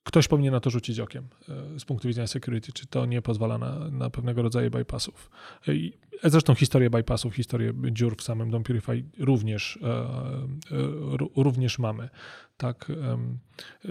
ktoś 0.04 0.28
powinien 0.28 0.52
na 0.52 0.60
to 0.60 0.70
rzucić 0.70 1.00
okiem 1.00 1.28
e, 1.74 1.80
z 1.80 1.84
punktu 1.84 2.08
widzenia 2.08 2.26
security, 2.26 2.72
czy 2.72 2.86
to 2.86 3.06
nie 3.06 3.22
pozwala 3.22 3.58
na, 3.58 3.90
na 3.90 4.10
pewnego 4.10 4.42
rodzaju 4.42 4.70
bypassów. 4.70 5.30
I 5.68 5.92
zresztą 6.24 6.54
historię 6.54 6.90
bypassów, 6.90 7.34
historię 7.34 7.72
dziur 7.90 8.16
w 8.16 8.22
samym 8.22 8.50
DOM 8.50 8.62
Purify 8.62 9.04
również, 9.18 9.78
e, 9.82 9.86
e, 9.86 11.42
również 11.42 11.78
mamy. 11.78 12.08
Tak, 12.56 12.92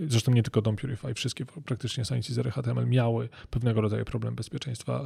zresztą 0.08 0.32
nie 0.32 0.44
tylko 0.44 0.62
DOM 0.62 0.76
Purify, 0.76 1.14
wszystkie 1.14 1.46
praktycznie 1.46 2.06
sanitizery 2.06 2.52
HTML 2.52 2.88
miały 2.88 3.30
pewnego 3.50 3.82
rodzaju 3.82 4.06
problem 4.06 4.36
bezpieczeństwa 4.36 5.04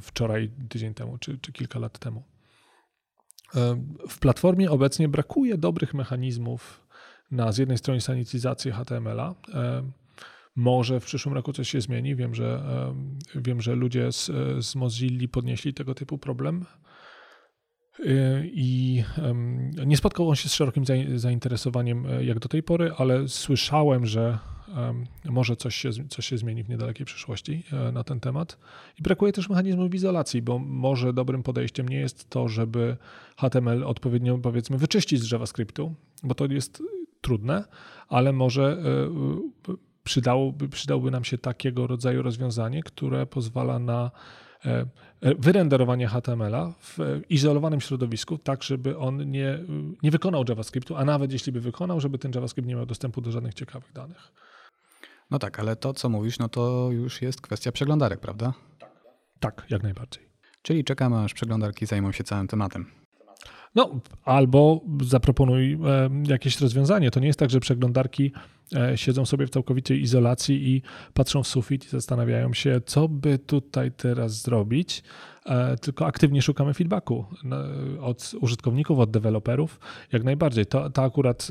wczoraj, 0.00 0.50
tydzień 0.68 0.94
temu, 0.94 1.18
czy, 1.18 1.38
czy 1.38 1.52
kilka 1.52 1.78
lat 1.78 1.98
temu. 1.98 2.22
W 4.08 4.18
platformie 4.18 4.70
obecnie 4.70 5.08
brakuje 5.08 5.58
dobrych 5.58 5.94
mechanizmów 5.94 6.85
na 7.30 7.52
z 7.52 7.58
jednej 7.58 7.78
strony 7.78 8.00
sanityzację 8.00 8.72
HTML-a. 8.72 9.34
E, 9.54 9.82
może 10.56 11.00
w 11.00 11.04
przyszłym 11.04 11.34
roku 11.34 11.52
coś 11.52 11.68
się 11.68 11.80
zmieni. 11.80 12.16
Wiem, 12.16 12.34
że, 12.34 12.62
e, 13.34 13.40
wiem, 13.40 13.60
że 13.60 13.74
ludzie 13.74 14.12
z, 14.12 14.30
z 14.64 14.74
Mozilla 14.74 15.28
podnieśli 15.28 15.74
tego 15.74 15.94
typu 15.94 16.18
problem. 16.18 16.64
E, 18.06 18.42
I 18.46 19.04
nie 19.86 19.96
spotkał 19.96 20.28
on 20.28 20.36
się 20.36 20.48
z 20.48 20.54
szerokim 20.54 20.84
zainteresowaniem 21.14 22.06
jak 22.20 22.38
do 22.38 22.48
tej 22.48 22.62
pory, 22.62 22.92
ale 22.98 23.28
słyszałem, 23.28 24.06
że 24.06 24.38
może 25.24 25.56
coś 25.56 25.74
się, 25.74 25.90
coś 26.08 26.26
się 26.26 26.38
zmieni 26.38 26.64
w 26.64 26.68
niedalekiej 26.68 27.06
przyszłości 27.06 27.64
na 27.92 28.04
ten 28.04 28.20
temat. 28.20 28.58
I 28.98 29.02
brakuje 29.02 29.32
też 29.32 29.48
mechanizmów 29.48 29.94
izolacji, 29.94 30.42
bo 30.42 30.58
może 30.58 31.12
dobrym 31.12 31.42
podejściem 31.42 31.88
nie 31.88 31.96
jest 31.96 32.30
to, 32.30 32.48
żeby 32.48 32.96
HTML 33.36 33.84
odpowiednio 33.84 34.38
powiedzmy 34.38 34.78
wyczyścić 34.78 35.20
z 35.20 35.30
JavaScriptu, 35.30 35.94
bo 36.22 36.34
to 36.34 36.46
jest 36.46 36.82
trudne, 37.20 37.64
ale 38.08 38.32
może 38.32 38.78
e, 39.68 39.74
przydałoby, 40.04 40.68
przydałby 40.68 41.10
nam 41.10 41.24
się 41.24 41.38
takiego 41.38 41.86
rodzaju 41.86 42.22
rozwiązanie, 42.22 42.82
które 42.82 43.26
pozwala 43.26 43.78
na 43.78 44.10
e, 44.64 44.86
wyrenderowanie 45.20 46.06
HTML-a 46.06 46.72
w 46.80 46.98
izolowanym 47.28 47.80
środowisku, 47.80 48.38
tak 48.38 48.62
żeby 48.62 48.98
on 48.98 49.30
nie, 49.30 49.58
nie 50.02 50.10
wykonał 50.10 50.44
JavaScriptu, 50.48 50.96
a 50.96 51.04
nawet 51.04 51.32
jeśli 51.32 51.52
by 51.52 51.60
wykonał, 51.60 52.00
żeby 52.00 52.18
ten 52.18 52.32
JavaScript 52.34 52.68
nie 52.68 52.74
miał 52.74 52.86
dostępu 52.86 53.20
do 53.20 53.30
żadnych 53.30 53.54
ciekawych 53.54 53.92
danych. 53.92 54.32
No 55.30 55.38
tak, 55.38 55.60
ale 55.60 55.76
to, 55.76 55.94
co 55.94 56.08
mówisz, 56.08 56.38
no 56.38 56.48
to 56.48 56.88
już 56.92 57.22
jest 57.22 57.40
kwestia 57.40 57.72
przeglądarek, 57.72 58.20
prawda? 58.20 58.52
Tak, 59.40 59.66
jak 59.70 59.82
najbardziej. 59.82 60.28
Czyli 60.62 60.84
czekamy, 60.84 61.18
aż 61.18 61.34
przeglądarki 61.34 61.86
zajmą 61.86 62.12
się 62.12 62.24
całym 62.24 62.48
tematem. 62.48 63.05
No, 63.76 64.00
albo 64.24 64.80
zaproponuj 65.04 65.72
e, 65.72 65.78
jakieś 66.28 66.60
rozwiązanie. 66.60 67.10
To 67.10 67.20
nie 67.20 67.26
jest 67.26 67.38
tak, 67.38 67.50
że 67.50 67.60
przeglądarki 67.60 68.32
e, 68.76 68.98
siedzą 68.98 69.26
sobie 69.26 69.46
w 69.46 69.50
całkowitej 69.50 70.02
izolacji 70.02 70.68
i 70.68 70.82
patrzą 71.14 71.42
w 71.42 71.48
sufit 71.48 71.84
i 71.84 71.88
zastanawiają 71.88 72.54
się, 72.54 72.80
co 72.86 73.08
by 73.08 73.38
tutaj 73.38 73.92
teraz 73.92 74.42
zrobić, 74.42 75.02
e, 75.46 75.76
tylko 75.76 76.06
aktywnie 76.06 76.42
szukamy 76.42 76.74
feedbacku 76.74 77.24
od 78.00 78.32
użytkowników, 78.40 78.98
od 78.98 79.10
deweloperów. 79.10 79.80
Jak 80.12 80.24
najbardziej. 80.24 80.66
To, 80.66 80.90
ta, 80.90 81.02
akurat, 81.02 81.48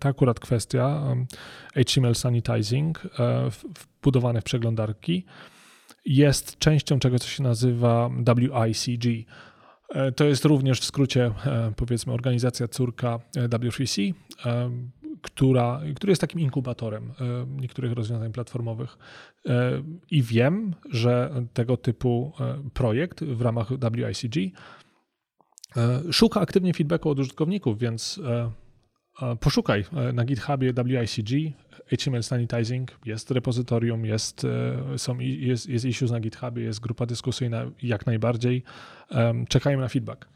ta 0.00 0.08
akurat 0.08 0.40
kwestia 0.40 1.02
HTML 1.74 2.14
sanitizing 2.14 3.02
wbudowane 4.00 4.40
w 4.40 4.44
przeglądarki 4.44 5.24
jest 6.04 6.58
częścią 6.58 6.98
czegoś, 6.98 7.20
co 7.20 7.28
się 7.28 7.42
nazywa 7.42 8.10
WICG, 8.36 9.26
to 10.16 10.24
jest 10.24 10.44
również 10.44 10.80
w 10.80 10.84
skrócie, 10.84 11.30
e, 11.46 11.72
powiedzmy, 11.76 12.12
organizacja 12.12 12.68
córka 12.68 13.18
e, 13.36 13.48
W3C, 13.48 14.14
która, 15.22 15.80
który 15.96 16.10
jest 16.10 16.20
takim 16.20 16.40
inkubatorem 16.40 17.12
niektórych 17.60 17.92
rozwiązań 17.92 18.32
platformowych. 18.32 18.98
I 20.10 20.22
wiem, 20.22 20.74
że 20.90 21.30
tego 21.54 21.76
typu 21.76 22.32
projekt 22.74 23.24
w 23.24 23.40
ramach 23.40 23.68
WICG 23.92 24.34
szuka 26.10 26.40
aktywnie 26.40 26.74
feedbacku 26.74 27.10
od 27.10 27.18
użytkowników, 27.18 27.78
więc 27.78 28.20
Poszukaj 29.40 29.84
e, 29.92 30.12
na 30.12 30.24
GitHubie 30.24 30.72
WICG, 30.72 31.54
HTML 31.86 32.22
Sanitizing, 32.22 32.98
jest 33.04 33.30
repozytorium, 33.30 34.04
jest, 34.04 34.44
e, 34.44 34.98
są, 34.98 35.18
jest, 35.18 35.68
jest 35.68 35.84
issues 35.84 36.10
na 36.10 36.20
GitHubie, 36.20 36.62
jest 36.62 36.80
grupa 36.80 37.06
dyskusyjna, 37.06 37.64
jak 37.82 38.06
najbardziej. 38.06 38.62
Czekajmy 39.48 39.82
na 39.82 39.88
feedback. 39.88 40.28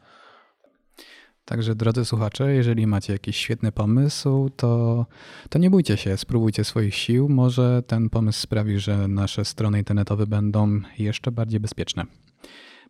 Także 1.45 1.75
drodzy 1.75 2.05
słuchacze, 2.05 2.53
jeżeli 2.53 2.87
macie 2.87 3.13
jakiś 3.13 3.37
świetny 3.37 3.71
pomysł, 3.71 4.49
to, 4.55 5.05
to 5.49 5.59
nie 5.59 5.69
bójcie 5.69 5.97
się, 5.97 6.17
spróbujcie 6.17 6.63
swoich 6.63 6.95
sił. 6.95 7.29
Może 7.29 7.83
ten 7.87 8.09
pomysł 8.09 8.41
sprawi, 8.41 8.79
że 8.79 9.07
nasze 9.07 9.45
strony 9.45 9.77
internetowe 9.77 10.27
będą 10.27 10.81
jeszcze 10.97 11.31
bardziej 11.31 11.59
bezpieczne. 11.59 12.05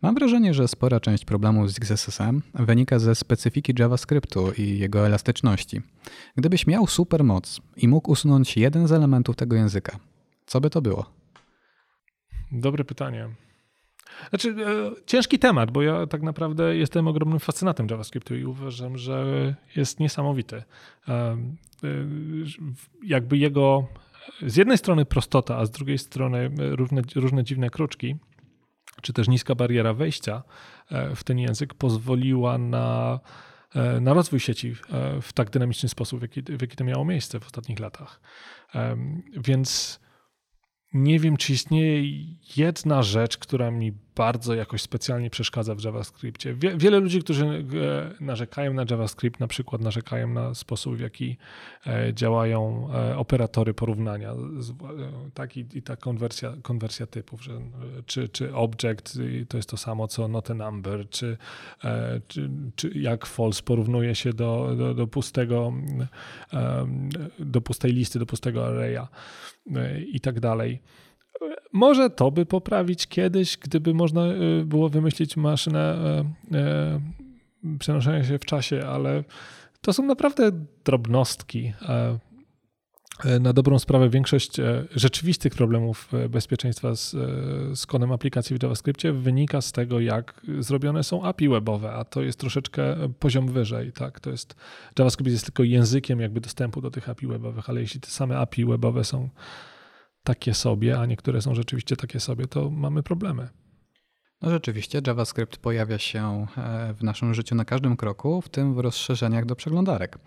Mam 0.01 0.15
wrażenie, 0.15 0.53
że 0.53 0.67
spora 0.67 0.99
część 0.99 1.25
problemów 1.25 1.71
z 1.71 1.77
XSSM 1.77 2.41
wynika 2.53 2.99
ze 2.99 3.15
specyfiki 3.15 3.73
JavaScriptu 3.79 4.51
i 4.57 4.79
jego 4.79 5.05
elastyczności. 5.05 5.81
Gdybyś 6.35 6.67
miał 6.67 6.87
super 6.87 7.23
moc 7.23 7.61
i 7.77 7.87
mógł 7.87 8.11
usunąć 8.11 8.57
jeden 8.57 8.87
z 8.87 8.91
elementów 8.91 9.35
tego 9.35 9.55
języka, 9.55 9.99
co 10.45 10.61
by 10.61 10.69
to 10.69 10.81
było? 10.81 11.05
Dobre 12.51 12.83
pytanie. 12.83 13.29
Znaczy, 14.29 14.49
e, 14.49 14.91
ciężki 15.05 15.39
temat, 15.39 15.71
bo 15.71 15.81
ja 15.81 16.07
tak 16.07 16.21
naprawdę 16.21 16.75
jestem 16.75 17.07
ogromnym 17.07 17.39
fascynatem 17.39 17.87
JavaScriptu 17.89 18.35
i 18.35 18.45
uważam, 18.45 18.97
że 18.97 19.55
jest 19.75 19.99
niesamowity. 19.99 20.55
E, 20.55 21.13
e, 21.13 21.37
jakby 23.03 23.37
jego 23.37 23.87
z 24.45 24.55
jednej 24.55 24.77
strony 24.77 25.05
prostota, 25.05 25.57
a 25.57 25.65
z 25.65 25.71
drugiej 25.71 25.97
strony 25.97 26.51
różne, 26.57 27.01
różne 27.15 27.43
dziwne 27.43 27.69
kruczki 27.69 28.15
czy 29.01 29.13
też 29.13 29.27
niska 29.27 29.55
bariera 29.55 29.93
wejścia 29.93 30.43
e, 30.91 31.15
w 31.15 31.23
ten 31.23 31.39
język 31.39 31.73
pozwoliła 31.73 32.57
na, 32.57 33.19
e, 33.75 33.99
na 33.99 34.13
rozwój 34.13 34.39
sieci 34.39 34.75
e, 34.89 35.21
w 35.21 35.33
tak 35.33 35.49
dynamiczny 35.49 35.89
sposób, 35.89 36.19
w 36.19 36.21
jaki, 36.21 36.41
w 36.41 36.61
jaki 36.61 36.75
to 36.75 36.83
miało 36.83 37.05
miejsce 37.05 37.39
w 37.39 37.45
ostatnich 37.45 37.79
latach. 37.79 38.21
Więc 39.37 39.99
nie 40.93 41.19
wiem, 41.19 41.37
czy 41.37 41.53
istnieje 41.53 42.23
jedna 42.57 43.03
rzecz, 43.03 43.37
która 43.37 43.71
mi 43.71 43.93
bardzo 44.17 44.55
jakoś 44.55 44.81
specjalnie 44.81 45.29
przeszkadza 45.29 45.75
w 45.75 45.83
JavaScriptie. 45.83 46.53
Wie, 46.53 46.77
wiele 46.77 46.99
ludzi, 46.99 47.19
którzy 47.19 47.45
e, 47.45 47.63
narzekają 48.23 48.73
na 48.73 48.85
JavaScript, 48.89 49.39
na 49.39 49.47
przykład 49.47 49.81
narzekają 49.81 50.27
na 50.27 50.53
sposób, 50.53 50.95
w 50.95 50.99
jaki 50.99 51.37
e, 51.87 52.13
działają 52.13 52.89
e, 52.93 53.17
operatory 53.17 53.73
porównania, 53.73 54.33
tak, 55.33 55.57
i, 55.57 55.65
i 55.73 55.81
ta 55.81 55.95
konwersja, 55.95 56.53
konwersja 56.61 57.05
typów, 57.05 57.43
że 57.43 57.61
czy, 58.05 58.29
czy 58.29 58.55
object 58.55 59.19
to 59.49 59.57
jest 59.57 59.69
to 59.69 59.77
samo 59.77 60.07
co 60.07 60.27
not 60.27 60.51
a 60.51 60.53
number, 60.53 61.09
czy, 61.09 61.37
czy, 62.27 62.49
czy 62.75 62.89
jak 62.89 63.25
false 63.25 63.63
porównuje 63.63 64.15
się 64.15 64.33
do, 64.33 64.75
do, 64.77 64.93
do 64.93 65.07
pustego, 65.07 65.73
do 67.39 67.61
pustej 67.61 67.91
listy, 67.93 68.19
do 68.19 68.25
pustego 68.25 68.65
arraya 68.67 69.07
i 70.13 70.19
tak 70.19 70.39
dalej. 70.39 70.81
Może 71.77 72.09
to 72.09 72.31
by 72.31 72.45
poprawić 72.45 73.07
kiedyś, 73.07 73.57
gdyby 73.57 73.93
można 73.93 74.25
y, 74.25 74.65
było 74.65 74.89
wymyślić 74.89 75.37
maszynę 75.37 75.97
y, 76.51 76.57
y, 77.67 77.77
przenoszenia 77.79 78.23
się 78.23 78.39
w 78.39 78.45
czasie, 78.45 78.87
ale 78.87 79.23
to 79.81 79.93
są 79.93 80.05
naprawdę 80.05 80.51
drobnostki. 80.85 81.73
Na 83.39 83.53
dobrą 83.53 83.79
sprawę 83.79 84.09
większość 84.09 84.59
e, 84.59 84.85
rzeczywistych 84.95 85.53
problemów 85.55 86.13
e, 86.13 86.29
bezpieczeństwa 86.29 86.95
z, 86.95 87.13
e, 87.13 87.75
z 87.75 87.85
kodem 87.85 88.11
aplikacji 88.11 88.57
w 88.57 88.63
JavaScriptie 88.63 89.13
wynika 89.13 89.61
z 89.61 89.71
tego, 89.71 89.99
jak 89.99 90.41
zrobione 90.59 91.03
są 91.03 91.23
API 91.23 91.49
webowe, 91.49 91.91
a 91.91 92.03
to 92.05 92.21
jest 92.21 92.39
troszeczkę 92.39 92.95
poziom 93.19 93.47
wyżej. 93.47 93.91
Tak? 93.91 94.19
To 94.19 94.29
jest, 94.29 94.55
JavaScript 94.99 95.31
jest 95.31 95.45
tylko 95.45 95.63
językiem 95.63 96.19
jakby 96.19 96.41
dostępu 96.41 96.81
do 96.81 96.91
tych 96.91 97.09
API 97.09 97.27
webowych, 97.27 97.69
ale 97.69 97.81
jeśli 97.81 97.99
te 97.99 98.09
same 98.09 98.37
API 98.37 98.65
webowe 98.65 99.03
są 99.03 99.29
takie 100.27 100.53
sobie, 100.53 100.99
a 100.99 101.05
niektóre 101.05 101.41
są 101.41 101.55
rzeczywiście 101.55 101.95
takie 101.95 102.19
sobie, 102.19 102.47
to 102.47 102.69
mamy 102.69 103.03
problemy. 103.03 103.49
No 104.41 104.49
rzeczywiście, 104.49 105.01
JavaScript 105.07 105.57
pojawia 105.57 105.97
się 105.97 106.45
e, 106.57 106.93
w 106.93 107.03
naszym 107.03 107.33
życiu 107.33 107.55
na 107.55 107.65
każdym 107.65 107.97
kroku, 107.97 108.41
w 108.41 108.49
tym 108.49 108.73
w 108.73 108.79
rozszerzeniach 108.79 109.45
do 109.45 109.55
przeglądarek. 109.55 110.17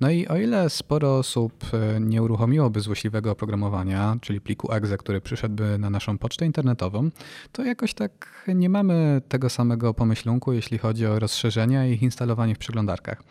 No 0.00 0.10
i 0.10 0.28
o 0.28 0.36
ile 0.36 0.70
sporo 0.70 1.18
osób 1.18 1.64
e, 1.72 2.00
nie 2.00 2.22
uruchomiłoby 2.22 2.80
złośliwego 2.80 3.30
oprogramowania, 3.30 4.16
czyli 4.20 4.40
pliku 4.40 4.72
exe, 4.72 4.98
który 4.98 5.20
przyszedłby 5.20 5.78
na 5.78 5.90
naszą 5.90 6.18
pocztę 6.18 6.46
internetową, 6.46 7.10
to 7.52 7.64
jakoś 7.64 7.94
tak 7.94 8.44
nie 8.54 8.68
mamy 8.68 9.22
tego 9.28 9.50
samego 9.50 9.94
pomyślunku, 9.94 10.52
jeśli 10.52 10.78
chodzi 10.78 11.06
o 11.06 11.18
rozszerzenia 11.18 11.86
i 11.86 11.92
ich 11.92 12.02
instalowanie 12.02 12.54
w 12.54 12.58
przeglądarkach. 12.58 13.22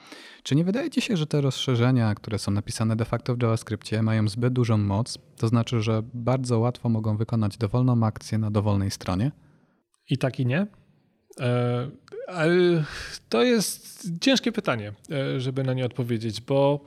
Czy 0.44 0.56
nie 0.56 0.64
wydaje 0.64 0.90
Ci 0.90 1.02
się, 1.02 1.18
że 1.18 1.28
te 1.28 1.42
rozszerzenia, 1.42 2.16
które 2.16 2.40
są 2.40 2.52
napisane 2.52 2.96
de 2.96 3.06
facto 3.06 3.36
w 3.36 3.42
JavaScriptie, 3.42 4.02
mają 4.02 4.28
zbyt 4.28 4.54
dużą 4.54 4.78
moc, 4.78 5.18
to 5.38 5.48
znaczy, 5.48 5.82
że 5.82 6.02
bardzo 6.14 6.60
łatwo 6.60 6.90
mogą 6.90 7.18
wykonać 7.18 7.58
dowolną 7.58 8.06
akcję 8.06 8.38
na 8.38 8.52
dowolnej 8.52 8.92
stronie? 8.92 9.32
I 10.10 10.18
tak 10.18 10.40
i 10.40 10.46
nie. 10.46 10.68
E, 11.40 12.84
to 13.30 13.44
jest 13.44 14.10
ciężkie 14.22 14.52
pytanie, 14.52 14.94
e, 15.12 15.40
żeby 15.40 15.64
na 15.64 15.74
nie 15.74 15.86
odpowiedzieć, 15.86 16.42
bo 16.42 16.86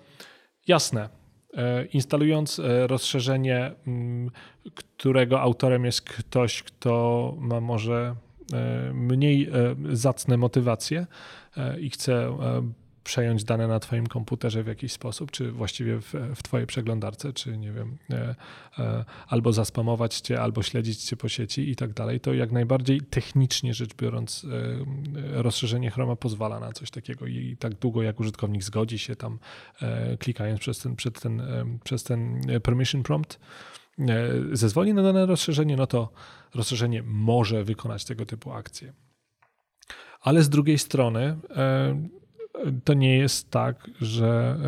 jasne, 0.67 1.09
e, 1.55 1.85
instalując 1.85 2.61
rozszerzenie, 2.87 3.73
mm, 3.87 4.31
którego 4.75 5.41
autorem 5.41 5.85
jest 5.85 6.01
ktoś, 6.01 6.63
kto 6.63 7.35
ma 7.39 7.61
może 7.61 8.17
mniej 8.93 9.51
zacne 9.93 10.37
motywacje 10.37 11.07
i 11.81 11.91
chce 11.91 12.39
przejąć 13.07 13.45
dane 13.45 13.69
na 13.69 13.81
Twoim 13.81 14.07
komputerze 14.07 14.63
w 14.63 14.67
jakiś 14.67 14.93
sposób, 14.93 15.31
czy 15.31 15.53
właściwie 15.53 16.01
w, 16.01 16.15
w 16.35 16.43
Twojej 16.43 16.67
przeglądarce, 16.67 17.33
czy 17.33 17.57
nie 17.57 17.73
wiem, 17.73 17.99
e, 18.11 18.35
e, 18.79 19.05
albo 19.29 19.53
zaspamować 19.53 20.21
Cię, 20.21 20.41
albo 20.41 20.63
śledzić 20.63 21.05
Cię 21.05 21.17
po 21.17 21.29
sieci 21.29 21.71
i 21.71 21.77
tak 21.77 21.93
dalej, 21.93 22.21
to 22.21 22.35
jak 22.35 22.53
najbardziej 22.53 23.01
technicznie 23.01 23.75
rzecz 23.75 23.95
biorąc 23.95 24.45
e, 24.45 25.43
rozszerzenie 25.43 25.91
Chroma 25.91 26.17
pozwala 26.17 26.61
na 26.61 26.73
coś 26.73 26.91
takiego 26.91 27.27
i 27.27 27.57
tak 27.61 27.75
długo 27.75 28.03
jak 28.03 28.21
użytkownik 28.21 28.65
zgodzi 28.65 28.99
się 28.99 29.17
tam 29.17 29.39
klikając 30.19 30.61
przez 30.61 30.79
ten, 30.79 30.97
przed 30.97 31.21
ten, 31.21 31.43
przez 31.85 32.03
ten 32.03 32.41
permission 32.63 33.03
prompt, 33.03 33.41
zezwoli 34.53 34.95
na 34.95 35.03
dane 35.03 35.27
rozszerzenie, 35.27 35.77
no 35.77 35.87
to 35.87 36.13
rozszerzenie 36.55 37.03
może 37.03 37.65
wykonać 37.65 38.05
tego 38.05 38.27
typu 38.27 38.53
akcje. 38.53 38.93
Ale 40.21 40.43
z 40.43 40.49
drugiej 40.49 40.79
strony 40.79 41.37
to 42.85 42.95
nie 42.95 43.19
jest 43.19 43.51
tak, 43.51 43.91
że 44.01 44.59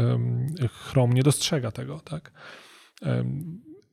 Chrome 0.72 1.14
nie 1.14 1.22
dostrzega 1.22 1.70
tego, 1.70 2.00
tak? 2.00 2.32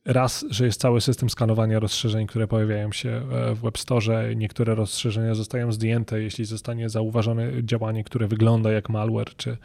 Raz, 0.06 0.44
że 0.50 0.66
jest 0.66 0.80
cały 0.80 1.00
system 1.00 1.30
skanowania 1.30 1.80
rozszerzeń, 1.80 2.26
które 2.26 2.48
pojawiają 2.48 2.92
się 2.92 3.10
e, 3.10 3.54
w 3.54 3.60
Web 3.60 3.78
Store. 3.78 4.36
Niektóre 4.36 4.74
rozszerzenia 4.74 5.34
zostają 5.34 5.72
zdjęte, 5.72 6.22
jeśli 6.22 6.44
zostanie 6.44 6.88
zauważone 6.88 7.50
działanie, 7.62 8.04
które 8.04 8.28
wygląda 8.28 8.72
jak 8.72 8.88
malware, 8.88 9.36
czy, 9.36 9.56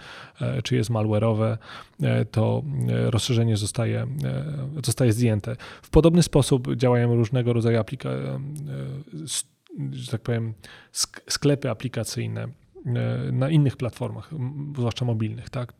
e, 0.42 0.62
czy 0.62 0.76
jest 0.76 0.90
malware'owe, 0.90 1.58
e, 2.02 2.26
to 2.26 2.64
rozszerzenie 2.90 3.58
zostaje, 3.58 4.08
zostaje 4.86 5.14
zdjęte. 5.14 5.56
W 5.82 5.90
podobny 5.90 6.24
sposób 6.24 6.76
działają 6.76 7.16
różnego 7.16 7.54
rodzaju 7.54 7.80
aplikacje, 7.80 8.40
tak 10.12 10.22
powiem, 10.22 10.54
sklepy 11.28 11.70
aplikacyjne 11.70 12.48
na 13.32 13.50
innych 13.50 13.78
platformach, 13.78 14.30
zwłaszcza 14.76 15.06
mobilnych, 15.06 15.50
tak? 15.50 15.74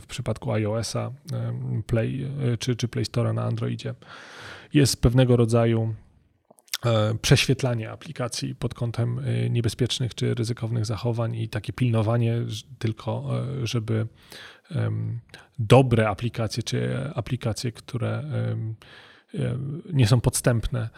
W 0.00 0.06
przypadku 0.08 0.52
iOS-a, 0.52 1.12
e, 1.32 1.52
Play 1.86 2.24
e, 2.24 2.56
czy, 2.56 2.76
czy 2.76 2.88
Play 2.88 3.04
Store 3.04 3.32
na 3.32 3.44
Androidzie 3.44 3.94
jest 4.74 5.02
pewnego 5.02 5.36
rodzaju 5.36 5.94
prześwietlanie 7.22 7.90
aplikacji 7.90 8.54
pod 8.54 8.74
kątem 8.74 9.20
niebezpiecznych 9.50 10.14
czy 10.14 10.34
ryzykownych 10.34 10.86
zachowań 10.86 11.34
i 11.34 11.48
takie 11.48 11.72
pilnowanie 11.72 12.42
tylko, 12.78 13.30
żeby 13.62 14.06
dobre 15.58 16.08
aplikacje 16.08 16.62
czy 16.62 17.10
aplikacje, 17.14 17.72
które 17.72 18.24
nie 19.92 20.06
są 20.06 20.20
podstępne, 20.20 20.88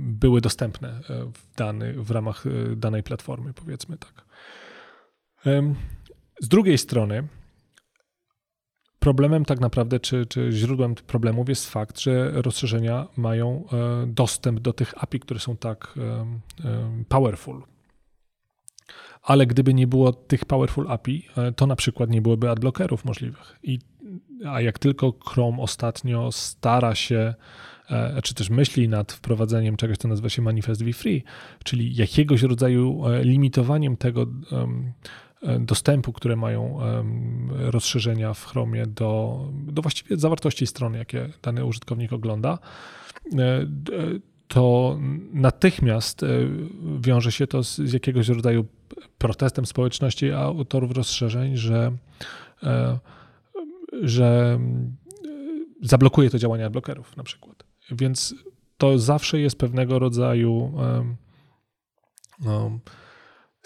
były 0.00 0.40
dostępne 0.40 1.00
w, 1.08 1.56
dany, 1.56 1.92
w 1.92 2.10
ramach 2.10 2.44
danej 2.76 3.02
platformy, 3.02 3.52
powiedzmy 3.52 3.98
tak. 3.98 4.25
Z 6.40 6.48
drugiej 6.48 6.78
strony, 6.78 7.28
problemem 8.98 9.44
tak 9.44 9.60
naprawdę, 9.60 10.00
czy, 10.00 10.26
czy 10.26 10.48
źródłem 10.52 10.94
problemów 10.94 11.48
jest 11.48 11.70
fakt, 11.70 12.00
że 12.00 12.30
rozszerzenia 12.42 13.06
mają 13.16 13.64
e, 13.72 14.06
dostęp 14.06 14.60
do 14.60 14.72
tych 14.72 15.02
API, 15.02 15.20
które 15.20 15.40
są 15.40 15.56
tak 15.56 15.94
powerful. 17.08 17.62
Ale 19.26 19.46
gdyby 19.46 19.74
nie 19.74 19.86
było 19.86 20.12
tych 20.12 20.44
powerful 20.44 20.90
API, 20.90 21.26
e, 21.36 21.52
to 21.52 21.66
na 21.66 21.76
przykład 21.76 22.10
nie 22.10 22.22
byłoby 22.22 22.50
adblockerów 22.50 23.04
możliwych. 23.04 23.56
I, 23.62 23.78
a 24.46 24.60
jak 24.60 24.78
tylko 24.78 25.12
Chrome 25.26 25.62
ostatnio 25.62 26.32
stara 26.32 26.94
się 26.94 27.34
e, 27.90 28.22
czy 28.22 28.34
też 28.34 28.50
myśli 28.50 28.88
nad 28.88 29.12
wprowadzeniem 29.12 29.76
czegoś, 29.76 29.96
co 29.96 30.08
nazywa 30.08 30.28
się 30.28 30.42
Manifest 30.42 30.84
V-Free, 30.84 31.24
czyli 31.64 31.96
jakiegoś 31.96 32.42
rodzaju 32.42 33.02
limitowaniem 33.22 33.96
tego 33.96 34.26
dostępu, 35.60 36.12
które 36.12 36.36
mają 36.36 36.78
rozszerzenia 37.48 38.34
w 38.34 38.46
Chromie 38.46 38.86
do, 38.86 39.40
do 39.52 39.82
właściwie 39.82 40.16
zawartości 40.16 40.66
strony, 40.66 40.98
jakie 40.98 41.28
dany 41.42 41.64
użytkownik 41.64 42.12
ogląda, 42.12 42.58
e, 43.38 43.66
to 44.48 44.98
natychmiast 45.32 46.22
e, 46.22 46.26
wiąże 47.00 47.32
się 47.32 47.46
to 47.46 47.64
z, 47.64 47.76
z 47.76 47.92
jakiegoś 47.92 48.28
rodzaju 48.28 48.64
protestem 49.18 49.66
społeczności 49.66 50.32
autorów 50.32 50.90
rozszerzeń, 50.90 51.56
że, 51.56 51.92
że 54.02 54.58
zablokuje 55.82 56.30
to 56.30 56.38
działania 56.38 56.70
blokerów 56.70 57.16
na 57.16 57.22
przykład. 57.22 57.64
Więc 57.90 58.34
to 58.78 58.98
zawsze 58.98 59.40
jest 59.40 59.58
pewnego 59.58 59.98
rodzaju 59.98 60.72
no, 62.40 62.78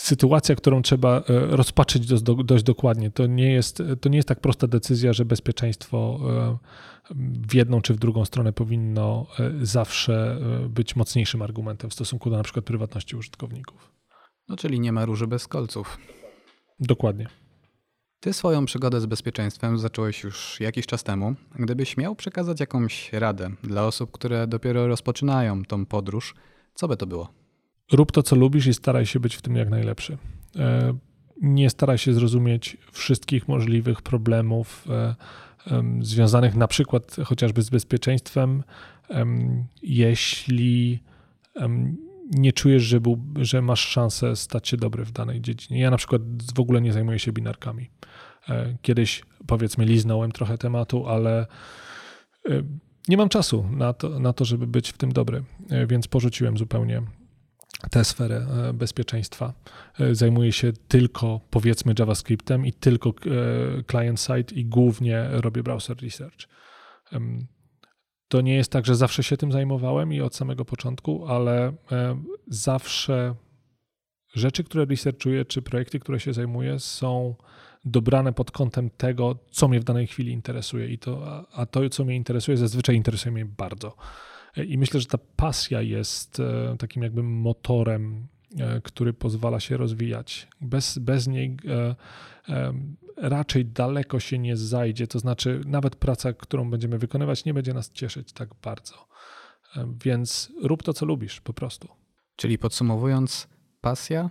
sytuacja, 0.01 0.55
którą 0.55 0.83
trzeba 0.83 1.19
e, 1.19 1.23
rozpatrzyć 1.57 2.23
dość, 2.45 2.63
dokładnie. 2.65 3.11
To 3.11 3.27
nie, 3.27 3.53
jest, 3.53 3.83
to 4.01 4.09
nie 4.09 4.17
jest 4.17 4.29
tak 4.29 4.41
prosta 4.41 4.67
decyzja, 4.67 5.13
że 5.13 5.25
bezpieczeństwo 5.25 6.21
e, 6.31 6.59
w 7.49 7.55
jedną 7.55 7.81
czy 7.81 7.95
w 7.95 7.99
drugą 7.99 8.25
stronę 8.25 8.53
powinno 8.53 9.27
e, 9.41 9.51
zawsze 9.63 10.39
być 10.69 10.97
mocniejszym 10.97 11.43
argumentem 11.43 11.91
w 11.91 11.95
stosunku 11.95 12.31
do 12.31 12.37
na 12.37 12.43
przykład 12.43 12.65
prywatności 12.65 13.17
użytkowników. 13.17 13.93
No 14.49 14.57
czyli 14.57 14.81
nie 14.81 14.93
ma 14.93 15.05
róży 15.05 15.27
bez 15.27 15.49
kolców. 15.49 15.99
Dokładnie. 16.81 17.27
Ty 18.21 18.33
swoją 18.33 18.65
przygodę 18.65 19.01
z 19.01 19.07
bezpieczeństwem 19.07 19.79
zacząłeś 19.79 20.23
już 20.23 20.61
jakiś 20.61 20.87
czas 20.87 21.03
temu. 21.03 21.35
Gdybyś 21.55 21.97
miał 21.97 22.17
przekazać 22.17 22.61
jakąś 22.61 23.13
radę 23.13 23.51
dla 23.63 23.87
osób, 23.87 24.11
które 24.11 24.47
dopiero 24.47 24.87
rozpoczynają 24.87 25.65
tą 25.65 25.87
podróż, 25.87 26.35
co 26.75 26.89
by 26.89 26.97
to 26.97 27.07
było? 27.07 27.40
Rób 27.93 28.13
to, 28.13 28.23
co 28.23 28.37
lubisz 28.37 28.67
i 28.67 28.75
staraj 28.75 29.07
się 29.07 29.21
być 29.21 29.37
w 29.37 29.43
tym 29.43 29.57
jak 29.57 29.71
najlepszy. 29.71 30.19
E, 30.57 30.95
nie 31.43 31.71
staraj 31.71 31.99
się 31.99 32.13
zrozumieć 32.13 32.77
wszystkich 32.93 33.49
możliwych 33.49 34.03
problemów 34.03 34.87
e, 34.89 35.15
związanych 36.01 36.55
na 36.55 36.69
przykład 36.69 37.17
chociażby 37.25 37.63
z 37.63 37.71
bezpieczeństwem, 37.71 38.63
jeśli 39.83 41.03
nie 42.31 42.53
czujesz, 42.53 42.83
że, 42.83 43.01
był, 43.01 43.19
że 43.37 43.63
masz 43.63 43.81
szansę 43.81 44.37
stać 44.37 44.69
się 44.69 44.77
dobry 44.77 45.05
w 45.05 45.13
danej 45.13 45.41
dziedzinie. 45.41 45.81
Ja 45.81 45.91
na 45.91 45.97
przykład 45.97 46.23
w 46.55 46.61
ogóle 46.61 46.81
nie 46.81 46.93
zajmuję 46.93 47.19
się 47.19 47.33
binarkami. 47.33 47.91
Kiedyś 48.83 49.23
powiedzmy 49.47 49.85
liznąłem 49.85 50.33
trochę 50.33 50.59
tematu, 50.59 51.07
ale 51.07 51.47
nie 53.09 53.17
mam 53.17 53.29
czasu 53.29 53.67
na 53.71 53.93
to, 53.93 54.21
na 54.21 54.33
to, 54.33 54.45
żeby 54.45 54.67
być 54.67 54.93
w 54.93 54.99
tym 54.99 55.13
dobry, 55.13 55.45
więc 55.87 56.09
porzuciłem 56.09 56.59
zupełnie 56.59 57.03
tę 57.91 58.05
sferę 58.05 58.37
e, 58.37 58.73
bezpieczeństwa. 58.73 59.55
E, 60.01 60.15
zajmuję 60.15 60.53
się 60.53 60.73
tylko 60.73 61.41
powiedzmy 61.51 61.95
JavaScriptem 61.99 62.67
i 62.67 62.73
tylko 62.73 63.11
e, 63.11 63.13
client-side 63.83 64.55
i 64.55 64.65
głównie 64.65 65.29
robię 65.31 65.63
browser 65.63 65.97
research. 66.03 66.49
To 68.29 68.41
nie 68.41 68.55
jest 68.55 68.73
tak, 68.73 68.87
że 68.87 68.97
zawsze 68.97 69.23
się 69.23 69.37
tym 69.37 69.53
zajmowałem 69.53 70.13
i 70.13 70.21
od 70.21 70.37
samego 70.37 70.65
początku, 70.65 71.27
ale 71.27 71.73
zawsze 72.49 73.35
rzeczy, 74.35 74.65
które 74.65 74.87
researchuję, 74.87 75.45
czy 75.45 75.63
projekty, 75.63 76.01
które 76.01 76.21
się 76.21 76.33
zajmuję, 76.33 76.79
są 76.79 77.35
dobrane 77.85 78.33
pod 78.33 78.51
kątem 78.51 78.91
tego, 78.91 79.39
co 79.51 79.69
mnie 79.69 79.81
w 79.81 79.85
danej 79.85 80.07
chwili 80.07 80.33
interesuje. 80.33 80.89
I 80.89 80.99
to, 80.99 81.47
a 81.53 81.67
to, 81.67 81.89
co 81.89 82.05
mnie 82.05 82.17
interesuje, 82.17 82.57
zazwyczaj 82.57 82.97
interesuje 82.97 83.33
mnie 83.33 83.45
bardzo. 83.45 83.97
I 84.57 84.79
myślę, 84.79 85.01
że 85.01 85.07
ta 85.07 85.19
pasja 85.37 85.83
jest 85.83 86.41
e, 86.41 86.77
takim 86.79 87.03
jakby 87.03 87.23
motorem, 87.23 88.29
e, 88.59 88.81
który 88.81 89.13
pozwala 89.13 89.61
się 89.61 89.77
rozwijać. 89.77 90.49
Bez, 90.61 90.99
bez 90.99 91.27
niej 91.27 91.57
e, 91.69 91.95
raczej 93.17 93.65
daleko 93.65 94.21
się 94.21 94.39
nie 94.39 94.57
zajdzie. 94.57 95.07
To 95.07 95.19
znaczy, 95.19 95.61
nawet 95.67 95.97
praca, 95.97 96.33
którą 96.33 96.71
będziemy 96.71 96.99
wykonywać, 96.99 97.45
nie 97.45 97.55
będzie 97.55 97.75
nas 97.75 97.91
cieszyć 97.93 98.33
tak 98.33 98.49
bardzo. 98.63 98.95
Więc 100.05 100.53
rób 100.63 100.83
to, 100.83 100.93
co 100.93 101.07
lubisz, 101.07 101.41
po 101.41 101.53
prostu. 101.53 101.89
Czyli 102.37 102.59
podsumowując, 102.59 103.49
pasja 103.81 104.31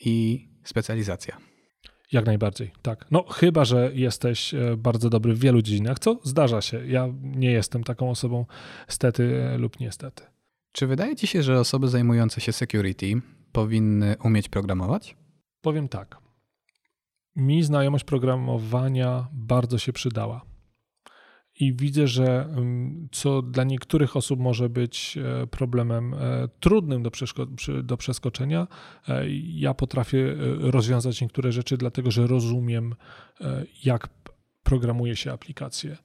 i 0.00 0.48
specjalizacja. 0.64 1.49
Jak 2.12 2.26
najbardziej, 2.26 2.70
tak. 2.82 3.06
No 3.10 3.22
chyba, 3.22 3.64
że 3.64 3.90
jesteś 3.94 4.54
e, 4.54 4.76
bardzo 4.76 5.10
dobry 5.10 5.34
w 5.34 5.38
wielu 5.38 5.62
dziedzinach, 5.62 5.98
co 5.98 6.20
zdarza 6.22 6.60
się. 6.60 6.86
Ja 6.86 7.08
nie 7.22 7.50
jestem 7.50 7.84
taką 7.84 8.10
osobą, 8.10 8.46
stety 8.88 9.42
e, 9.42 9.58
lub 9.58 9.80
niestety. 9.80 10.24
Czy 10.72 10.86
wydaje 10.86 11.16
ci 11.16 11.26
się, 11.26 11.42
że 11.42 11.60
osoby 11.60 11.88
zajmujące 11.88 12.40
się 12.40 12.52
security 12.52 13.06
powinny 13.52 14.16
umieć 14.24 14.48
programować? 14.48 15.16
Powiem 15.60 15.88
tak. 15.88 16.16
Mi 17.36 17.62
znajomość 17.62 18.04
programowania 18.04 19.28
bardzo 19.32 19.78
się 19.78 19.92
przydała 19.92 20.49
i 21.60 21.72
widzę, 21.72 22.08
że 22.08 22.48
co 23.12 23.42
dla 23.42 23.64
niektórych 23.64 24.16
osób 24.16 24.40
może 24.40 24.68
być 24.68 25.18
e, 25.18 25.46
problemem 25.46 26.14
e, 26.14 26.48
trudnym 26.60 27.02
do, 27.02 27.10
do 27.82 27.96
przeskoczenia, 27.96 28.66
e, 29.08 29.24
ja 29.54 29.74
potrafię 29.74 30.36
rozwiązać 30.58 31.20
niektóre 31.20 31.52
rzeczy, 31.52 31.76
dlatego 31.76 32.10
że 32.10 32.26
rozumiem, 32.26 32.94
jak 33.84 34.08
programuje 34.62 35.16
się 35.16 35.32
aplikacje. 35.32 35.96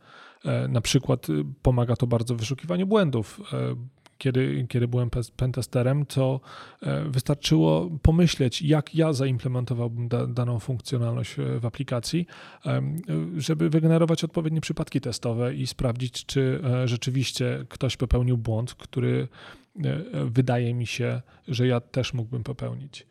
Na 0.69 0.81
przykład 0.81 1.27
pomaga 1.61 1.95
to 1.95 2.07
bardzo 2.07 2.35
w 2.35 2.37
wyszukiwaniu 2.37 2.87
błędów 2.87 3.41
kiedy, 4.25 4.65
kiedy 4.69 4.87
byłem 4.87 5.09
pentesterem, 5.35 6.05
to 6.05 6.39
e, 6.81 7.09
wystarczyło 7.09 7.89
pomyśleć, 8.01 8.61
jak 8.61 8.95
ja 8.95 9.13
zaimplementowałbym 9.13 10.07
da, 10.07 10.27
daną 10.27 10.59
funkcjonalność 10.59 11.35
w 11.59 11.65
aplikacji, 11.65 12.27
żeby 13.37 13.69
wygenerować 13.69 14.23
odpowiednie 14.23 14.61
przypadki 14.61 15.01
testowe 15.01 15.55
i 15.55 15.67
sprawdzić, 15.67 16.25
czy 16.25 16.61
e, 16.63 16.87
rzeczywiście 16.87 17.65
ktoś 17.69 17.97
popełnił 17.97 18.37
błąd, 18.37 18.73
który 18.73 19.27
e, 19.83 20.01
wydaje 20.25 20.73
mi 20.73 20.87
się, 20.87 21.21
że 21.47 21.67
ja 21.67 21.79
też 21.79 22.13
mógłbym 22.13 22.43
popełnić. 22.43 23.07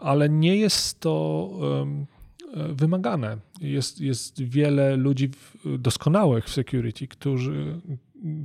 Ale 0.00 0.28
nie 0.28 0.56
jest 0.56 1.00
to 1.00 1.50
wymagane. 2.72 3.36
Jest, 3.60 4.00
jest 4.00 4.42
wiele 4.42 4.96
ludzi 4.96 5.30
doskonałych 5.78 6.44
w 6.44 6.52
security, 6.52 7.08
którzy, 7.08 7.80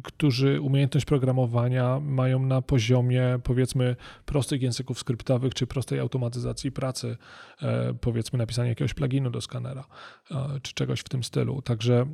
którzy 0.03 0.61
umiejętność 0.61 1.05
programowania 1.05 1.99
mają 1.99 2.45
na 2.45 2.61
poziomie 2.61 3.39
powiedzmy 3.43 3.95
prostych 4.25 4.61
języków 4.61 4.99
skryptowych 4.99 5.53
czy 5.53 5.67
prostej 5.67 5.99
automatyzacji 5.99 6.71
pracy, 6.71 7.17
e, 7.61 7.93
powiedzmy 7.93 8.39
napisanie 8.39 8.69
jakiegoś 8.69 8.93
pluginu 8.93 9.29
do 9.29 9.41
skanera 9.41 9.85
e, 10.31 10.59
czy 10.61 10.73
czegoś 10.73 10.99
w 10.99 11.09
tym 11.09 11.23
stylu. 11.23 11.61
Także 11.61 12.05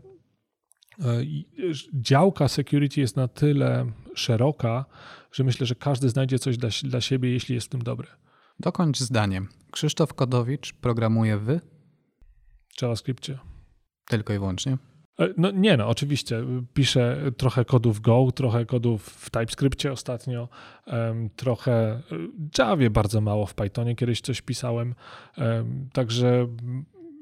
e, 0.99 1.24
działka 1.93 2.47
security 2.47 3.01
jest 3.01 3.16
na 3.16 3.28
tyle 3.28 3.91
szeroka, 4.16 4.86
że 5.32 5.43
myślę, 5.43 5.66
że 5.66 5.76
każdy 5.76 6.09
znajdzie 6.09 6.39
coś 6.39 6.57
dla, 6.57 6.70
dla 6.84 7.01
siebie, 7.01 7.32
jeśli 7.32 7.55
jest 7.55 7.68
w 7.68 7.70
tym 7.70 7.82
dobry. 7.82 8.07
Dokończ 8.59 8.99
zdanie. 8.99 9.41
Krzysztof 9.72 10.14
Kodowicz 10.14 10.74
programuje 10.74 11.38
w 11.38 11.59
JavaScriptie. 12.82 13.39
Tylko 14.07 14.34
i 14.34 14.39
wyłącznie? 14.39 14.91
E, 15.20 15.28
no 15.38 15.51
nie 15.51 15.78
no, 15.78 15.88
oczywiście. 15.88 16.43
Piszę 16.74 17.18
trochę 17.38 17.66
kodów 17.66 17.99
Go, 17.99 18.32
trochę 18.36 18.66
kodów 18.66 19.05
w 19.05 19.30
TypeScriptie 19.30 19.91
ostatnio, 19.91 20.49
trochę 21.36 22.01
Javie 22.57 22.89
bardzo 22.89 23.22
mało 23.22 23.45
w 23.45 23.53
Pythonie 23.53 23.95
kiedyś 23.95 24.22
coś 24.22 24.41
pisałem, 24.41 24.95
także 25.93 26.47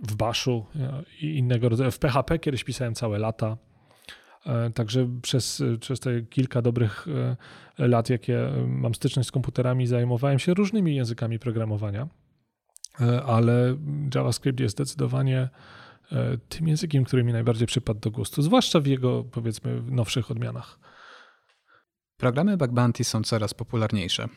w 0.07 0.15
Bashu 0.15 0.65
e, 0.75 1.03
i 1.21 1.37
innego 1.37 1.69
rodzaju. 1.69 1.91
W 1.91 1.99
PHP 1.99 2.39
kiedyś 2.39 2.63
pisałem 2.63 2.95
całe 2.95 3.19
lata. 3.19 3.57
E, 4.45 4.69
także 4.69 5.09
przez, 5.21 5.63
przez 5.79 5.99
te 5.99 6.21
kilka 6.21 6.61
dobrych 6.61 7.07
lat, 7.77 8.09
jakie 8.09 8.49
mam 8.67 8.95
styczność 8.95 9.29
z 9.29 9.31
komputerami, 9.31 9.87
zajmowałem 9.87 10.39
się 10.39 10.53
różnymi 10.53 10.95
językami 10.95 11.39
programowania, 11.39 12.07
ale 13.25 13.77
JavaScript 14.15 14.59
jest 14.59 14.75
zdecydowanie 14.75 15.49
tym 16.49 16.67
językiem, 16.67 17.03
który 17.03 17.23
mi 17.23 17.33
najbardziej 17.33 17.67
przypadł 17.67 17.99
do 17.99 18.11
gustu, 18.11 18.41
zwłaszcza 18.41 18.79
w 18.79 18.85
jego, 18.85 19.23
powiedzmy, 19.23 19.81
nowszych 19.85 20.31
odmianach. 20.31 20.79
Programy 22.17 22.57
bug 22.57 22.71
bounty 22.71 23.03
są 23.03 23.23
coraz 23.23 23.53
popularniejsze. 23.53 24.27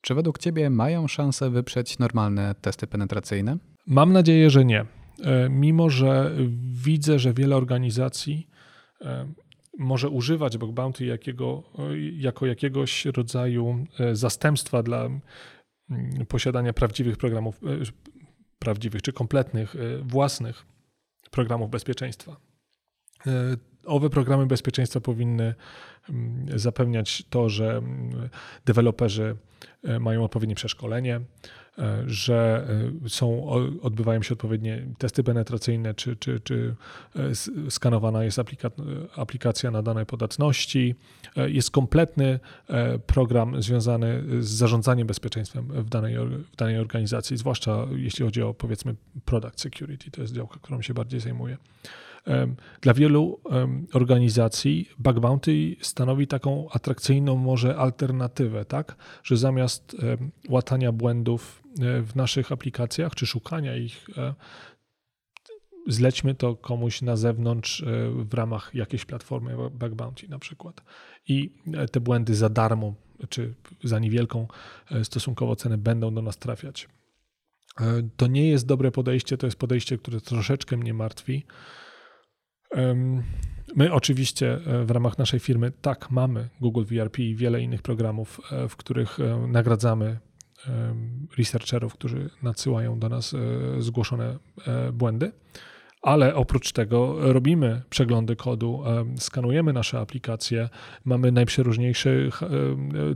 Czy 0.00 0.14
według 0.14 0.38
Ciebie 0.38 0.70
mają 0.70 1.08
szansę 1.08 1.50
wyprzeć 1.50 1.98
normalne 1.98 2.54
testy 2.60 2.86
penetracyjne? 2.86 3.56
Mam 3.86 4.12
nadzieję, 4.12 4.50
że 4.50 4.64
nie. 4.64 4.80
E, 4.80 5.48
mimo, 5.50 5.90
że 5.90 6.36
widzę, 6.72 7.18
że 7.18 7.32
wiele 7.32 7.56
organizacji 7.56 8.48
e, 9.00 9.32
może 9.78 10.08
używać 10.08 10.58
bug 10.58 10.72
bounty 10.72 11.04
jakiego, 11.04 11.62
jako 12.12 12.46
jakiegoś 12.46 13.04
rodzaju 13.04 13.86
zastępstwa 14.12 14.82
dla 14.82 15.08
posiadania 16.28 16.72
prawdziwych 16.72 17.16
programów, 17.16 17.60
prawdziwych 18.58 19.02
czy 19.02 19.12
kompletnych, 19.12 19.76
własnych 20.02 20.66
programów 21.30 21.70
bezpieczeństwa. 21.70 22.36
E, 23.86 23.88
owe 23.88 24.10
programy 24.10 24.46
bezpieczeństwa 24.46 25.00
powinny 25.00 25.54
mm, 26.10 26.58
zapewniać 26.58 27.24
to, 27.30 27.48
że 27.48 27.76
mm, 27.76 28.28
deweloperzy 28.64 29.36
e, 29.84 30.00
mają 30.00 30.24
odpowiednie 30.24 30.54
przeszkolenie, 30.54 31.20
e, 31.78 32.02
że 32.06 32.68
są, 33.08 33.48
odbywają 33.82 34.22
się 34.22 34.32
odpowiednie 34.32 34.86
testy 34.98 35.24
penetracyjne, 35.24 35.94
czy, 35.94 36.16
czy, 36.16 36.40
czy 36.40 36.74
skanowana 37.70 38.24
jest 38.24 38.38
aplika 38.38 38.70
aplikacja 39.16 39.70
na 39.70 39.82
danej 39.82 40.06
podatności. 40.06 40.94
Jest 41.36 41.70
kompletny 41.70 42.40
program 43.06 43.62
związany 43.62 44.22
z 44.40 44.48
zarządzaniem 44.48 45.06
bezpieczeństwem 45.06 45.68
w 45.68 45.88
danej, 45.88 46.16
w 46.52 46.56
danej 46.56 46.78
organizacji, 46.78 47.36
zwłaszcza 47.36 47.86
jeśli 47.96 48.24
chodzi 48.24 48.42
o 48.42 48.54
powiedzmy 48.54 48.94
product 49.24 49.60
security, 49.60 50.10
to 50.10 50.20
jest 50.20 50.34
działka, 50.34 50.58
którą 50.62 50.82
się 50.82 50.94
bardziej 50.94 51.20
zajmuję. 51.20 51.56
Dla 52.80 52.94
wielu 52.94 53.40
organizacji 53.92 54.88
bug 54.98 55.20
bounty 55.20 55.76
stanowi 55.80 56.26
taką 56.26 56.70
atrakcyjną 56.70 57.36
może 57.36 57.76
alternatywę, 57.76 58.64
tak? 58.64 58.96
Że 59.22 59.36
zamiast 59.36 59.96
łatania 60.48 60.92
błędów 60.92 61.62
e, 61.80 62.02
w 62.02 62.16
naszych 62.16 62.52
aplikacjach 62.52 63.14
czy 63.14 63.26
szukania 63.26 63.76
ich, 63.76 64.06
e, 64.18 64.34
zlećmy 65.86 66.34
to 66.34 66.56
komuś 66.56 67.02
na 67.02 67.16
zewnątrz 67.16 67.82
e, 67.82 68.10
w 68.10 68.34
ramach 68.34 68.70
jakiejś 68.74 69.04
platformy 69.04 69.56
bug 69.70 69.94
bounty 69.94 70.28
na 70.28 70.38
przykład. 70.38 70.82
I 71.28 71.50
te 71.92 72.00
błędy 72.00 72.34
za 72.34 72.48
darmo 72.48 72.94
czy 73.28 73.54
za 73.84 73.98
niewielką 73.98 74.48
stosunkowo 75.02 75.56
cenę 75.56 75.78
będą 75.78 76.14
do 76.14 76.22
nas 76.22 76.36
trafiać. 76.38 76.88
To 78.16 78.26
nie 78.26 78.48
jest 78.48 78.66
dobre 78.66 78.90
podejście, 78.90 79.38
to 79.38 79.46
jest 79.46 79.58
podejście, 79.58 79.98
które 79.98 80.20
troszeczkę 80.20 80.76
mnie 80.76 80.94
martwi. 80.94 81.46
My 83.76 83.92
oczywiście 83.92 84.54
e, 84.66 84.84
w 84.84 84.90
ramach 84.90 85.18
naszej 85.18 85.40
firmy 85.40 85.72
tak 85.82 86.10
mamy 86.10 86.48
Google 86.60 86.84
VRP 86.84 87.22
i 87.22 87.34
wiele 87.34 87.60
innych 87.60 87.82
programów, 87.82 88.40
e, 88.52 88.68
w 88.68 88.76
których 88.76 89.20
e, 89.20 89.46
nagradzamy 89.46 90.18
researcherów, 91.38 91.94
którzy 91.94 92.30
nadsyłają 92.42 92.98
do 92.98 93.08
nas 93.08 93.34
zgłoszone 93.78 94.38
błędy, 94.92 95.32
ale 96.02 96.34
oprócz 96.34 96.72
tego 96.72 97.32
robimy 97.32 97.82
przeglądy 97.90 98.36
kodu, 98.36 98.82
skanujemy 99.18 99.72
nasze 99.72 100.00
aplikacje, 100.00 100.68
mamy 101.04 101.32
najprzeróżniejsze, 101.32 102.10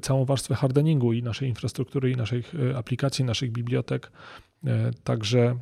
całą 0.03 0.25
warstwę 0.25 0.55
hardeningu 0.55 1.13
i 1.13 1.23
naszej 1.23 1.49
infrastruktury, 1.49 2.11
i 2.11 2.17
naszych 2.17 2.53
aplikacji, 2.77 3.25
naszych 3.25 3.53
bibliotek. 3.53 4.13
Także 5.05 5.59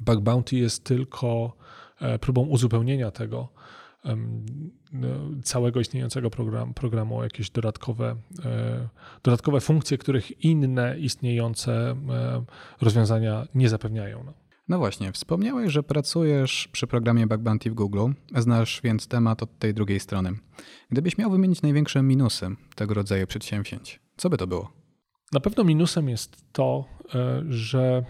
Bug 0.00 0.20
Bounty 0.20 0.56
jest 0.56 0.84
tylko 0.84 1.56
próbą 2.20 2.46
uzupełnienia 2.46 3.10
tego, 3.10 3.48
no, 4.92 5.08
całego 5.42 5.80
istniejącego 5.80 6.30
program, 6.30 6.74
programu 6.74 7.22
jakieś 7.22 7.50
dodatkowe, 7.50 8.16
e, 8.44 8.88
dodatkowe 9.22 9.60
funkcje, 9.60 9.98
których 9.98 10.44
inne 10.44 10.98
istniejące 10.98 11.72
e, 11.72 12.44
rozwiązania 12.80 13.46
nie 13.54 13.68
zapewniają. 13.68 14.24
No. 14.24 14.32
No 14.68 14.78
właśnie, 14.78 15.12
wspomniałeś, 15.12 15.72
że 15.72 15.82
pracujesz 15.82 16.68
przy 16.72 16.86
programie 16.86 17.26
Bug 17.26 17.40
Bounty 17.40 17.70
w 17.70 17.74
Google, 17.74 18.10
znasz 18.36 18.80
więc 18.84 19.06
temat 19.06 19.42
od 19.42 19.58
tej 19.58 19.74
drugiej 19.74 20.00
strony. 20.00 20.32
Gdybyś 20.90 21.18
miał 21.18 21.30
wymienić 21.30 21.62
największe 21.62 22.02
minusy 22.02 22.46
tego 22.74 22.94
rodzaju 22.94 23.26
przedsięwzięć, 23.26 24.00
co 24.16 24.30
by 24.30 24.36
to 24.36 24.46
było? 24.46 24.72
Na 25.32 25.40
pewno 25.40 25.64
minusem 25.64 26.08
jest 26.08 26.36
to, 26.52 26.84
e, 27.14 27.42
że 27.48 28.04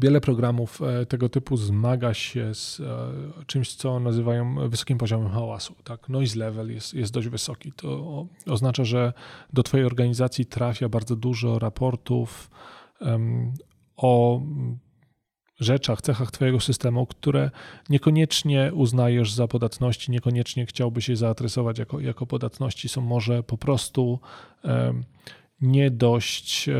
Wiele 0.00 0.20
programów 0.20 0.82
e, 0.82 1.06
tego 1.06 1.28
typu 1.28 1.56
zmaga 1.56 2.14
się 2.14 2.54
z 2.54 2.80
e, 2.80 3.44
czymś, 3.46 3.74
co 3.74 4.00
nazywają 4.00 4.68
wysokim 4.68 4.98
poziomem 4.98 5.28
hałasu. 5.28 5.74
Tak? 5.84 6.08
Noise 6.08 6.38
level 6.38 6.74
jest, 6.74 6.94
jest 6.94 7.12
dość 7.12 7.28
wysoki. 7.28 7.72
To 7.72 8.26
oznacza, 8.46 8.84
że 8.84 9.12
do 9.52 9.62
Twojej 9.62 9.86
organizacji 9.86 10.46
trafia 10.46 10.88
bardzo 10.88 11.16
dużo 11.16 11.58
raportów 11.58 12.50
um, 13.00 13.54
o 13.96 14.40
rzeczach, 15.60 16.02
cechach 16.02 16.30
Twojego 16.30 16.60
systemu, 16.60 17.06
które 17.06 17.50
niekoniecznie 17.90 18.70
uznajesz 18.74 19.32
za 19.32 19.48
podatności, 19.48 20.10
niekoniecznie 20.10 20.66
chciałbyś 20.66 21.08
je 21.08 21.16
zaadresować 21.16 21.78
jako, 21.78 22.00
jako 22.00 22.26
podatności, 22.26 22.88
są 22.88 23.00
może 23.00 23.42
po 23.42 23.58
prostu 23.58 24.20
um, 24.64 25.04
nie 25.60 25.90
dość 25.90 26.68
e, 26.68 26.74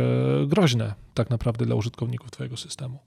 groźne 0.47 0.95
tak 1.15 1.31
naprawdę 1.31 1.67
dla 1.67 1.75
użytkowników 1.75 2.31
Twojego 2.31 2.57
systemu. 2.57 2.99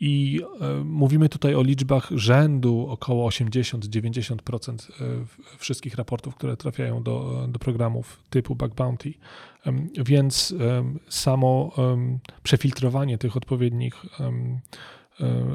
I 0.00 0.40
e, 0.60 0.84
mówimy 0.84 1.28
tutaj 1.28 1.54
o 1.54 1.62
liczbach 1.62 2.08
rzędu 2.14 2.86
około 2.88 3.30
80-90% 3.30 4.72
e, 4.72 5.58
wszystkich 5.58 5.94
raportów, 5.94 6.34
które 6.34 6.56
trafiają 6.56 7.02
do, 7.02 7.46
do 7.48 7.58
programów 7.58 8.22
typu 8.30 8.54
Bug 8.54 8.74
Bounty. 8.74 9.14
Więc 10.04 10.54
samo 11.08 11.72
przefiltrowanie 12.42 13.18
tych 13.18 13.36
odpowiednich 13.36 14.06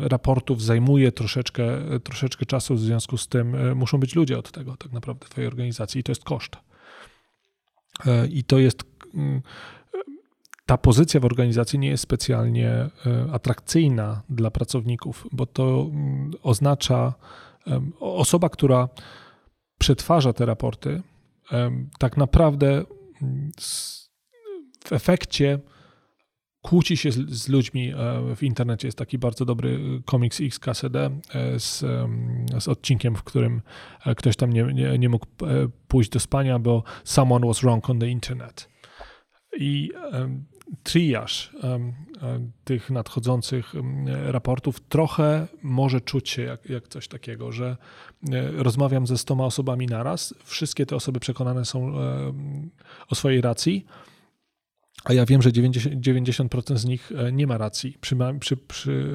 raportów 0.01 0.63
zajmuje 0.63 1.11
troszeczkę, 1.11 1.63
troszeczkę 2.03 2.45
czasu, 2.45 2.75
w 2.75 2.79
związku 2.79 3.17
z 3.17 3.27
tym 3.27 3.75
muszą 3.75 3.97
być 3.97 4.15
ludzie 4.15 4.39
od 4.39 4.51
tego 4.51 4.77
tak 4.77 4.91
naprawdę 4.91 5.27
Twojej 5.27 5.47
organizacji 5.47 6.01
i 6.01 6.03
to 6.03 6.11
jest 6.11 6.23
koszt. 6.23 6.57
I 8.31 8.43
to 8.43 8.59
jest 8.59 8.83
mm, 9.13 9.41
ta 10.65 10.77
pozycja 10.77 11.19
w 11.19 11.25
organizacji 11.25 11.79
nie 11.79 11.89
jest 11.89 12.03
specjalnie 12.03 12.69
e, 12.69 12.89
atrakcyjna 13.31 14.21
dla 14.29 14.51
pracowników, 14.51 15.27
bo 15.31 15.45
to 15.45 15.89
mm, 15.91 16.31
oznacza 16.43 17.13
osoba, 17.99 18.49
która 18.49 18.89
przetwarza 19.77 20.33
te 20.33 20.45
raporty, 20.45 21.01
tak 21.99 22.17
naprawdę 22.17 22.85
mm, 23.21 23.51
w 24.85 24.93
efekcie 24.93 25.59
kłóci 26.61 26.97
się 26.97 27.11
z, 27.11 27.29
z, 27.29 27.47
ludźmi. 27.49 27.89
E, 27.89 27.95
w 28.35 28.43
internecie 28.43 28.87
jest 28.87 28.97
taki 28.97 29.17
bardzo 29.17 29.45
dobry 29.45 30.01
komiks 30.05 30.41
XKCD 30.41 31.09
e, 31.33 31.59
z, 31.59 31.79
z 32.59 32.67
odcinkiem, 32.67 33.15
w 33.15 33.23
którym 33.23 33.61
ktoś 34.17 34.35
tam 34.35 34.53
nie, 34.53 34.63
nie, 34.63 34.97
nie 34.97 35.09
mógł 35.09 35.25
pójść 35.87 36.09
do 36.09 36.19
spania, 36.19 36.59
bo 36.59 36.83
someone 37.03 37.47
was 37.47 37.59
wrong 37.59 37.89
on 37.89 37.99
the 37.99 38.07
internet. 38.07 38.69
I 39.57 39.91
triaż 40.83 41.55
tych 42.63 42.89
nadchodzących 42.89 43.73
raportów 44.25 44.79
trochę 44.79 45.47
może 45.61 46.01
czuć 46.01 46.29
się 46.29 46.41
jak, 46.41 46.69
jak 46.69 46.87
coś 46.87 47.07
takiego, 47.07 47.51
że 47.51 47.77
e, 48.31 48.51
rozmawiam 48.51 49.07
ze 49.07 49.17
stoma 49.17 49.45
osobami 49.45 49.85
naraz, 49.87 50.33
wszystkie 50.43 50.85
te 50.85 50.95
osoby 50.95 51.19
przekonane 51.19 51.65
są 51.65 51.93
o 53.07 53.15
swojej 53.15 53.41
racji, 53.41 53.85
a 55.05 55.13
ja 55.13 55.25
wiem, 55.25 55.41
że 55.41 55.49
90%, 55.49 55.99
90% 55.99 56.77
z 56.77 56.85
nich 56.85 57.11
e, 57.11 57.31
nie 57.31 57.47
ma 57.47 57.57
racji, 57.57 57.97
przy, 58.01 58.15
przy, 58.39 58.57
przy, 58.57 59.13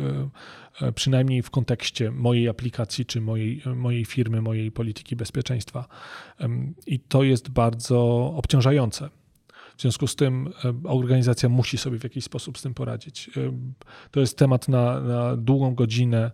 e, 0.82 0.92
przynajmniej 0.92 1.42
w 1.42 1.50
kontekście 1.50 2.10
mojej 2.10 2.48
aplikacji, 2.48 3.06
czy 3.06 3.20
mojej, 3.20 3.62
mojej 3.76 4.04
firmy, 4.04 4.42
mojej 4.42 4.72
polityki 4.72 5.16
bezpieczeństwa. 5.16 5.88
I 6.86 7.00
to 7.00 7.22
jest 7.22 7.50
bardzo 7.50 7.98
obciążające. 8.36 9.08
W 9.76 9.82
związku 9.82 10.06
z 10.06 10.16
tym 10.16 10.52
e, 10.64 10.88
organizacja 10.88 11.48
musi 11.48 11.78
sobie 11.78 11.98
w 11.98 12.04
jakiś 12.04 12.24
sposób 12.24 12.58
z 12.58 12.62
tym 12.62 12.74
poradzić. 12.74 13.30
E, 13.36 13.52
to 14.10 14.20
jest 14.20 14.38
temat 14.38 14.68
na, 14.68 15.00
na 15.00 15.36
długą 15.36 15.74
godzinę 15.74 16.18
e, 16.20 16.30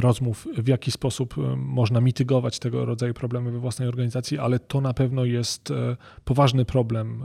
rozmów, 0.00 0.46
w 0.58 0.68
jaki 0.68 0.90
sposób 0.90 1.34
można 1.56 2.00
mitygować 2.00 2.58
tego 2.58 2.84
rodzaju 2.84 3.14
problemy 3.14 3.50
we 3.50 3.58
własnej 3.58 3.88
organizacji, 3.88 4.38
ale 4.38 4.58
to 4.58 4.80
na 4.80 4.94
pewno 4.94 5.24
jest 5.24 5.72
poważny 6.24 6.64
problem 6.64 7.24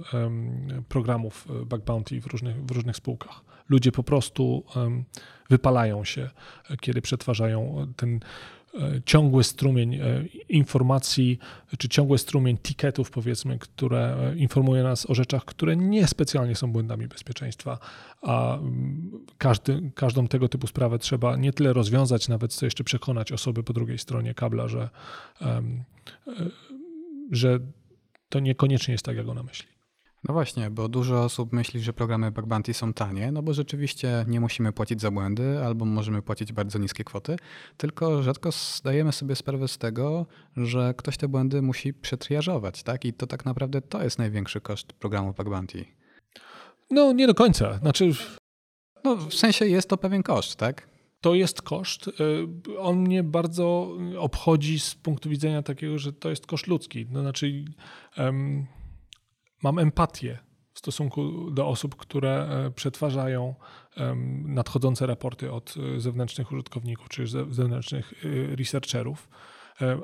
programów 0.90 1.48
Bug 1.66 1.86
Bounty 1.86 2.22
w 2.22 2.26
różnych, 2.26 2.66
w 2.66 2.72
różnych 2.72 2.96
spółkach. 2.96 3.42
Ludzie 3.70 3.92
po 3.92 4.04
prostu 4.04 4.64
wypalają 5.50 6.04
się, 6.04 6.30
kiedy 6.82 7.02
przetwarzają 7.02 7.88
ten 7.96 8.20
ciągły 9.06 9.44
strumień 9.44 9.96
e, 9.96 10.26
informacji, 10.50 11.40
czy 11.78 11.90
ciągły 11.90 12.18
strumień 12.18 12.58
tiketów, 12.58 13.12
powiedzmy, 13.12 13.60
które 13.60 14.18
e, 14.32 14.36
informuje 14.36 14.84
nas 14.84 15.10
o 15.10 15.16
rzeczach, 15.16 15.46
które 15.46 15.76
niespecjalnie 15.76 16.56
są 16.56 16.72
błędami 16.72 17.08
bezpieczeństwa, 17.08 17.80
a 18.22 18.58
mm, 18.58 19.12
każdy, 19.38 19.92
każdą 19.96 20.28
tego 20.28 20.50
typu 20.50 20.68
sprawę 20.68 21.00
trzeba 21.00 21.36
nie 21.36 21.54
tyle 21.54 21.74
rozwiązać, 21.74 22.28
nawet 22.28 22.54
co 22.54 22.66
jeszcze 22.66 22.84
przekonać 22.84 23.32
osoby 23.32 23.64
po 23.64 23.74
drugiej 23.74 23.98
stronie 23.98 24.34
kabla, 24.34 24.68
że, 24.68 24.90
że 27.32 27.60
to 28.30 28.40
niekoniecznie 28.40 28.92
jest 28.92 29.06
tak, 29.06 29.18
jak 29.18 29.28
ona 29.28 29.44
myśli. 29.44 29.73
No 30.28 30.34
właśnie, 30.34 30.70
bo 30.70 30.90
dużo 30.90 31.24
osób 31.24 31.54
myśli, 31.54 31.80
że 31.80 31.94
programy 31.94 32.32
bug 32.32 32.46
bounty 32.46 32.74
są 32.74 32.94
tanie, 32.94 33.32
no 33.32 33.44
bo 33.44 33.54
rzeczywiście 33.54 34.26
nie 34.28 34.40
musimy 34.40 34.72
płacić 34.72 35.02
za 35.02 35.12
błędy 35.12 35.66
albo 35.66 35.86
możemy 35.86 36.22
płacić 36.22 36.54
bardzo 36.54 36.80
niskie 36.80 37.04
kwoty, 37.04 37.36
tylko 37.78 38.24
rzadko 38.24 38.50
zdajemy 38.52 39.12
sobie 39.12 39.36
sprawę 39.36 39.68
z 39.68 39.78
tego, 39.78 40.26
że 40.58 40.94
ktoś 40.98 41.18
te 41.18 41.28
błędy 41.28 41.62
musi 41.62 41.94
przetriażować, 41.94 42.84
tak? 42.84 43.06
I 43.06 43.14
to 43.14 43.28
tak 43.28 43.46
naprawdę 43.46 43.82
to 43.82 44.04
jest 44.04 44.20
największy 44.20 44.62
koszt 44.62 44.94
programu 44.94 45.34
bug 45.34 45.50
bounty. 45.50 45.86
No 46.92 47.14
nie 47.14 47.28
do 47.28 47.34
końca, 47.34 47.78
znaczy... 47.78 48.12
No 49.04 49.16
w 49.16 49.34
sensie 49.34 49.68
jest 49.68 49.90
to 49.90 49.98
pewien 49.98 50.24
koszt, 50.24 50.56
tak? 50.56 50.94
to 51.22 51.36
jest 51.36 51.62
koszt. 51.62 52.08
Y, 52.08 52.80
on 52.80 53.00
mnie 53.00 53.24
bardzo 53.24 53.98
obchodzi 54.20 54.80
z 54.80 54.96
punktu 54.96 55.30
widzenia 55.30 55.64
takiego, 55.64 56.00
że 56.00 56.14
to 56.14 56.30
jest 56.30 56.48
koszt 56.48 56.68
ludzki. 56.68 57.06
No, 57.12 57.22
znaczy, 57.22 57.66
um, 58.18 58.66
mam 59.64 59.80
empatię 59.80 60.40
w 60.74 60.80
stosunku 60.80 61.52
do 61.52 61.68
osób, 61.68 61.96
które 61.96 62.50
e, 62.50 62.72
przetwarzają 62.72 63.56
nadchodzące 64.46 65.08
raporty 65.08 65.52
od 65.52 65.76
e, 65.96 66.00
zewnętrznych 66.00 66.52
użytkowników 66.52 67.10
czy 67.10 67.28
zewnętrznych 67.28 68.14
e, 68.14 68.56
researcherów, 68.56 69.30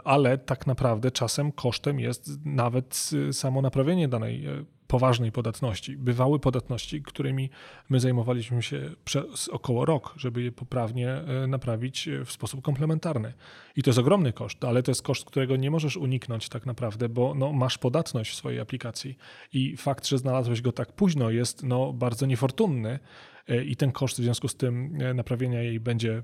ale 0.03 0.37
tak 0.37 0.67
naprawdę 0.67 1.11
czasem 1.11 1.51
kosztem 1.51 1.99
jest 1.99 2.45
nawet 2.45 3.09
samo 3.31 3.61
naprawienie 3.61 4.07
danej 4.07 4.45
poważnej 4.89 5.31
podatności. 5.31 5.97
Bywały 5.97 6.39
podatności, 6.39 7.03
którymi 7.03 7.49
my 7.89 7.99
zajmowaliśmy 7.99 8.63
się 8.63 8.91
przez 9.05 9.47
około 9.47 9.85
rok, 9.85 10.13
żeby 10.17 10.41
je 10.41 10.51
poprawnie 10.51 11.09
e, 11.09 11.47
naprawić 11.47 12.09
w 12.25 12.31
sposób 12.31 12.61
komplementarny. 12.61 13.33
I 13.75 13.83
to 13.83 13.89
jest 13.89 13.99
ogromny 13.99 14.33
koszt, 14.33 14.63
ale 14.63 14.83
to 14.83 14.91
jest 14.91 15.01
koszt, 15.01 15.25
którego 15.25 15.55
nie 15.55 15.71
możesz 15.71 15.97
uniknąć 15.97 16.49
tak 16.49 16.65
naprawdę, 16.65 17.09
bo 17.09 17.35
no, 17.35 17.53
masz 17.53 17.77
podatność 17.77 18.31
w 18.31 18.35
swojej 18.35 18.59
aplikacji 18.59 19.17
i 19.53 19.77
fakt, 19.77 20.07
że 20.07 20.17
znalazłeś 20.17 20.61
go 20.61 20.71
tak 20.71 20.93
późno 20.93 21.29
jest 21.29 21.63
no, 21.63 21.93
bardzo 21.93 22.25
niefortunny 22.25 22.99
e, 23.47 23.63
i 23.63 23.75
ten 23.75 23.91
koszt 23.91 24.19
w 24.19 24.23
związku 24.23 24.47
z 24.47 24.55
tym 24.55 24.97
e, 25.01 25.13
naprawienia 25.13 25.61
jej 25.61 25.79
będzie 25.79 26.23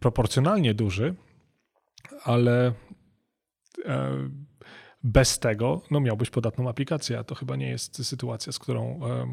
proporcjonalnie 0.00 0.74
duży, 0.74 1.14
ale 2.24 2.72
bez 5.04 5.38
tego 5.38 5.82
no, 5.90 6.00
miałbyś 6.00 6.30
podatną 6.30 6.68
aplikację, 6.68 7.18
a 7.18 7.24
to 7.24 7.34
chyba 7.34 7.56
nie 7.56 7.68
jest 7.68 8.06
sytuacja, 8.06 8.52
z 8.52 8.58
którą 8.58 9.00
e, 9.02 9.10
e, 9.12 9.26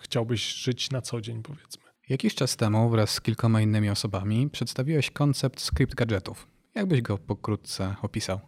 chciałbyś 0.00 0.54
żyć 0.54 0.90
na 0.90 1.02
co 1.02 1.20
dzień, 1.20 1.42
powiedzmy. 1.42 1.82
Jakiś 2.08 2.34
czas 2.34 2.56
temu 2.56 2.90
wraz 2.90 3.10
z 3.10 3.20
kilkoma 3.20 3.60
innymi 3.60 3.90
osobami 3.90 4.50
przedstawiłeś 4.50 5.10
koncept 5.10 5.60
skrypt 5.60 5.94
gadżetów. 5.94 6.48
Jak 6.74 6.86
byś 6.86 7.02
go 7.02 7.18
pokrótce 7.18 7.94
opisał? 8.02 8.40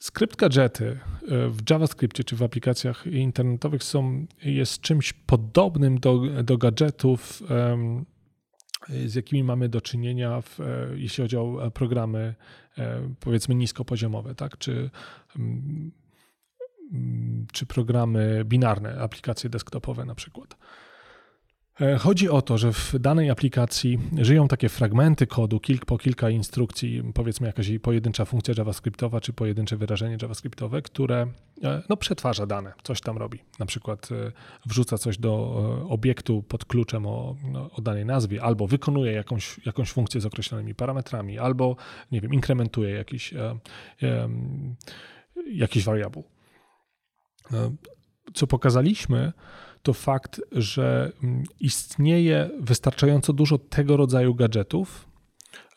Skrypt 0.00 0.36
gadżety 0.36 0.98
e, 1.28 1.48
w 1.48 1.70
JavaScriptie 1.70 2.24
czy 2.24 2.36
w 2.36 2.42
aplikacjach 2.42 3.06
internetowych 3.06 3.84
są, 3.84 4.26
jest 4.44 4.80
czymś 4.80 5.12
podobnym 5.12 6.00
do, 6.00 6.22
do 6.44 6.58
gadżetów 6.58 7.42
z 9.06 9.14
jakimi 9.14 9.44
mamy 9.44 9.68
do 9.68 9.80
czynienia, 9.80 10.40
w, 10.40 10.58
jeśli 10.96 11.24
chodzi 11.24 11.36
o 11.36 11.70
programy 11.74 12.34
powiedzmy 13.20 13.54
niskopoziomowe, 13.54 14.34
tak? 14.34 14.58
czy, 14.58 14.90
mm, 15.36 15.92
czy 17.52 17.66
programy 17.66 18.42
binarne, 18.44 19.00
aplikacje 19.00 19.50
desktopowe 19.50 20.04
na 20.04 20.14
przykład. 20.14 20.56
E, 21.80 21.98
chodzi 21.98 22.28
o 22.28 22.42
to, 22.42 22.58
że 22.58 22.72
w 22.72 22.94
danej 22.98 23.30
aplikacji 23.30 23.98
żyją 24.18 24.48
takie 24.48 24.68
fragmenty 24.68 25.26
kodu, 25.26 25.60
kilk, 25.60 25.84
po 25.84 25.98
kilka 25.98 26.30
instrukcji, 26.30 27.02
powiedzmy 27.14 27.46
jakaś 27.46 27.70
pojedyncza 27.82 28.24
funkcja 28.24 28.54
JavaScriptowa 28.58 29.20
czy 29.20 29.32
pojedyncze 29.32 29.76
wyrażenie 29.76 30.16
JavaScriptowe, 30.22 30.82
które 30.82 31.26
e, 31.62 31.82
no, 31.88 31.96
przetwarza 31.96 32.46
dane, 32.46 32.72
coś 32.82 33.00
tam 33.00 33.18
robi. 33.18 33.38
Na 33.58 33.66
przykład 33.66 34.08
e, 34.12 34.32
wrzuca 34.66 34.98
coś 34.98 35.18
do 35.18 35.32
obiektu 35.88 36.42
pod 36.42 36.64
kluczem 36.64 37.06
o, 37.06 37.36
no, 37.52 37.70
o 37.70 37.82
danej 37.82 38.06
nazwie, 38.06 38.42
albo 38.42 38.66
wykonuje 38.66 39.12
jakąś, 39.12 39.60
jakąś 39.66 39.90
funkcję 39.90 40.20
z 40.20 40.26
określonymi 40.26 40.74
parametrami, 40.74 41.38
albo 41.38 41.76
nie 42.12 42.20
wiem, 42.20 42.34
inkrementuje 42.34 42.90
jakiś, 42.90 43.34
jakiś 45.52 45.84
variable. 45.84 46.22
Co 48.34 48.46
pokazaliśmy, 48.46 49.32
to 49.88 49.92
fakt, 49.92 50.40
że 50.52 51.12
mm, 51.22 51.44
istnieje 51.60 52.50
wystarczająco 52.60 53.32
dużo 53.32 53.58
tego 53.58 53.96
rodzaju 53.96 54.34
gadżetów, 54.34 55.08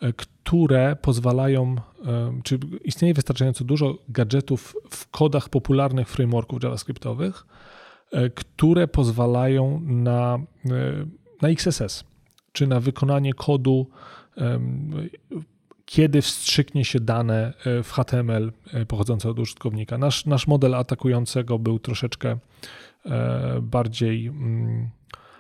e, 0.02 0.14
które 0.14 0.96
pozwalają, 1.02 1.76
e, 2.06 2.42
czy 2.44 2.60
istnieje 2.84 3.14
wystarczająco 3.14 3.64
dużo 3.64 3.98
gadżetów 4.10 4.76
w 4.90 5.10
kodach 5.10 5.50
popularnych 5.50 6.10
frameworków 6.10 6.64
JavaScriptowych, 6.64 7.46
e, 8.12 8.30
które 8.30 8.88
pozwalają 8.88 9.82
na, 9.86 10.40
na 11.42 11.50
XSS, 11.50 12.04
czy 12.52 12.68
na 12.68 12.80
wykonanie 12.80 13.34
kodu, 13.34 13.88
kiedy 15.86 16.22
wstrzyknie 16.22 16.86
się 16.86 17.00
dane 17.00 17.54
w 17.84 17.92
HTML 17.92 18.52
pochodzące 18.88 19.30
od 19.30 19.40
użytkownika. 19.40 19.98
Nasz, 19.98 20.26
nasz 20.26 20.48
model 20.48 20.76
atakującego 20.76 21.60
był 21.60 21.80
troszeczkę 21.80 22.38
bardziej 23.62 24.28
mm, 24.28 24.90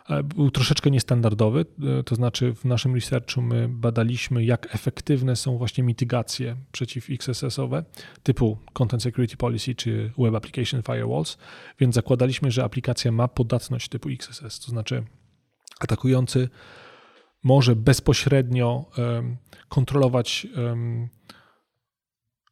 e, 0.10 0.24
był 0.24 0.52
troszeczkę 0.52 0.92
niestandardowy, 0.92 1.66
e, 2.00 2.04
to 2.04 2.16
znaczy 2.16 2.54
w 2.54 2.66
naszym 2.66 2.96
researchu 2.96 3.42
my 3.42 3.68
badaliśmy, 3.70 4.46
jak 4.46 4.76
efektywne 4.76 5.36
są 5.36 5.58
właśnie 5.58 5.84
mitygacje 5.84 6.56
przeciw 6.72 7.10
XSS-owe 7.10 7.84
typu 8.24 8.58
Content 8.74 9.04
Security 9.04 9.38
Policy 9.38 9.76
czy 9.76 10.12
Web 10.18 10.36
Application 10.36 10.82
Firewalls, 10.84 11.38
więc 11.80 11.96
zakładaliśmy, 11.96 12.52
że 12.52 12.64
aplikacja 12.64 13.12
ma 13.12 13.28
podatność 13.28 13.90
typu 13.90 14.10
XSS, 14.10 14.60
to 14.60 14.72
znaczy 14.72 15.04
atakujący 15.80 16.50
może 17.44 17.76
bezpośrednio 17.76 18.86
kontrolować 19.70 20.48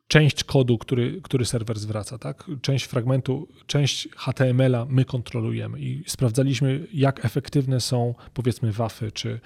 część 0.10 0.44
kodu, 0.44 0.78
który, 0.78 1.22
który 1.22 1.46
serwer 1.46 1.80
zwraca, 1.80 2.18
tak? 2.18 2.46
Część 2.62 2.86
fragmentu, 2.86 3.48
część 3.68 4.10
HTML-a 4.16 4.86
my 4.86 5.06
kontrolujemy 5.06 5.80
i 5.80 6.04
sprawdzaliśmy, 6.08 6.88
jak 6.94 7.26
efektywne 7.26 7.80
są 7.80 8.16
powiedzmy 8.34 8.72
WAFy 8.72 9.12
czy, 9.12 9.40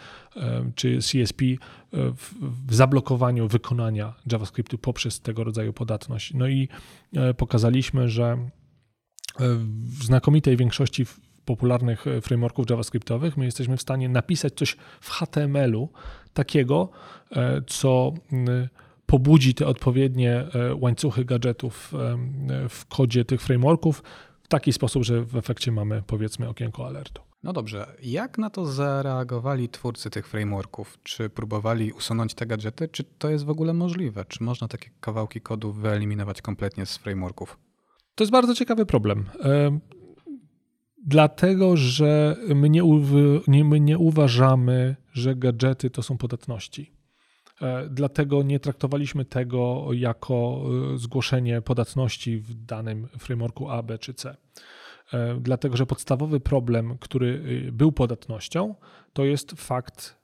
czy 0.76 0.98
CSP 0.98 1.46
e, 1.46 1.58
w, 1.92 2.34
w 2.68 2.74
zablokowaniu 2.76 3.48
wykonania 3.48 4.14
JavaScriptu 4.32 4.78
poprzez 4.78 5.20
tego 5.20 5.44
rodzaju 5.44 5.74
podatność. 5.74 6.34
No 6.34 6.48
i 6.48 6.70
e, 7.16 7.34
pokazaliśmy, 7.34 8.10
że 8.10 8.24
e, 8.26 8.48
w 10.00 10.04
znakomitej 10.04 10.58
większości 10.58 11.06
popularnych 11.46 12.06
frameworków 12.22 12.70
JavaScriptowych 12.70 13.38
my 13.38 13.46
jesteśmy 13.46 13.78
w 13.78 13.82
stanie 13.82 14.10
napisać 14.10 14.54
coś 14.54 14.78
w 15.02 15.10
HTML-u 15.10 15.90
takiego, 16.34 16.90
co 17.68 18.14
pobudzi 19.14 19.54
te 19.54 19.68
odpowiednie 19.68 20.32
e, 20.32 20.76
łańcuchy 20.76 21.26
gadżetów 21.26 21.94
e, 21.94 22.70
w 22.70 22.86
kodzie 22.86 23.26
tych 23.26 23.42
frameworków 23.42 24.04
w 24.44 24.48
taki 24.48 24.74
sposób, 24.74 25.04
że 25.04 25.22
w 25.22 25.36
efekcie 25.36 25.72
mamy 25.72 26.04
powiedzmy 26.08 26.50
okienko 26.50 26.88
alertu. 26.88 27.22
No 27.44 27.54
dobrze, 27.54 27.88
jak 28.04 28.38
na 28.38 28.50
to 28.50 28.66
zareagowali 28.66 29.70
twórcy 29.70 30.10
tych 30.10 30.28
frameworków? 30.28 30.98
Czy 31.04 31.30
próbowali 31.30 31.92
usunąć 31.92 32.34
te 32.34 32.46
gadżety? 32.46 32.88
Czy 32.88 33.04
to 33.04 33.30
jest 33.30 33.46
w 33.46 33.50
ogóle 33.50 33.74
możliwe? 33.74 34.26
Czy 34.26 34.44
można 34.44 34.68
takie 34.68 34.90
kawałki 35.00 35.42
kodu 35.42 35.72
wyeliminować 35.72 36.42
kompletnie 36.42 36.86
z 36.86 36.98
frameworków? 36.98 37.58
To 38.16 38.24
jest 38.24 38.32
bardzo 38.32 38.56
ciekawy 38.56 38.86
problem. 38.86 39.26
E, 39.44 39.80
dlatego, 41.06 41.78
że 41.78 42.36
my 42.56 42.70
nie, 42.70 42.84
my 43.64 43.80
nie 43.80 43.98
uważamy, 43.98 44.96
że 45.12 45.36
gadżety 45.36 45.90
to 45.90 46.04
są 46.04 46.18
podatności. 46.18 47.03
E, 47.62 47.90
dlatego 47.90 48.44
nie 48.44 48.60
traktowaliśmy 48.60 49.26
tego 49.26 49.88
jako 49.94 50.62
e, 50.94 50.98
zgłoszenie 50.98 51.62
podatności 51.62 52.38
w 52.38 52.54
danym 52.54 53.08
frameworku 53.20 53.70
A, 53.70 53.84
B 53.84 53.98
czy 53.98 54.14
C. 54.14 54.38
E, 55.14 55.40
dlatego, 55.42 55.78
że 55.78 55.86
podstawowy 55.86 56.40
problem, 56.40 56.98
który 56.98 57.42
był 57.72 57.92
podatnością, 57.92 58.76
to 59.14 59.26
jest 59.26 59.52
fakt 59.52 60.23